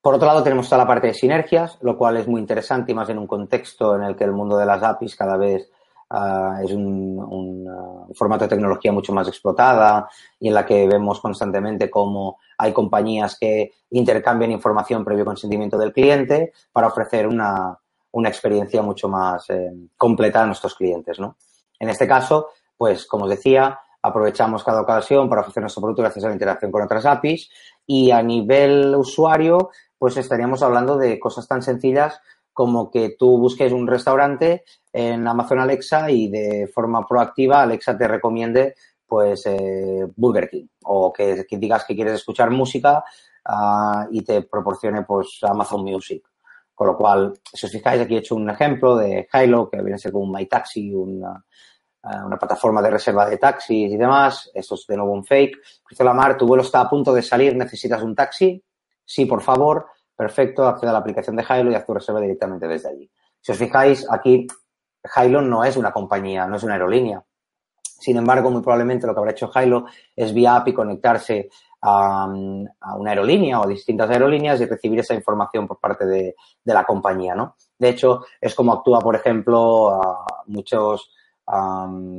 Por 0.00 0.14
otro 0.14 0.26
lado, 0.26 0.42
tenemos 0.42 0.66
toda 0.68 0.78
la 0.78 0.86
parte 0.86 1.08
de 1.08 1.14
sinergias, 1.14 1.76
lo 1.82 1.98
cual 1.98 2.16
es 2.16 2.26
muy 2.28 2.40
interesante 2.40 2.92
y 2.92 2.94
más 2.94 3.10
en 3.10 3.18
un 3.18 3.26
contexto 3.26 3.96
en 3.96 4.04
el 4.04 4.16
que 4.16 4.24
el 4.24 4.32
mundo 4.32 4.56
de 4.56 4.64
las 4.64 4.82
APIs 4.82 5.16
cada 5.16 5.36
vez 5.36 5.70
Uh, 6.10 6.64
es 6.64 6.70
un, 6.70 7.18
un 7.18 7.68
uh, 7.68 8.14
formato 8.14 8.44
de 8.44 8.48
tecnología 8.48 8.90
mucho 8.90 9.12
más 9.12 9.28
explotada 9.28 10.08
y 10.40 10.48
en 10.48 10.54
la 10.54 10.64
que 10.64 10.88
vemos 10.88 11.20
constantemente 11.20 11.90
cómo 11.90 12.38
hay 12.56 12.72
compañías 12.72 13.38
que 13.38 13.72
intercambian 13.90 14.50
información 14.50 15.04
previo 15.04 15.26
consentimiento 15.26 15.76
del 15.76 15.92
cliente 15.92 16.54
para 16.72 16.86
ofrecer 16.86 17.26
una, 17.26 17.78
una 18.12 18.28
experiencia 18.28 18.82
mucho 18.82 19.08
más 19.08 19.50
eh, 19.50 19.70
completa 19.96 20.42
a 20.42 20.46
nuestros 20.46 20.74
clientes, 20.74 21.18
¿no? 21.18 21.36
En 21.78 21.88
este 21.88 22.08
caso, 22.08 22.48
pues, 22.76 23.06
como 23.06 23.24
os 23.24 23.30
decía, 23.30 23.78
aprovechamos 24.02 24.64
cada 24.64 24.80
ocasión 24.80 25.28
para 25.28 25.42
ofrecer 25.42 25.62
nuestro 25.62 25.82
producto 25.82 26.02
gracias 26.02 26.24
a 26.24 26.28
la 26.28 26.34
interacción 26.34 26.72
con 26.72 26.82
otras 26.82 27.04
APIs 27.06 27.50
y 27.86 28.10
a 28.10 28.22
nivel 28.22 28.94
usuario, 28.94 29.70
pues 29.98 30.16
estaríamos 30.16 30.62
hablando 30.62 30.96
de 30.96 31.18
cosas 31.18 31.46
tan 31.46 31.62
sencillas 31.62 32.20
como 32.58 32.90
que 32.90 33.14
tú 33.16 33.38
busques 33.38 33.70
un 33.70 33.86
restaurante 33.86 34.64
en 34.92 35.28
Amazon 35.28 35.60
Alexa 35.60 36.10
y 36.10 36.28
de 36.28 36.66
forma 36.66 37.06
proactiva 37.06 37.62
Alexa 37.62 37.96
te 37.96 38.08
recomiende 38.08 38.74
pues 39.06 39.46
eh, 39.46 40.04
Burger 40.16 40.50
King 40.50 40.66
o 40.82 41.12
que, 41.12 41.46
digas 41.48 41.84
que 41.84 41.94
quieres 41.94 42.14
escuchar 42.14 42.50
música 42.50 43.04
uh, 43.48 44.08
y 44.10 44.24
te 44.24 44.42
proporcione 44.42 45.04
pues 45.04 45.38
Amazon 45.42 45.84
Music. 45.84 46.24
Con 46.74 46.88
lo 46.88 46.96
cual, 46.96 47.32
si 47.44 47.64
os 47.64 47.70
fijáis, 47.70 48.02
aquí 48.02 48.16
he 48.16 48.18
hecho 48.18 48.34
un 48.34 48.50
ejemplo 48.50 48.96
de 48.96 49.28
Hilo, 49.32 49.70
que 49.70 49.80
viene 49.80 49.94
a 49.94 49.98
ser 49.98 50.10
como 50.10 50.24
un 50.24 50.32
MyTaxi, 50.32 50.92
una, 50.92 51.44
uh, 52.02 52.26
una 52.26 52.36
plataforma 52.36 52.82
de 52.82 52.90
reserva 52.90 53.30
de 53.30 53.36
taxis 53.36 53.92
y 53.92 53.96
demás. 53.96 54.50
Esto 54.52 54.74
es 54.74 54.84
de 54.88 54.96
nuevo 54.96 55.12
un 55.12 55.24
fake. 55.24 55.58
Cristóbal 55.84 56.16
Lamar, 56.16 56.36
tu 56.36 56.44
vuelo 56.44 56.64
está 56.64 56.80
a 56.80 56.90
punto 56.90 57.14
de 57.14 57.22
salir, 57.22 57.54
necesitas 57.54 58.02
un 58.02 58.16
taxi. 58.16 58.60
sí, 59.04 59.26
por 59.26 59.42
favor, 59.42 59.86
perfecto, 60.18 60.66
accede 60.66 60.90
a 60.90 60.92
la 60.92 60.98
aplicación 60.98 61.36
de 61.36 61.44
Hilo 61.48 61.70
y 61.70 61.76
haz 61.76 61.86
tu 61.86 61.94
reserva 61.94 62.20
directamente 62.20 62.66
desde 62.66 62.88
allí. 62.88 63.08
Si 63.40 63.52
os 63.52 63.58
fijáis, 63.58 64.04
aquí 64.10 64.48
Hilo 65.16 65.40
no 65.40 65.64
es 65.64 65.76
una 65.76 65.92
compañía, 65.92 66.44
no 66.44 66.56
es 66.56 66.64
una 66.64 66.74
aerolínea. 66.74 67.24
Sin 67.82 68.16
embargo, 68.16 68.50
muy 68.50 68.60
probablemente 68.60 69.06
lo 69.06 69.14
que 69.14 69.20
habrá 69.20 69.30
hecho 69.30 69.52
Hilo 69.54 69.86
es 70.16 70.34
vía 70.34 70.56
API 70.56 70.74
conectarse 70.74 71.48
a, 71.82 72.26
una 72.26 73.10
aerolínea 73.10 73.60
o 73.60 73.64
a 73.64 73.68
distintas 73.68 74.10
aerolíneas 74.10 74.60
y 74.60 74.66
recibir 74.66 74.98
esa 74.98 75.14
información 75.14 75.68
por 75.68 75.78
parte 75.78 76.04
de, 76.04 76.34
la 76.64 76.82
compañía, 76.82 77.36
¿no? 77.36 77.54
De 77.78 77.90
hecho, 77.90 78.24
es 78.40 78.56
como 78.56 78.72
actúa, 78.72 78.98
por 78.98 79.14
ejemplo, 79.14 80.00
muchos 80.46 81.12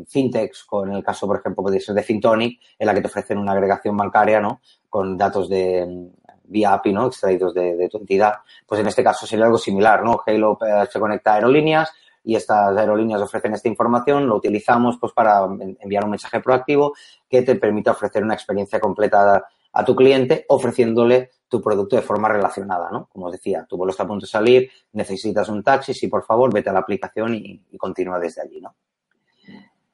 fintechs, 0.08 0.64
con 0.64 0.94
el 0.94 1.04
caso, 1.04 1.28
por 1.28 1.38
ejemplo, 1.38 1.66
de 1.70 2.04
Fintonic, 2.04 2.62
en 2.80 2.88
la 2.88 2.94
que 2.94 3.02
te 3.02 3.08
ofrecen 3.08 3.38
una 3.38 3.52
agregación 3.52 3.98
bancaria, 3.98 4.40
¿no? 4.40 4.62
Con 4.90 5.18
datos 5.18 5.50
de 5.50 6.14
vía 6.50 6.74
API, 6.74 6.94
¿no? 6.94 7.08
Extraídos 7.08 7.54
de, 7.54 7.88
tu 7.90 7.98
entidad. 7.98 8.36
Pues 8.66 8.82
en 8.82 8.88
este 8.88 9.04
caso 9.04 9.26
sería 9.26 9.46
algo 9.46 9.58
similar, 9.58 10.04
¿no? 10.04 10.22
Halo 10.26 10.58
eh, 10.66 10.88
se 10.92 11.00
conecta 11.00 11.32
a 11.32 11.36
aerolíneas, 11.36 11.92
y 12.24 12.36
estas 12.36 12.78
aerolíneas 12.78 13.22
ofrecen 13.22 13.54
esta 13.54 13.70
información, 13.70 14.28
lo 14.28 14.36
utilizamos 14.36 14.98
pues 15.00 15.14
para 15.14 15.46
enviar 15.80 16.04
un 16.04 16.12
mensaje 16.12 16.42
proactivo 16.42 16.94
que 17.30 17.42
te 17.42 17.56
permita 17.56 17.92
ofrecer 17.92 18.24
una 18.24 18.34
experiencia 18.34 18.80
completa 18.80 19.46
a 19.72 19.86
tu 19.86 19.96
cliente 19.96 20.46
ofreciéndole 20.50 21.32
tu 21.48 21.62
producto 21.62 21.96
de 21.96 22.02
forma 22.02 22.30
relacionada, 22.30 22.90
¿no? 22.92 23.08
Como 23.12 23.28
os 23.28 23.32
decía, 23.32 23.66
tu 23.68 23.78
vuelo 23.78 23.92
está 23.92 24.04
a 24.04 24.08
punto 24.08 24.26
de 24.26 24.30
salir, 24.30 24.70
necesitas 24.94 25.50
un 25.50 25.64
taxi, 25.64 25.94
sí, 25.94 26.08
por 26.08 26.24
favor, 26.24 26.54
vete 26.54 26.70
a 26.70 26.74
la 26.74 26.80
aplicación 26.80 27.36
y, 27.36 27.66
continúa 27.78 28.20
desde 28.20 28.42
allí, 28.42 28.62
¿no? 28.62 28.76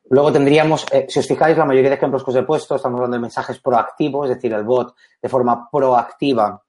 Luego 0.10 0.32
tendríamos, 0.32 0.86
eh, 0.92 1.08
si 1.10 1.20
os 1.20 1.28
fijáis, 1.28 1.58
la 1.58 1.66
mayoría 1.66 1.90
de 1.90 1.96
ejemplos 1.96 2.24
que 2.24 2.30
os 2.30 2.38
he 2.38 2.44
puesto, 2.44 2.76
estamos 2.76 2.98
hablando 2.98 3.18
de 3.18 3.22
mensajes 3.22 3.60
proactivos, 3.60 4.30
es 4.30 4.36
decir, 4.36 4.54
el 4.54 4.64
bot 4.64 4.96
de 5.22 5.30
forma 5.30 5.68
proactiva 5.70 6.62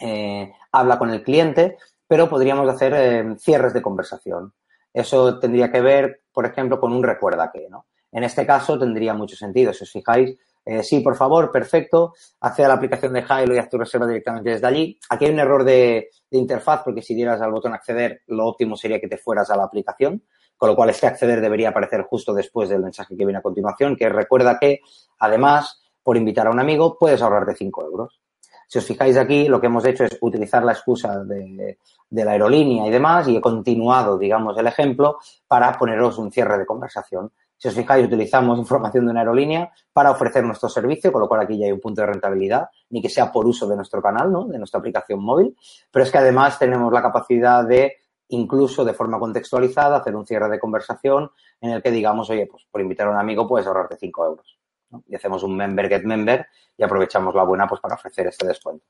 eh, 0.00 0.52
habla 0.72 0.98
con 0.98 1.10
el 1.10 1.22
cliente, 1.22 1.76
pero 2.06 2.28
podríamos 2.28 2.66
hacer 2.68 2.94
eh, 2.94 3.36
cierres 3.38 3.74
de 3.74 3.82
conversación. 3.82 4.54
Eso 4.92 5.38
tendría 5.38 5.70
que 5.70 5.82
ver, 5.82 6.22
por 6.32 6.46
ejemplo, 6.46 6.80
con 6.80 6.92
un 6.92 7.02
recuerda 7.02 7.50
que, 7.52 7.68
¿no? 7.68 7.86
En 8.10 8.24
este 8.24 8.46
caso 8.46 8.78
tendría 8.78 9.12
mucho 9.12 9.36
sentido. 9.36 9.74
Si 9.74 9.84
os 9.84 9.92
fijáis, 9.92 10.34
sí, 10.82 11.00
por 11.00 11.14
favor, 11.14 11.52
perfecto, 11.52 12.14
accede 12.40 12.64
a 12.64 12.68
la 12.68 12.74
aplicación 12.76 13.12
de 13.12 13.20
Hilo 13.20 13.54
y 13.54 13.58
haz 13.58 13.68
tu 13.68 13.76
reserva 13.76 14.06
directamente 14.06 14.48
desde 14.48 14.66
allí. 14.66 14.98
Aquí 15.10 15.26
hay 15.26 15.32
un 15.32 15.40
error 15.40 15.62
de, 15.62 16.08
interfaz 16.30 16.82
porque 16.82 17.02
si 17.02 17.14
dieras 17.14 17.42
al 17.42 17.52
botón 17.52 17.74
acceder, 17.74 18.22
lo 18.28 18.46
óptimo 18.46 18.76
sería 18.76 18.98
que 18.98 19.08
te 19.08 19.18
fueras 19.18 19.50
a 19.50 19.56
la 19.58 19.64
aplicación, 19.64 20.22
con 20.58 20.68
lo 20.68 20.76
cual 20.76 20.90
este 20.90 21.06
acceder 21.06 21.40
debería 21.40 21.70
aparecer 21.70 22.02
justo 22.02 22.34
después 22.34 22.68
del 22.68 22.82
mensaje 22.82 23.16
que 23.16 23.24
viene 23.24 23.38
a 23.38 23.42
continuación, 23.42 23.96
que 23.96 24.08
recuerda 24.08 24.58
que, 24.58 24.80
además, 25.20 25.80
por 26.02 26.16
invitar 26.16 26.48
a 26.48 26.50
un 26.50 26.58
amigo, 26.58 26.98
puedes 26.98 27.22
ahorrarte 27.22 27.54
5 27.54 27.84
euros. 27.84 28.20
Si 28.66 28.78
os 28.78 28.84
fijáis 28.84 29.16
aquí, 29.16 29.48
lo 29.48 29.60
que 29.60 29.68
hemos 29.68 29.84
hecho 29.86 30.04
es 30.04 30.18
utilizar 30.20 30.62
la 30.62 30.72
excusa 30.72 31.24
de, 31.24 31.78
la 32.10 32.32
aerolínea 32.32 32.86
y 32.86 32.90
demás 32.90 33.26
y 33.28 33.36
he 33.36 33.40
continuado, 33.40 34.18
digamos, 34.18 34.58
el 34.58 34.66
ejemplo 34.66 35.18
para 35.46 35.72
poneros 35.78 36.18
un 36.18 36.30
cierre 36.30 36.58
de 36.58 36.66
conversación. 36.66 37.32
Si 37.56 37.68
os 37.68 37.74
fijáis, 37.74 38.06
utilizamos 38.06 38.58
información 38.58 39.06
de 39.06 39.12
una 39.12 39.20
aerolínea 39.20 39.72
para 39.92 40.10
ofrecer 40.10 40.44
nuestro 40.44 40.68
servicio, 40.68 41.10
con 41.10 41.22
lo 41.22 41.28
cual 41.28 41.42
aquí 41.42 41.56
ya 41.56 41.66
hay 41.66 41.72
un 41.72 41.80
punto 41.80 42.02
de 42.02 42.08
rentabilidad, 42.08 42.68
ni 42.90 43.00
que 43.00 43.08
sea 43.08 43.32
por 43.32 43.46
uso 43.46 43.66
de 43.66 43.76
nuestro 43.76 44.02
canal, 44.02 44.30
¿no? 44.30 44.44
De 44.44 44.58
nuestra 44.58 44.80
aplicación 44.80 45.22
móvil. 45.22 45.56
Pero 45.90 46.04
es 46.04 46.10
que 46.10 46.18
además 46.18 46.58
tenemos 46.58 46.92
la 46.92 47.00
capacidad 47.00 47.64
de, 47.64 47.96
incluso 48.28 48.84
de 48.84 48.94
forma 48.94 49.18
contextualizada, 49.18 49.98
hacer 49.98 50.14
un 50.14 50.26
cierre 50.26 50.48
de 50.48 50.58
conversación 50.58 51.30
en 51.60 51.70
el 51.70 51.82
que 51.82 51.90
digamos, 51.90 52.28
oye, 52.30 52.46
pues 52.46 52.66
por 52.70 52.80
invitar 52.80 53.06
a 53.08 53.10
un 53.10 53.18
amigo 53.18 53.46
puedes 53.46 53.66
ahorrarte 53.66 53.96
5 53.98 54.26
euros. 54.26 54.58
Y 55.06 55.14
hacemos 55.14 55.42
un 55.42 55.56
member 55.56 55.88
get 55.88 56.04
member 56.04 56.46
y 56.76 56.82
aprovechamos 56.82 57.34
la 57.34 57.44
buena 57.44 57.66
pues 57.66 57.80
para 57.80 57.94
ofrecer 57.94 58.26
este 58.26 58.46
descuento. 58.46 58.84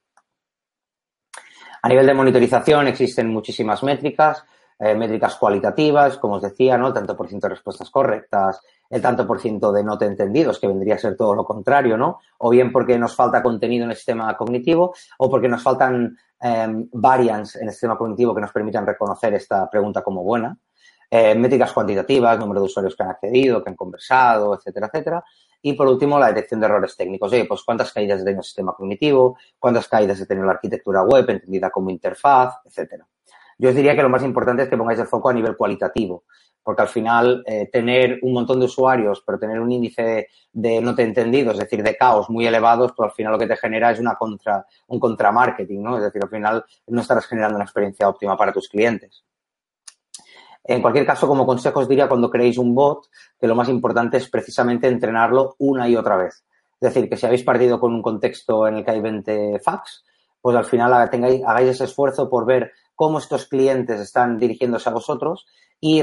A 1.83 1.89
nivel 1.89 2.07
de 2.07 2.15
monitorización 2.15 2.89
existen 2.89 3.29
muchísimas 3.29 3.83
métricas, 3.83 4.45
eh, 4.79 4.95
métricas 4.95 5.37
cualitativas, 5.37 6.19
como 6.19 6.35
os 6.35 6.43
decía, 6.43 6.77
¿no? 6.77 6.93
tanto 6.93 7.17
por 7.17 7.29
ciento 7.29 7.47
de 7.47 7.55
respuestas 7.55 7.91
correctas, 7.91 8.61
el 8.91 9.03
tanto 9.03 9.27
por 9.27 9.41
ciento 9.41 9.73
de 9.73 9.85
no 9.85 9.99
te 9.99 10.07
entendidos, 10.07 10.59
que 10.59 10.67
vendría 10.67 10.95
a 10.95 10.99
ser 10.99 11.17
todo 11.17 11.35
lo 11.35 11.45
contrario, 11.45 11.97
¿no? 11.97 12.21
O 12.39 12.51
bien 12.51 12.73
porque 12.73 12.99
nos 12.99 13.15
falta 13.15 13.43
contenido 13.43 13.85
en 13.85 13.91
el 13.91 13.97
sistema 13.97 14.37
cognitivo 14.37 14.95
o 15.19 15.31
porque 15.31 15.49
nos 15.49 15.63
faltan 15.63 16.17
em, 16.41 16.89
variants 16.93 17.57
en 17.57 17.67
el 17.67 17.73
sistema 17.73 17.99
cognitivo 17.99 18.35
que 18.35 18.41
nos 18.41 18.53
permitan 18.53 18.87
reconocer 18.87 19.35
esta 19.35 19.69
pregunta 19.69 20.03
como 20.03 20.23
buena. 20.23 20.57
Eh, 21.11 21.35
métricas 21.35 21.73
cuantitativas, 21.73 22.39
número 22.39 22.61
de 22.61 22.67
usuarios 22.67 22.95
que 22.95 23.03
han 23.03 23.11
accedido, 23.11 23.65
que 23.65 23.71
han 23.71 23.77
conversado, 23.77 24.55
etcétera, 24.55 24.89
etcétera. 24.93 25.25
Y 25.63 25.73
por 25.73 25.89
último, 25.89 26.19
la 26.19 26.29
detección 26.29 26.61
de 26.61 26.67
errores 26.67 26.97
técnicos. 26.97 27.33
Oye, 27.33 27.47
pues 27.47 27.63
cuántas 27.65 27.93
caídas 27.93 28.21
ha 28.21 28.25
tenido 28.25 28.41
el 28.41 28.45
sistema 28.45 28.73
cognitivo, 28.75 29.39
cuántas 29.59 29.89
caídas 29.89 30.21
ha 30.21 30.27
tenido 30.27 30.47
la 30.47 30.53
arquitectura 30.53 31.03
web, 31.03 31.29
entendida 31.29 31.71
como 31.71 31.91
interfaz, 31.91 32.57
etcétera. 32.65 33.07
Yo 33.61 33.71
os 33.71 33.75
diría 33.75 33.97
que 33.97 34.03
lo 34.03 34.09
más 34.09 34.23
importante 34.23 34.63
es 34.63 34.69
que 34.69 34.77
pongáis 34.77 35.01
el 35.01 35.07
foco 35.07 35.31
a 35.31 35.33
nivel 35.33 35.57
cualitativo, 35.57 36.25
porque 36.69 36.83
al 36.83 36.89
final 36.89 37.43
eh, 37.47 37.71
tener 37.73 38.19
un 38.21 38.35
montón 38.35 38.61
de 38.61 38.67
usuarios, 38.67 39.23
pero 39.25 39.39
tener 39.39 39.59
un 39.59 39.73
índice 39.73 40.29
de 40.53 40.83
no 40.83 40.95
te 40.95 41.03
entendido, 41.03 41.53
es 41.53 41.57
decir, 41.57 41.83
de 41.83 41.97
caos 41.97 42.29
muy 42.29 42.47
elevados, 42.47 42.93
pues 42.95 43.09
al 43.09 43.15
final 43.17 43.33
lo 43.33 43.39
que 43.39 43.47
te 43.47 43.57
genera 43.57 43.91
es 43.91 43.99
una 43.99 44.17
contra, 44.17 44.67
un 44.89 45.01
contramarketing, 45.01 45.83
¿no? 45.83 45.97
Es 45.97 46.03
decir, 46.03 46.23
al 46.23 46.29
final 46.29 46.63
no 46.89 47.01
estarás 47.01 47.25
generando 47.25 47.57
una 47.57 47.65
experiencia 47.65 48.07
óptima 48.07 48.37
para 48.37 48.53
tus 48.53 48.69
clientes. 48.69 49.25
En 50.63 50.83
cualquier 50.83 51.07
caso, 51.07 51.27
como 51.27 51.47
consejo 51.47 51.81
os 51.81 51.89
diría 51.89 52.07
cuando 52.07 52.29
creéis 52.29 52.59
un 52.59 52.75
bot, 52.75 53.07
que 53.41 53.47
lo 53.47 53.55
más 53.55 53.71
importante 53.71 54.19
es 54.19 54.29
precisamente 54.29 54.89
entrenarlo 54.89 55.57
una 55.61 55.89
y 55.89 55.97
otra 55.97 56.19
vez. 56.19 56.45
Es 56.79 56.93
decir, 56.93 57.09
que 57.09 57.17
si 57.17 57.25
habéis 57.25 57.45
partido 57.45 57.81
con 57.81 57.95
un 57.95 58.03
contexto 58.03 58.69
en 58.69 58.75
el 58.75 58.85
que 58.85 58.91
hay 58.91 59.01
20 59.01 59.59
fax, 59.61 60.05
pues 60.43 60.55
al 60.55 60.67
final 60.67 61.09
tengáis, 61.09 61.43
hagáis 61.47 61.71
ese 61.71 61.85
esfuerzo 61.85 62.29
por 62.29 62.45
ver 62.45 62.73
cómo 62.99 63.19
estos 63.19 63.47
clientes 63.47 64.01
están 64.01 64.41
dirigiéndose 64.41 64.89
a 64.89 64.93
vosotros 64.93 65.47
y, 65.81 66.03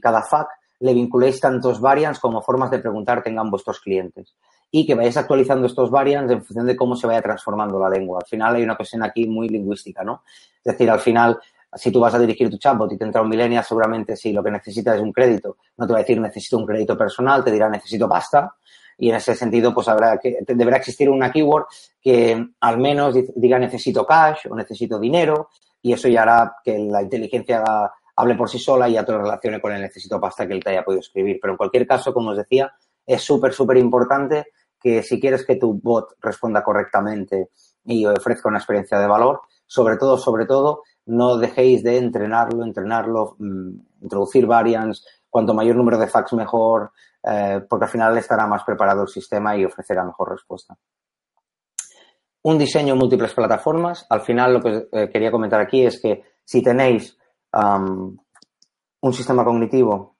cada 0.00 0.22
FAQ 0.22 0.46
le 0.78 0.94
vinculéis 0.94 1.40
tantos 1.40 1.80
variants 1.80 2.20
como 2.20 2.40
formas 2.40 2.70
de 2.70 2.78
preguntar 2.78 3.20
tengan 3.24 3.50
vuestros 3.50 3.80
clientes. 3.80 4.36
Y 4.70 4.86
que 4.86 4.94
vayáis 4.94 5.16
actualizando 5.16 5.66
estos 5.66 5.90
variants 5.90 6.30
en 6.30 6.44
función 6.44 6.68
de 6.68 6.76
cómo 6.76 6.94
se 6.94 7.08
vaya 7.08 7.20
transformando 7.20 7.80
la 7.80 7.88
lengua. 7.88 8.20
Al 8.22 8.28
final 8.28 8.54
hay 8.54 8.62
una 8.62 8.76
cuestión 8.76 9.02
aquí 9.02 9.26
muy 9.26 9.48
lingüística, 9.48 10.04
¿no? 10.04 10.22
Es 10.64 10.72
decir, 10.72 10.88
al 10.88 11.00
final 11.00 11.40
si 11.74 11.90
tú 11.90 11.98
vas 11.98 12.14
a 12.14 12.18
dirigir 12.20 12.48
tu 12.48 12.58
chatbot 12.58 12.92
y 12.92 12.96
te 12.96 13.04
entra 13.04 13.22
un 13.22 13.28
millennial, 13.28 13.64
seguramente 13.64 14.14
si 14.14 14.32
lo 14.32 14.44
que 14.44 14.52
necesitas 14.52 14.94
es 14.96 15.02
un 15.02 15.12
crédito, 15.12 15.56
no 15.78 15.86
te 15.86 15.92
va 15.92 15.98
a 15.98 16.02
decir 16.02 16.20
necesito 16.20 16.58
un 16.58 16.66
crédito 16.66 16.96
personal, 16.96 17.42
te 17.42 17.50
dirá 17.50 17.68
necesito 17.68 18.08
pasta. 18.08 18.54
Y 19.02 19.08
en 19.08 19.16
ese 19.16 19.34
sentido, 19.34 19.72
pues 19.72 19.88
habrá 19.88 20.18
que, 20.18 20.40
deberá 20.46 20.76
existir 20.76 21.08
una 21.08 21.32
keyword 21.32 21.64
que 22.02 22.46
al 22.60 22.78
menos 22.78 23.14
diga 23.34 23.58
necesito 23.58 24.04
cash 24.04 24.40
o 24.50 24.54
necesito 24.54 25.00
dinero 25.00 25.48
y 25.80 25.94
eso 25.94 26.06
ya 26.06 26.20
hará 26.20 26.56
que 26.62 26.78
la 26.78 27.00
inteligencia 27.00 27.64
hable 28.14 28.34
por 28.34 28.50
sí 28.50 28.58
sola 28.58 28.90
y 28.90 28.92
ya 28.92 29.04
te 29.04 29.12
lo 29.12 29.22
relacione 29.22 29.58
con 29.58 29.72
el 29.72 29.80
necesito 29.80 30.20
pasta 30.20 30.46
que 30.46 30.52
él 30.52 30.62
te 30.62 30.70
haya 30.70 30.84
podido 30.84 31.00
escribir. 31.00 31.38
Pero 31.40 31.54
en 31.54 31.56
cualquier 31.56 31.86
caso, 31.86 32.12
como 32.12 32.32
os 32.32 32.36
decía, 32.36 32.70
es 33.06 33.22
súper, 33.22 33.54
súper 33.54 33.78
importante 33.78 34.48
que 34.78 35.02
si 35.02 35.18
quieres 35.18 35.46
que 35.46 35.56
tu 35.56 35.80
bot 35.82 36.16
responda 36.20 36.62
correctamente 36.62 37.48
y 37.84 38.04
ofrezca 38.04 38.50
una 38.50 38.58
experiencia 38.58 38.98
de 38.98 39.06
valor, 39.06 39.40
sobre 39.66 39.96
todo, 39.96 40.18
sobre 40.18 40.44
todo, 40.44 40.82
no 41.06 41.38
dejéis 41.38 41.82
de 41.82 41.96
entrenarlo, 41.96 42.64
entrenarlo, 42.64 43.36
mm, 43.38 43.70
introducir 44.02 44.44
variants, 44.44 45.06
cuanto 45.30 45.54
mayor 45.54 45.76
número 45.76 45.96
de 45.96 46.06
facts 46.06 46.34
mejor, 46.34 46.92
eh, 47.22 47.60
porque 47.68 47.84
al 47.84 47.90
final 47.90 48.16
estará 48.16 48.46
más 48.46 48.64
preparado 48.64 49.02
el 49.02 49.08
sistema 49.08 49.56
y 49.56 49.64
ofrecerá 49.64 50.04
mejor 50.04 50.30
respuesta. 50.30 50.76
Un 52.42 52.58
diseño 52.58 52.96
múltiples 52.96 53.34
plataformas. 53.34 54.06
Al 54.08 54.22
final 54.22 54.54
lo 54.54 54.60
que 54.60 54.88
eh, 54.92 55.10
quería 55.10 55.30
comentar 55.30 55.60
aquí 55.60 55.84
es 55.84 56.00
que 56.00 56.24
si 56.44 56.62
tenéis 56.62 57.16
un 57.52 59.12
sistema 59.12 59.44
cognitivo 59.44 60.16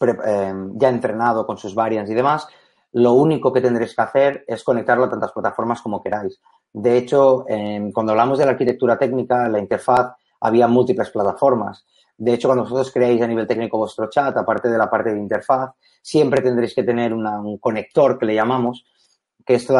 em, 0.00 0.78
ya 0.78 0.88
entrenado 0.88 1.44
con 1.44 1.58
sus 1.58 1.74
variants 1.74 2.10
y 2.10 2.14
demás, 2.14 2.46
lo 2.92 3.14
único 3.14 3.52
que 3.52 3.60
tendréis 3.60 3.94
que 3.94 4.02
hacer 4.02 4.44
es 4.46 4.62
conectarlo 4.62 5.04
a 5.04 5.10
tantas 5.10 5.32
plataformas 5.32 5.82
como 5.82 6.00
queráis. 6.00 6.40
De 6.72 6.96
hecho, 6.96 7.44
cuando 7.92 8.12
hablamos 8.12 8.38
de 8.38 8.44
la 8.44 8.52
arquitectura 8.52 8.96
técnica, 8.96 9.48
la 9.48 9.58
interfaz, 9.58 10.14
había 10.40 10.68
múltiples 10.68 11.10
plataformas. 11.10 11.84
De 12.16 12.34
hecho, 12.34 12.48
cuando 12.48 12.64
vosotros 12.64 12.92
creáis 12.92 13.20
a 13.22 13.26
nivel 13.26 13.46
técnico 13.46 13.78
vuestro 13.78 14.08
chat, 14.08 14.36
aparte 14.36 14.68
de 14.68 14.78
la 14.78 14.88
parte 14.88 15.12
de 15.12 15.18
interfaz, 15.18 15.70
siempre 16.00 16.40
tendréis 16.40 16.74
que 16.74 16.84
tener 16.84 17.12
un 17.12 17.58
conector 17.58 18.18
que 18.18 18.26
le 18.26 18.34
llamamos, 18.34 18.84
que 19.44 19.54
esto 19.54 19.74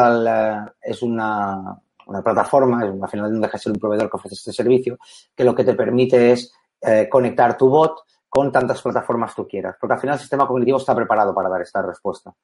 es 0.81 1.01
una, 1.01 1.79
plataforma, 2.23 2.81
al 2.81 3.09
final 3.09 3.33
no 3.33 3.39
deja 3.39 3.53
de 3.53 3.63
ser 3.63 3.71
un 3.71 3.79
proveedor 3.79 4.09
que 4.09 4.17
ofrece 4.17 4.35
este 4.35 4.53
servicio, 4.53 4.97
que 5.35 5.43
lo 5.43 5.55
que 5.55 5.63
te 5.63 5.73
permite 5.73 6.33
es 6.33 6.51
eh, 6.81 7.07
conectar 7.09 7.57
tu 7.57 7.69
bot 7.69 8.03
con 8.29 8.51
tantas 8.51 8.81
plataformas 8.81 9.33
tú 9.33 9.47
quieras, 9.47 9.75
porque 9.79 9.93
al 9.93 9.99
final 9.99 10.15
el 10.15 10.19
sistema 10.19 10.45
cognitivo 10.45 10.77
está 10.77 10.93
preparado 10.93 11.33
para 11.33 11.49
dar 11.49 11.61
esta 11.61 11.81
respuesta. 11.81 12.35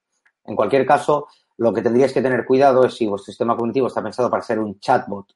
En 0.46 0.56
cualquier 0.56 0.86
caso, 0.86 1.28
lo 1.58 1.74
que 1.74 1.82
tendríais 1.82 2.14
que 2.14 2.22
tener 2.22 2.46
cuidado 2.46 2.86
es 2.86 2.96
si 2.96 3.06
vuestro 3.06 3.32
sistema 3.32 3.56
cognitivo 3.56 3.88
está 3.88 4.02
pensado 4.02 4.30
para 4.30 4.42
ser 4.42 4.58
un 4.58 4.80
chatbot 4.80 5.28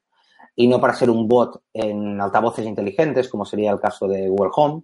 y 0.56 0.68
no 0.68 0.80
para 0.80 0.94
ser 0.94 1.10
un 1.10 1.28
bot 1.28 1.64
en 1.74 2.22
altavoces 2.22 2.66
inteligentes, 2.66 3.28
como 3.30 3.46
sería 3.46 3.72
el 3.72 3.80
caso 3.80 4.08
de 4.08 4.30
Google 4.30 4.52
Home, 4.56 4.84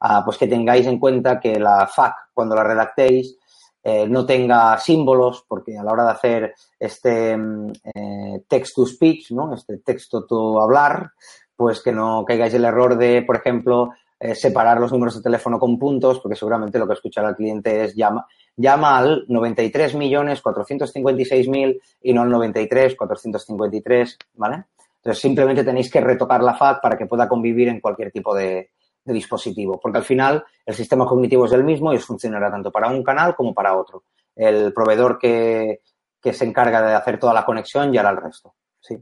ah, 0.00 0.22
pues 0.24 0.38
que 0.38 0.46
tengáis 0.46 0.86
en 0.86 0.98
cuenta 0.98 1.40
que 1.40 1.58
la 1.58 1.86
FAQ, 1.86 2.14
cuando 2.34 2.54
la 2.54 2.64
redactéis, 2.64 3.38
eh, 3.82 4.06
no 4.08 4.26
tenga 4.26 4.78
símbolos, 4.78 5.44
porque 5.46 5.78
a 5.78 5.84
la 5.84 5.92
hora 5.92 6.06
de 6.06 6.10
hacer 6.10 6.54
este 6.78 7.36
mm, 7.36 7.72
eh, 7.94 8.42
text 8.48 8.74
to 8.74 8.84
speech, 8.84 9.30
¿no? 9.30 9.54
Este 9.54 9.78
texto 9.78 10.24
to 10.24 10.60
hablar, 10.60 11.12
pues 11.54 11.80
que 11.82 11.92
no 11.92 12.24
caigáis 12.24 12.52
el 12.54 12.64
error 12.64 12.98
de, 12.98 13.22
por 13.22 13.36
ejemplo, 13.36 13.92
eh, 14.18 14.34
separar 14.34 14.80
los 14.80 14.90
números 14.90 15.14
de 15.14 15.22
teléfono 15.22 15.60
con 15.60 15.78
puntos, 15.78 16.18
porque 16.20 16.36
seguramente 16.36 16.80
lo 16.80 16.88
que 16.88 16.94
escuchará 16.94 17.28
el 17.28 17.36
cliente 17.36 17.84
es 17.84 17.94
llama, 17.94 18.26
llama 18.56 18.98
al 18.98 19.24
93.456.000 19.28 21.80
y 22.02 22.12
no 22.12 22.22
al 22.22 22.30
93.453, 22.30 24.16
¿vale? 24.34 24.64
Entonces 25.06 25.22
simplemente 25.22 25.62
tenéis 25.62 25.88
que 25.88 26.00
retocar 26.00 26.42
la 26.42 26.54
FAT 26.54 26.82
para 26.82 26.98
que 26.98 27.06
pueda 27.06 27.28
convivir 27.28 27.68
en 27.68 27.80
cualquier 27.80 28.10
tipo 28.10 28.34
de, 28.34 28.70
dispositivo, 29.04 29.78
porque 29.78 29.98
al 29.98 30.04
final 30.04 30.44
el 30.64 30.74
sistema 30.74 31.06
cognitivo 31.06 31.46
es 31.46 31.52
el 31.52 31.62
mismo 31.62 31.92
y 31.92 31.98
funcionará 31.98 32.50
tanto 32.50 32.72
para 32.72 32.88
un 32.88 33.04
canal 33.04 33.36
como 33.36 33.54
para 33.54 33.76
otro. 33.76 34.02
El 34.34 34.72
proveedor 34.72 35.16
que, 35.16 35.82
que 36.20 36.32
se 36.32 36.44
encarga 36.44 36.82
de 36.82 36.94
hacer 36.94 37.20
toda 37.20 37.32
la 37.32 37.44
conexión 37.44 37.94
y 37.94 37.98
hará 37.98 38.10
el 38.10 38.16
resto. 38.16 38.56
¿sí? 38.80 38.98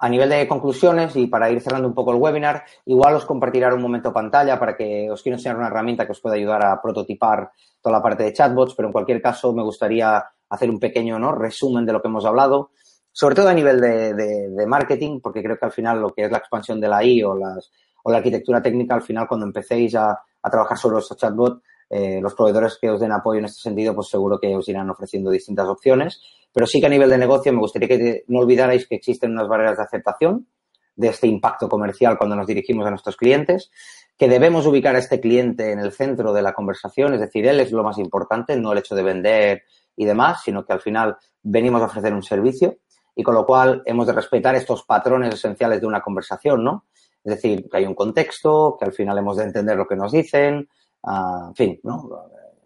A 0.00 0.08
nivel 0.10 0.28
de 0.28 0.46
conclusiones 0.46 1.16
y 1.16 1.26
para 1.26 1.50
ir 1.50 1.62
cerrando 1.62 1.88
un 1.88 1.94
poco 1.94 2.12
el 2.12 2.18
webinar, 2.18 2.64
igual 2.84 3.14
os 3.14 3.24
compartiré 3.24 3.72
un 3.72 3.80
momento 3.80 4.12
pantalla 4.12 4.58
para 4.58 4.76
que 4.76 5.10
os 5.10 5.22
quiero 5.22 5.38
enseñar 5.38 5.56
una 5.56 5.68
herramienta 5.68 6.04
que 6.04 6.12
os 6.12 6.20
pueda 6.20 6.36
ayudar 6.36 6.66
a 6.66 6.82
prototipar 6.82 7.50
toda 7.80 7.96
la 7.96 8.02
parte 8.02 8.24
de 8.24 8.34
chatbots, 8.34 8.74
pero 8.74 8.88
en 8.88 8.92
cualquier 8.92 9.22
caso 9.22 9.54
me 9.54 9.62
gustaría 9.62 10.22
hacer 10.50 10.68
un 10.68 10.78
pequeño 10.78 11.32
resumen 11.32 11.86
de 11.86 11.94
lo 11.94 12.02
que 12.02 12.08
hemos 12.08 12.26
hablado, 12.26 12.72
sobre 13.18 13.34
todo 13.34 13.48
a 13.48 13.52
nivel 13.52 13.80
de, 13.80 14.14
de, 14.14 14.48
de 14.48 14.66
marketing, 14.68 15.18
porque 15.20 15.42
creo 15.42 15.58
que 15.58 15.66
al 15.66 15.72
final 15.72 16.00
lo 16.00 16.14
que 16.14 16.22
es 16.22 16.30
la 16.30 16.38
expansión 16.38 16.80
de 16.80 16.86
la 16.86 17.02
I 17.02 17.24
o 17.24 17.34
las 17.34 17.68
o 18.04 18.12
la 18.12 18.18
arquitectura 18.18 18.62
técnica, 18.62 18.94
al 18.94 19.02
final, 19.02 19.26
cuando 19.26 19.44
empecéis 19.44 19.96
a, 19.96 20.12
a 20.40 20.50
trabajar 20.50 20.78
sobre 20.78 20.94
los 20.94 21.16
chatbots, 21.16 21.60
eh, 21.90 22.20
los 22.22 22.32
proveedores 22.36 22.78
que 22.80 22.88
os 22.88 23.00
den 23.00 23.10
apoyo 23.10 23.40
en 23.40 23.46
este 23.46 23.60
sentido, 23.60 23.92
pues 23.92 24.06
seguro 24.06 24.38
que 24.38 24.54
os 24.54 24.68
irán 24.68 24.88
ofreciendo 24.88 25.32
distintas 25.32 25.66
opciones. 25.66 26.22
Pero 26.52 26.64
sí 26.64 26.78
que 26.78 26.86
a 26.86 26.90
nivel 26.90 27.10
de 27.10 27.18
negocio 27.18 27.52
me 27.52 27.58
gustaría 27.58 27.88
que 27.88 28.22
no 28.28 28.38
olvidarais 28.38 28.86
que 28.86 28.94
existen 28.94 29.32
unas 29.32 29.48
barreras 29.48 29.78
de 29.78 29.82
aceptación 29.82 30.46
de 30.94 31.08
este 31.08 31.26
impacto 31.26 31.68
comercial 31.68 32.16
cuando 32.18 32.36
nos 32.36 32.46
dirigimos 32.46 32.86
a 32.86 32.90
nuestros 32.90 33.16
clientes, 33.16 33.72
que 34.16 34.28
debemos 34.28 34.64
ubicar 34.64 34.94
a 34.94 35.00
este 35.00 35.18
cliente 35.18 35.72
en 35.72 35.80
el 35.80 35.90
centro 35.90 36.32
de 36.32 36.42
la 36.42 36.52
conversación, 36.52 37.14
es 37.14 37.20
decir, 37.20 37.48
él 37.48 37.58
es 37.58 37.72
lo 37.72 37.82
más 37.82 37.98
importante, 37.98 38.56
no 38.56 38.70
el 38.70 38.78
hecho 38.78 38.94
de 38.94 39.02
vender 39.02 39.62
y 39.96 40.04
demás, 40.04 40.42
sino 40.44 40.64
que 40.64 40.72
al 40.72 40.80
final 40.80 41.16
venimos 41.42 41.82
a 41.82 41.86
ofrecer 41.86 42.14
un 42.14 42.22
servicio 42.22 42.76
y 43.18 43.22
con 43.24 43.34
lo 43.34 43.44
cual 43.44 43.82
hemos 43.84 44.06
de 44.06 44.12
respetar 44.12 44.54
estos 44.54 44.84
patrones 44.84 45.34
esenciales 45.34 45.80
de 45.80 45.88
una 45.88 46.00
conversación, 46.00 46.62
¿no? 46.62 46.84
Es 47.24 47.34
decir, 47.34 47.68
que 47.68 47.78
hay 47.78 47.84
un 47.84 47.96
contexto, 47.96 48.76
que 48.78 48.84
al 48.84 48.92
final 48.92 49.18
hemos 49.18 49.36
de 49.36 49.42
entender 49.42 49.76
lo 49.76 49.88
que 49.88 49.96
nos 49.96 50.12
dicen, 50.12 50.68
uh, 51.02 51.48
en 51.48 51.54
fin, 51.56 51.80
¿no? 51.82 52.08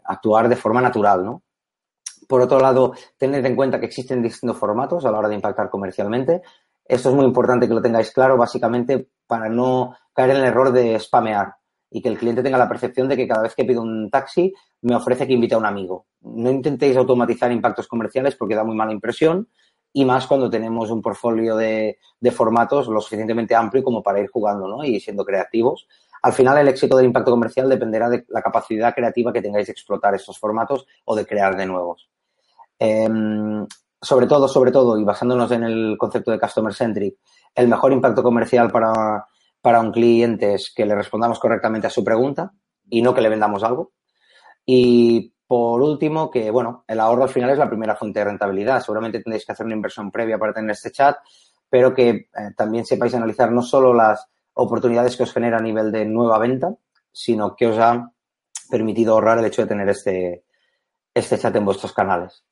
Actuar 0.05 0.51
de 0.51 0.57
forma 0.57 0.83
natural, 0.83 1.25
¿no? 1.25 1.43
Por 2.29 2.43
otro 2.43 2.61
lado, 2.61 2.93
tener 3.17 3.47
en 3.47 3.57
cuenta 3.57 3.81
que 3.81 3.87
existen 3.87 4.21
distintos 4.21 4.59
formatos 4.59 5.07
a 5.07 5.11
la 5.11 5.21
hora 5.21 5.29
de 5.31 5.37
impactar 5.37 5.71
comercialmente. 5.71 6.43
Esto 6.85 7.09
es 7.09 7.15
muy 7.15 7.25
importante 7.25 7.67
que 7.67 7.73
lo 7.73 7.81
tengáis 7.81 8.11
claro, 8.11 8.37
básicamente 8.37 9.09
para 9.27 9.49
no 9.49 9.97
caer 10.13 10.33
en 10.33 10.37
el 10.37 10.45
error 10.45 10.71
de 10.71 11.01
spamear 11.01 11.55
y 11.89 12.03
que 12.03 12.11
el 12.11 12.19
cliente 12.19 12.43
tenga 12.43 12.59
la 12.59 12.69
percepción 12.69 13.09
de 13.09 13.17
que 13.17 13.27
cada 13.27 13.43
vez 13.43 13.55
que 13.55 13.65
pido 13.65 13.81
un 13.81 14.11
taxi 14.11 14.53
me 14.83 14.97
ofrece 14.97 15.27
que 15.27 15.33
invite 15.33 15.55
a 15.55 15.59
un 15.59 15.67
amigo. 15.67 16.09
No 16.21 16.51
intentéis 16.51 16.99
automatizar 16.99 17.51
impactos 17.51 17.89
comerciales 17.89 18.37
porque 18.37 18.55
da 18.55 18.65
muy 18.65 18.77
mala 18.77 18.93
impresión 18.93 19.49
y 19.93 20.05
más 20.05 20.26
cuando 20.26 20.49
tenemos 20.49 20.90
un 20.90 21.03
portfolio 21.03 21.57
de, 21.57 21.99
de, 22.20 22.30
formatos 22.30 22.88
lo 22.88 23.01
suficientemente 23.01 23.55
amplio 23.55 23.82
como 23.82 24.03
para 24.03 24.20
ir 24.20 24.30
jugando 24.30 24.66
¿no? 24.66 24.84
y 24.84 25.01
siendo 25.01 25.24
creativos. 25.24 25.86
Al 26.22 26.32
final, 26.32 26.59
el 26.59 26.68
éxito 26.68 26.97
del 26.97 27.07
impacto 27.07 27.30
comercial 27.30 27.68
dependerá 27.68 28.09
de 28.09 28.24
la 28.28 28.43
capacidad 28.43 28.95
creativa 28.95 29.32
que 29.32 29.43
tengáis 29.43 29.66
de 29.66 29.72
explotar 29.72 30.14
estos 30.14 30.38
formatos 30.38 30.86
o 31.05 31.16
de 31.16 31.26
crear 31.26 31.57
de 31.57 31.66
nuevos. 31.66 32.09
Eh, 32.78 33.09
sobre 34.03 34.26
todo, 34.26 34.49
sobre 34.49 34.72
todo, 34.72 34.99
y 34.99 35.05
basándonos 35.05 35.51
en 35.53 35.62
el 35.62 35.97
concepto 35.97 36.32
de 36.32 36.40
Customer 36.40 36.74
Centric, 36.74 37.18
el 37.55 37.68
mejor 37.68 37.93
impacto 37.93 38.22
comercial 38.22 38.70
para, 38.70 39.26
para 39.61 39.80
un 39.80 39.93
cliente 39.93 40.55
es 40.55 40.72
que 40.74 40.84
le 40.84 40.97
respondamos 40.97 41.38
correctamente 41.38 41.86
a 41.86 41.90
su 41.90 42.03
pregunta 42.03 42.53
y 42.90 43.01
no 43.01 43.14
que 43.14 43.20
le 43.20 43.28
vendamos 43.28 43.62
algo. 43.62 43.93
Y 44.66 45.32
por 45.53 45.83
último, 45.83 46.31
que 46.31 46.51
bueno, 46.51 46.83
el 46.89 46.99
ahorro 46.99 47.25
al 47.25 47.29
final 47.29 47.51
es 47.51 47.59
la 47.59 47.69
primera 47.69 47.95
fuente 47.95 48.21
de 48.21 48.25
rentabilidad. 48.25 48.81
Seguramente 48.81 49.21
tendréis 49.21 49.45
que 49.45 49.53
hacer 49.53 49.67
una 49.67 49.75
inversión 49.75 50.11
previa 50.11 50.39
para 50.39 50.55
tener 50.55 50.71
este 50.71 50.91
chat, 50.91 51.19
pero 51.69 51.93
que 51.93 52.09
eh, 52.09 52.27
también 52.57 52.87
sepáis 52.87 53.15
analizar 53.15 53.53
no 53.53 53.61
solo 53.61 53.93
las 53.93 54.27
oportunidades 54.55 55.15
que 55.15 55.25
os 55.25 55.33
genera 55.35 55.59
a 55.59 55.61
nivel 55.61 55.93
de 55.93 56.07
nueva 56.07 56.39
venta, 56.39 56.75
sino 57.13 57.55
que 57.55 57.67
os 57.67 57.79
ha 57.79 58.11
permitido 58.71 59.13
ahorrar 59.13 59.41
el 59.41 59.45
hecho 59.45 59.61
de 59.61 59.69
tener 59.69 59.91
este, 59.91 60.47
este 61.13 61.39
chat 61.39 61.55
en 61.55 61.67
vuestros 61.67 61.93
canales. 61.93 62.47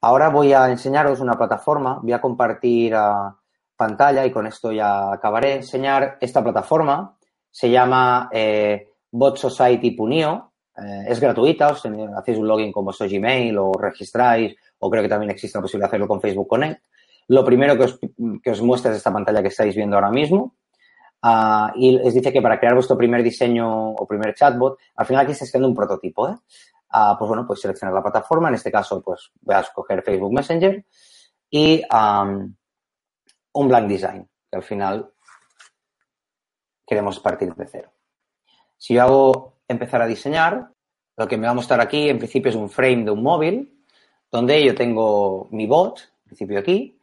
Ahora 0.00 0.28
voy 0.28 0.52
a 0.52 0.70
enseñaros 0.70 1.18
una 1.18 1.36
plataforma, 1.36 1.98
voy 2.00 2.12
a 2.12 2.20
compartir 2.20 2.94
a 2.94 3.36
pantalla 3.74 4.24
y 4.24 4.30
con 4.30 4.46
esto 4.46 4.70
ya 4.70 5.12
acabaré. 5.12 5.54
Enseñar 5.54 6.16
esta 6.20 6.44
plataforma, 6.44 7.18
se 7.50 7.72
llama 7.72 8.30
eh, 8.32 8.92
Bot 9.10 9.36
Society 9.36 9.90
Punio, 9.90 10.49
eh, 10.82 11.04
es 11.08 11.20
gratuita, 11.20 11.68
os 11.68 11.82
hacéis 11.84 12.38
un 12.38 12.48
login 12.48 12.72
con 12.72 12.84
vuestro 12.84 13.08
Gmail 13.08 13.56
o 13.58 13.72
registráis, 13.72 14.56
o 14.78 14.90
creo 14.90 15.02
que 15.02 15.08
también 15.08 15.30
existe 15.30 15.58
la 15.58 15.62
posibilidad 15.62 15.86
de 15.86 15.90
hacerlo 15.90 16.08
con 16.08 16.20
Facebook 16.20 16.48
Connect. 16.48 16.82
Lo 17.28 17.44
primero 17.44 17.76
que 17.76 17.84
os, 17.84 17.98
que 18.42 18.50
os 18.50 18.62
muestra 18.62 18.90
es 18.90 18.96
esta 18.96 19.12
pantalla 19.12 19.42
que 19.42 19.48
estáis 19.48 19.74
viendo 19.76 19.96
ahora 19.96 20.10
mismo. 20.10 20.56
Uh, 21.22 21.68
y 21.76 21.98
les 21.98 22.14
dice 22.14 22.32
que 22.32 22.40
para 22.40 22.58
crear 22.58 22.74
vuestro 22.74 22.96
primer 22.96 23.22
diseño 23.22 23.90
o 23.92 24.06
primer 24.06 24.34
chatbot, 24.34 24.78
al 24.96 25.06
final 25.06 25.22
aquí 25.22 25.32
estáis 25.32 25.50
creando 25.52 25.68
un 25.68 25.74
prototipo. 25.74 26.28
¿eh? 26.28 26.34
Uh, 26.92 27.16
pues 27.18 27.28
bueno, 27.28 27.46
pues 27.46 27.60
seleccionar 27.60 27.94
la 27.94 28.02
plataforma. 28.02 28.48
En 28.48 28.54
este 28.54 28.72
caso, 28.72 29.02
pues 29.02 29.30
voy 29.42 29.54
a 29.54 29.60
escoger 29.60 30.02
Facebook 30.02 30.32
Messenger 30.32 30.84
y 31.50 31.82
un 33.52 33.68
blank 33.68 33.88
design, 33.88 34.28
que 34.50 34.56
al 34.56 34.62
final 34.62 35.12
queremos 36.86 37.20
partir 37.20 37.54
de 37.54 37.66
cero. 37.66 37.92
Si 38.76 38.94
yo 38.94 39.02
hago 39.02 39.59
empezar 39.70 40.02
a 40.02 40.06
diseñar, 40.06 40.72
lo 41.16 41.28
que 41.28 41.36
me 41.36 41.46
va 41.46 41.52
a 41.52 41.54
mostrar 41.54 41.80
aquí 41.80 42.08
en 42.08 42.18
principio 42.18 42.50
es 42.50 42.56
un 42.56 42.68
frame 42.68 43.04
de 43.04 43.10
un 43.10 43.22
móvil, 43.22 43.84
donde 44.30 44.64
yo 44.64 44.74
tengo 44.74 45.48
mi 45.50 45.66
bot, 45.66 46.00
en 46.00 46.24
principio 46.26 46.58
aquí, 46.58 46.98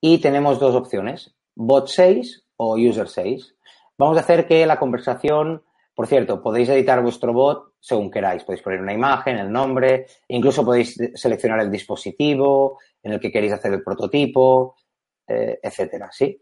y 0.00 0.18
tenemos 0.18 0.58
dos 0.58 0.74
opciones, 0.74 1.34
bot 1.54 1.88
6 1.88 2.44
o 2.56 2.76
user 2.76 3.08
6. 3.08 3.56
Vamos 3.98 4.16
a 4.16 4.20
hacer 4.20 4.46
que 4.46 4.66
la 4.66 4.78
conversación, 4.78 5.62
por 5.94 6.06
cierto, 6.06 6.42
podéis 6.42 6.68
editar 6.68 7.02
vuestro 7.02 7.32
bot 7.32 7.74
según 7.80 8.10
queráis. 8.10 8.44
Podéis 8.44 8.62
poner 8.62 8.80
una 8.80 8.92
imagen, 8.92 9.38
el 9.38 9.50
nombre, 9.50 10.06
incluso 10.28 10.64
podéis 10.64 10.96
seleccionar 11.14 11.60
el 11.60 11.70
dispositivo 11.70 12.78
en 13.02 13.12
el 13.12 13.20
que 13.20 13.32
queréis 13.32 13.52
hacer 13.52 13.72
el 13.72 13.82
prototipo, 13.82 14.76
eh, 15.26 15.58
etcétera, 15.62 16.10
¿sí? 16.12 16.40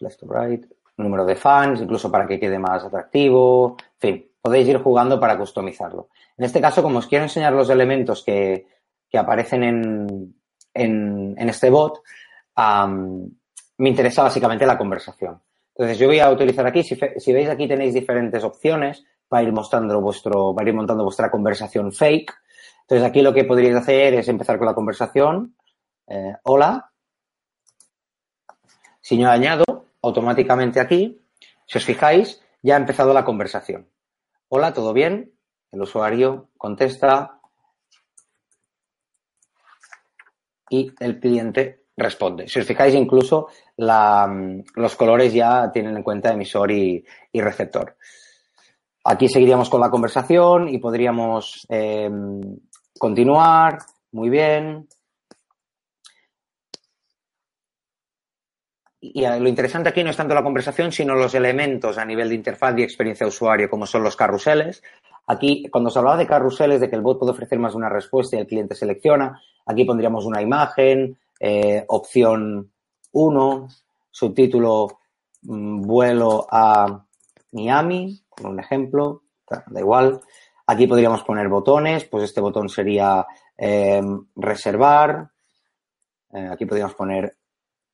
Left 0.00 0.20
to 0.20 0.26
right 0.26 0.64
número 0.96 1.24
de 1.24 1.36
fans, 1.36 1.80
incluso 1.80 2.10
para 2.10 2.26
que 2.26 2.38
quede 2.38 2.58
más 2.58 2.84
atractivo, 2.84 3.76
en 3.78 3.98
fin, 3.98 4.30
podéis 4.40 4.68
ir 4.68 4.78
jugando 4.78 5.18
para 5.18 5.38
customizarlo. 5.38 6.08
En 6.36 6.44
este 6.44 6.60
caso, 6.60 6.82
como 6.82 6.98
os 6.98 7.06
quiero 7.06 7.24
enseñar 7.24 7.52
los 7.52 7.70
elementos 7.70 8.22
que, 8.24 8.66
que 9.08 9.18
aparecen 9.18 9.62
en, 9.62 10.34
en, 10.74 11.48
este 11.48 11.70
bot, 11.70 12.02
me 12.56 13.88
interesa 13.88 14.22
básicamente 14.22 14.66
la 14.66 14.78
conversación. 14.78 15.40
Entonces, 15.74 15.98
yo 15.98 16.06
voy 16.06 16.18
a 16.18 16.30
utilizar 16.30 16.66
aquí, 16.66 16.82
si, 16.82 16.98
si, 17.16 17.32
veis 17.32 17.48
aquí 17.48 17.66
tenéis 17.66 17.94
diferentes 17.94 18.44
opciones 18.44 19.04
para 19.28 19.42
ir 19.42 19.52
mostrando 19.52 20.00
vuestro, 20.00 20.54
para 20.54 20.68
ir 20.68 20.74
montando 20.74 21.04
vuestra 21.04 21.30
conversación 21.30 21.92
fake. 21.92 22.34
Entonces, 22.82 23.06
aquí 23.06 23.22
lo 23.22 23.32
que 23.32 23.44
podríais 23.44 23.76
hacer 23.76 24.14
es 24.14 24.28
empezar 24.28 24.58
con 24.58 24.66
la 24.66 24.74
conversación. 24.74 25.56
Eh, 26.06 26.34
hola. 26.42 26.90
Si 29.00 29.16
yo 29.18 29.30
añado, 29.30 29.81
automáticamente 30.02 30.80
aquí, 30.80 31.22
si 31.66 31.78
os 31.78 31.84
fijáis, 31.84 32.42
ya 32.62 32.74
ha 32.74 32.78
empezado 32.78 33.14
la 33.14 33.24
conversación. 33.24 33.88
Hola, 34.48 34.72
¿todo 34.74 34.92
bien? 34.92 35.32
El 35.70 35.80
usuario 35.80 36.50
contesta 36.58 37.40
y 40.68 40.92
el 41.00 41.20
cliente 41.20 41.84
responde. 41.96 42.48
Si 42.48 42.58
os 42.58 42.66
fijáis, 42.66 42.94
incluso 42.94 43.48
los 43.76 44.96
colores 44.96 45.32
ya 45.32 45.70
tienen 45.72 45.96
en 45.96 46.02
cuenta 46.02 46.32
emisor 46.32 46.70
y, 46.70 47.04
y, 47.32 47.40
receptor. 47.40 47.96
Aquí 49.04 49.28
seguiríamos 49.28 49.68
con 49.68 49.80
la 49.80 49.90
conversación 49.90 50.68
y 50.68 50.78
podríamos 50.78 51.66
eh, 51.68 52.10
continuar. 52.98 53.78
Muy 54.12 54.30
bien. 54.30 54.86
Y 59.04 59.26
lo 59.26 59.48
interesante 59.48 59.88
aquí 59.88 60.04
no 60.04 60.10
es 60.10 60.16
tanto 60.16 60.32
la 60.32 60.44
conversación, 60.44 60.92
sino 60.92 61.16
los 61.16 61.34
elementos 61.34 61.98
a 61.98 62.04
nivel 62.04 62.28
de 62.28 62.36
interfaz 62.36 62.78
y 62.78 62.84
experiencia 62.84 63.24
de 63.26 63.30
usuario, 63.30 63.68
como 63.68 63.84
son 63.84 64.04
los 64.04 64.14
carruseles. 64.14 64.80
Aquí, 65.26 65.68
cuando 65.72 65.90
se 65.90 65.98
hablaba 65.98 66.16
de 66.16 66.28
carruseles, 66.28 66.80
de 66.80 66.88
que 66.88 66.94
el 66.94 67.02
bot 67.02 67.18
puede 67.18 67.32
ofrecer 67.32 67.58
más 67.58 67.72
de 67.72 67.78
una 67.78 67.88
respuesta 67.88 68.36
y 68.36 68.38
el 68.38 68.46
cliente 68.46 68.76
selecciona, 68.76 69.42
aquí 69.66 69.84
pondríamos 69.84 70.24
una 70.24 70.40
imagen, 70.40 71.18
eh, 71.40 71.84
opción 71.88 72.70
1, 73.10 73.68
subtítulo 74.08 75.00
mm, 75.42 75.82
vuelo 75.82 76.46
a 76.48 77.04
Miami, 77.50 78.22
por 78.36 78.50
un 78.50 78.60
ejemplo, 78.60 79.22
da 79.48 79.80
igual. 79.80 80.20
Aquí 80.64 80.86
podríamos 80.86 81.24
poner 81.24 81.48
botones, 81.48 82.04
pues 82.04 82.22
este 82.22 82.40
botón 82.40 82.68
sería 82.68 83.26
em, 83.56 84.26
reservar. 84.36 85.28
Eh, 86.32 86.48
aquí 86.52 86.66
podríamos 86.66 86.94
poner 86.94 87.36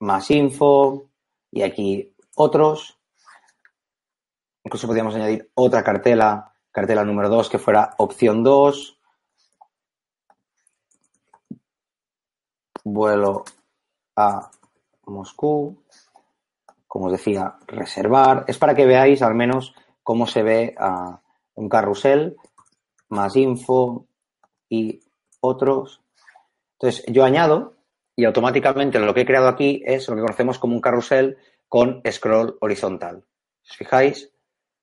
más 0.00 0.30
info 0.30 1.10
y 1.50 1.62
aquí 1.62 2.14
otros. 2.34 2.98
Incluso 4.64 4.86
podríamos 4.86 5.14
añadir 5.14 5.50
otra 5.54 5.82
cartela, 5.82 6.52
cartela 6.70 7.04
número 7.04 7.28
2, 7.28 7.48
que 7.48 7.58
fuera 7.58 7.94
opción 7.98 8.42
2. 8.42 9.00
Vuelo 12.84 13.44
a 14.16 14.50
Moscú. 15.06 15.82
Como 16.86 17.06
os 17.06 17.12
decía, 17.12 17.56
reservar. 17.66 18.44
Es 18.46 18.58
para 18.58 18.74
que 18.74 18.86
veáis 18.86 19.22
al 19.22 19.34
menos 19.34 19.74
cómo 20.02 20.26
se 20.26 20.42
ve 20.42 20.74
a 20.78 21.20
un 21.54 21.68
carrusel, 21.68 22.36
más 23.08 23.36
info 23.36 24.06
y 24.68 25.00
otros. 25.40 26.02
Entonces, 26.74 27.04
yo 27.08 27.24
añado 27.24 27.77
y 28.18 28.24
automáticamente 28.24 28.98
lo 28.98 29.14
que 29.14 29.20
he 29.20 29.24
creado 29.24 29.46
aquí 29.46 29.80
es 29.86 30.08
lo 30.08 30.16
que 30.16 30.22
conocemos 30.22 30.58
como 30.58 30.74
un 30.74 30.80
carrusel 30.80 31.36
con 31.68 32.02
scroll 32.10 32.58
horizontal. 32.60 33.22
Si 33.62 33.70
os 33.70 33.76
fijáis, 33.76 34.32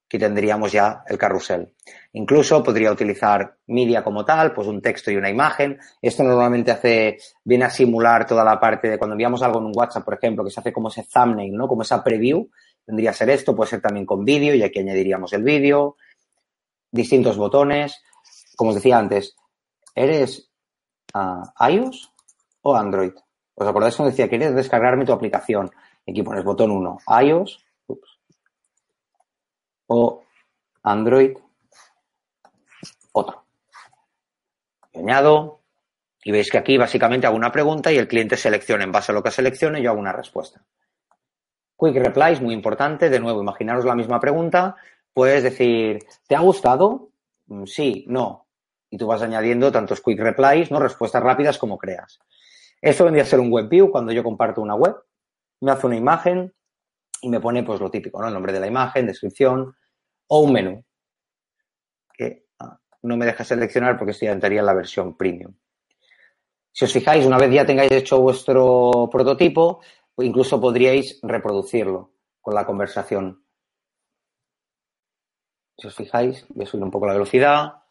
aquí 0.06 0.18
tendríamos 0.18 0.72
ya 0.72 1.02
el 1.06 1.18
carrusel. 1.18 1.74
Incluso 2.14 2.62
podría 2.62 2.90
utilizar 2.90 3.58
media 3.66 4.02
como 4.02 4.24
tal, 4.24 4.54
pues 4.54 4.66
un 4.68 4.80
texto 4.80 5.10
y 5.10 5.16
una 5.16 5.28
imagen. 5.28 5.78
Esto 6.00 6.22
normalmente 6.22 6.70
hace, 6.70 7.18
viene 7.44 7.66
a 7.66 7.70
simular 7.70 8.26
toda 8.26 8.42
la 8.42 8.58
parte 8.58 8.88
de 8.88 8.96
cuando 8.96 9.12
enviamos 9.12 9.42
algo 9.42 9.58
en 9.58 9.66
un 9.66 9.72
WhatsApp, 9.76 10.06
por 10.06 10.14
ejemplo, 10.14 10.42
que 10.42 10.50
se 10.50 10.60
hace 10.60 10.72
como 10.72 10.88
ese 10.88 11.02
thumbnail, 11.02 11.52
¿no? 11.54 11.68
Como 11.68 11.82
esa 11.82 12.02
preview. 12.02 12.48
Tendría 12.86 13.10
que 13.10 13.18
ser 13.18 13.28
esto, 13.28 13.54
puede 13.54 13.68
ser 13.68 13.82
también 13.82 14.06
con 14.06 14.24
vídeo 14.24 14.54
y 14.54 14.62
aquí 14.62 14.78
añadiríamos 14.78 15.34
el 15.34 15.42
vídeo, 15.42 15.98
distintos 16.90 17.36
botones. 17.36 18.02
Como 18.56 18.70
os 18.70 18.76
decía 18.76 18.96
antes, 18.96 19.36
¿eres 19.94 20.50
uh, 21.12 21.66
iOS 21.68 22.14
o 22.62 22.74
Android? 22.74 23.12
¿Os 23.56 23.66
acordáis 23.66 23.96
cuando 23.96 24.10
decía, 24.10 24.28
quieres 24.28 24.54
descargarme 24.54 25.06
tu 25.06 25.12
aplicación? 25.12 25.70
Aquí 26.06 26.22
pones 26.22 26.44
botón 26.44 26.70
1, 26.70 26.98
iOS 27.22 27.64
o 29.88 30.22
Android, 30.82 31.36
otro. 33.12 33.44
Y 34.92 34.98
añado 34.98 35.60
y 36.22 36.32
veis 36.32 36.50
que 36.50 36.58
aquí 36.58 36.76
básicamente 36.76 37.26
hago 37.26 37.36
una 37.36 37.52
pregunta 37.52 37.92
y 37.92 37.96
el 37.98 38.08
cliente 38.08 38.36
selecciona 38.36 38.84
en 38.84 38.92
base 38.92 39.12
a 39.12 39.14
lo 39.14 39.22
que 39.22 39.30
seleccione 39.30 39.80
yo 39.80 39.90
hago 39.90 40.00
una 40.00 40.12
respuesta. 40.12 40.60
Quick 41.78 41.96
replies, 41.96 42.40
muy 42.40 42.54
importante. 42.54 43.08
De 43.08 43.20
nuevo, 43.20 43.40
imaginaros 43.40 43.84
la 43.84 43.94
misma 43.94 44.18
pregunta. 44.18 44.76
Puedes 45.12 45.42
decir, 45.42 46.04
¿te 46.26 46.34
ha 46.34 46.40
gustado? 46.40 47.10
Mm, 47.46 47.64
sí, 47.64 48.04
no. 48.08 48.46
Y 48.90 48.98
tú 48.98 49.06
vas 49.06 49.22
añadiendo 49.22 49.70
tantos 49.70 50.00
quick 50.00 50.18
replies, 50.18 50.70
¿no? 50.70 50.78
Respuestas 50.78 51.22
rápidas 51.22 51.58
como 51.58 51.78
creas. 51.78 52.18
Esto 52.86 53.02
vendría 53.02 53.24
a 53.24 53.26
ser 53.26 53.40
un 53.40 53.50
web 53.50 53.68
view 53.68 53.90
cuando 53.90 54.12
yo 54.12 54.22
comparto 54.22 54.62
una 54.62 54.76
web. 54.76 54.94
Me 55.60 55.72
hace 55.72 55.88
una 55.88 55.96
imagen 55.96 56.54
y 57.20 57.28
me 57.28 57.40
pone 57.40 57.64
pues 57.64 57.80
lo 57.80 57.90
típico, 57.90 58.20
¿no? 58.20 58.28
El 58.28 58.34
nombre 58.34 58.52
de 58.52 58.60
la 58.60 58.68
imagen, 58.68 59.08
descripción 59.08 59.74
o 60.28 60.40
un 60.40 60.52
menú. 60.52 60.84
Que 62.16 62.46
ah, 62.60 62.78
no 63.02 63.16
me 63.16 63.26
deja 63.26 63.42
seleccionar 63.42 63.98
porque 63.98 64.12
estoy 64.12 64.28
entraría 64.28 64.60
en 64.60 64.66
la 64.66 64.72
versión 64.72 65.16
premium. 65.16 65.52
Si 66.70 66.84
os 66.84 66.92
fijáis, 66.92 67.26
una 67.26 67.38
vez 67.38 67.50
ya 67.50 67.66
tengáis 67.66 67.90
hecho 67.90 68.20
vuestro 68.20 69.08
prototipo, 69.10 69.80
incluso 70.18 70.60
podríais 70.60 71.18
reproducirlo 71.24 72.12
con 72.40 72.54
la 72.54 72.64
conversación. 72.64 73.44
Si 75.76 75.88
os 75.88 75.94
fijáis, 75.96 76.46
voy 76.50 76.64
a 76.64 76.68
subir 76.68 76.84
un 76.84 76.92
poco 76.92 77.06
la 77.06 77.14
velocidad. 77.14 77.82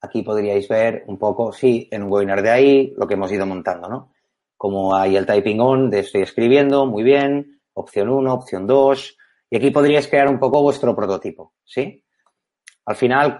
Aquí 0.00 0.22
podríais 0.22 0.66
ver 0.66 1.04
un 1.06 1.18
poco, 1.18 1.52
sí, 1.52 1.88
en 1.92 2.02
un 2.02 2.10
webinar 2.10 2.42
de 2.42 2.50
ahí, 2.50 2.94
lo 2.96 3.06
que 3.06 3.14
hemos 3.14 3.30
ido 3.30 3.46
montando, 3.46 3.88
¿no? 3.88 4.12
Como 4.60 4.94
hay 4.94 5.16
el 5.16 5.24
typing 5.24 5.58
on 5.58 5.88
de 5.88 6.00
estoy 6.00 6.20
escribiendo, 6.20 6.84
muy 6.84 7.02
bien, 7.02 7.62
opción 7.72 8.10
1, 8.10 8.30
opción 8.30 8.66
2, 8.66 9.16
y 9.48 9.56
aquí 9.56 9.70
podríais 9.70 10.06
crear 10.06 10.28
un 10.28 10.38
poco 10.38 10.60
vuestro 10.60 10.94
prototipo, 10.94 11.54
¿sí? 11.64 12.04
Al 12.84 12.94
final, 12.94 13.38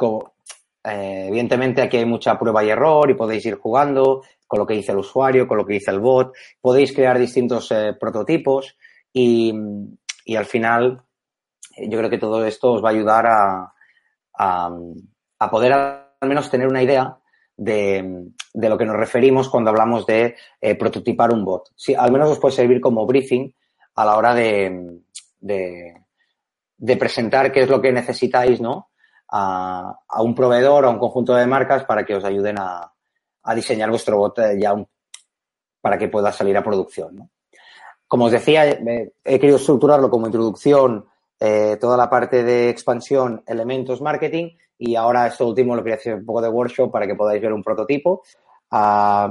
eh, 0.83 1.27
evidentemente 1.29 1.83
aquí 1.83 1.99
hay 1.99 2.07
mucha 2.07 2.39
prueba 2.39 2.65
y 2.65 2.71
error 2.71 3.11
y 3.11 3.17
podéis 3.17 3.45
ir 3.45 3.57
jugando, 3.57 4.23
con 4.47 4.61
lo 4.61 4.67
que 4.67 4.73
dice 4.73 4.93
el 4.93 4.99
usuario, 4.99 5.47
con 5.47 5.59
lo 5.59 5.67
que 5.67 5.75
dice 5.75 5.91
el 5.91 6.01
bot. 6.01 6.33
Podéis 6.59 6.95
crear 6.95 7.19
distintos 7.19 7.71
eh, 7.71 7.95
prototipos 8.01 8.79
y, 9.13 9.53
y, 10.25 10.37
al 10.37 10.47
final 10.47 11.03
yo 11.77 11.99
creo 11.99 12.09
que 12.09 12.17
todo 12.17 12.47
esto 12.47 12.73
os 12.73 12.83
va 12.83 12.89
a 12.89 12.93
ayudar 12.93 13.27
a, 13.27 13.75
a, 14.39 14.71
a 15.39 15.51
poder 15.51 15.73
al 15.75 16.29
menos 16.29 16.51
tener 16.51 16.67
una 16.67 16.83
idea 16.83 17.20
de, 17.61 18.33
lo 18.55 18.79
que 18.79 18.87
nos 18.87 18.97
referimos 18.97 19.51
cuando 19.51 19.71
hablamos 19.71 20.07
de 20.07 20.35
eh, 20.61 20.75
prototipar 20.77 21.33
un 21.33 21.45
bot. 21.45 21.69
Sí, 21.77 21.95
al 21.95 22.11
menos 22.11 22.31
os 22.31 22.39
puede 22.39 22.55
servir 22.55 22.81
como 22.81 23.07
briefing 23.07 23.53
a 23.97 24.05
la 24.05 24.17
hora 24.17 24.35
de, 24.35 25.01
de, 25.41 26.97
presentar 26.97 27.53
qué 27.53 27.63
es 27.63 27.69
lo 27.69 27.83
que 27.83 27.93
necesitáis, 27.93 28.61
¿no? 28.61 28.89
A, 29.29 29.95
a, 30.09 30.23
un 30.23 30.35
proveedor, 30.35 30.87
a 30.87 30.91
un 30.91 30.99
conjunto 30.99 31.35
de 31.35 31.47
marcas 31.47 31.85
para 31.85 32.05
que 32.05 32.15
os 32.15 32.25
ayuden 32.25 32.59
a, 32.59 32.93
a 33.43 33.55
diseñar 33.55 33.91
vuestro 33.91 34.17
bot 34.17 34.39
eh, 34.39 34.59
ya 34.59 34.75
para 35.83 35.99
que 35.99 36.09
pueda 36.09 36.33
salir 36.33 36.57
a 36.57 36.65
producción. 36.65 37.31
Como 38.09 38.25
os 38.25 38.33
decía, 38.33 38.65
he 38.67 39.39
querido 39.39 39.57
estructurarlo 39.57 40.11
como 40.11 40.27
introducción, 40.27 41.07
eh, 41.39 41.77
toda 41.81 41.97
la 41.97 42.11
parte 42.11 42.43
de 42.43 42.69
expansión, 42.69 43.45
elementos, 43.47 44.01
marketing, 44.01 44.57
y 44.81 44.97
ahora 44.97 45.27
esto 45.27 45.47
último 45.47 45.77
lo 45.77 45.83
quería 45.83 45.97
hacer 45.97 46.15
un 46.15 46.25
poco 46.25 46.41
de 46.41 46.49
workshop 46.49 46.91
para 46.91 47.07
que 47.07 47.15
podáis 47.15 47.43
ver 47.43 47.53
un 47.53 47.63
prototipo. 47.63 48.23
Uh, 48.73 49.29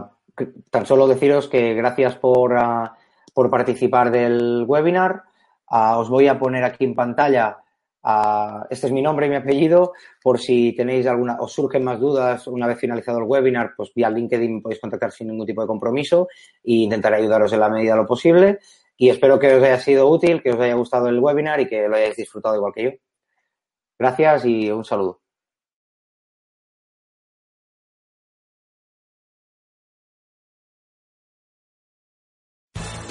tan 0.69 0.85
solo 0.85 1.07
deciros 1.07 1.47
que 1.47 1.73
gracias 1.73 2.15
por, 2.15 2.53
uh, 2.53 2.89
por 3.33 3.49
participar 3.49 4.11
del 4.11 4.63
webinar. 4.67 5.23
Uh, 5.69 5.97
os 5.97 6.09
voy 6.09 6.27
a 6.27 6.37
poner 6.37 6.63
aquí 6.63 6.85
en 6.85 6.93
pantalla 6.93 7.57
este 8.69 8.87
es 8.87 8.93
mi 8.93 9.01
nombre 9.01 9.25
y 9.25 9.29
mi 9.29 9.35
apellido. 9.35 9.93
Por 10.21 10.39
si 10.39 10.73
tenéis 10.75 11.07
alguna, 11.07 11.37
os 11.39 11.51
surgen 11.51 11.83
más 11.83 11.99
dudas 11.99 12.47
una 12.47 12.67
vez 12.67 12.79
finalizado 12.79 13.17
el 13.17 13.25
webinar, 13.25 13.73
pues 13.75 13.91
vía 13.93 14.09
LinkedIn 14.09 14.55
me 14.55 14.61
podéis 14.61 14.79
contactar 14.79 15.11
sin 15.11 15.27
ningún 15.27 15.45
tipo 15.45 15.61
de 15.61 15.67
compromiso 15.67 16.27
e 16.63 16.73
intentaré 16.73 17.17
ayudaros 17.17 17.51
en 17.53 17.59
la 17.59 17.69
medida 17.69 17.93
de 17.93 18.01
lo 18.01 18.05
posible. 18.05 18.59
Y 18.97 19.09
espero 19.09 19.39
que 19.39 19.55
os 19.55 19.63
haya 19.63 19.79
sido 19.79 20.07
útil, 20.09 20.41
que 20.41 20.51
os 20.51 20.59
haya 20.59 20.75
gustado 20.75 21.07
el 21.07 21.19
webinar 21.19 21.59
y 21.59 21.67
que 21.67 21.87
lo 21.87 21.95
hayáis 21.95 22.17
disfrutado 22.17 22.55
igual 22.55 22.73
que 22.73 22.83
yo. 22.83 22.91
Gracias 23.97 24.45
y 24.45 24.71
un 24.71 24.85
saludo. 24.85 25.21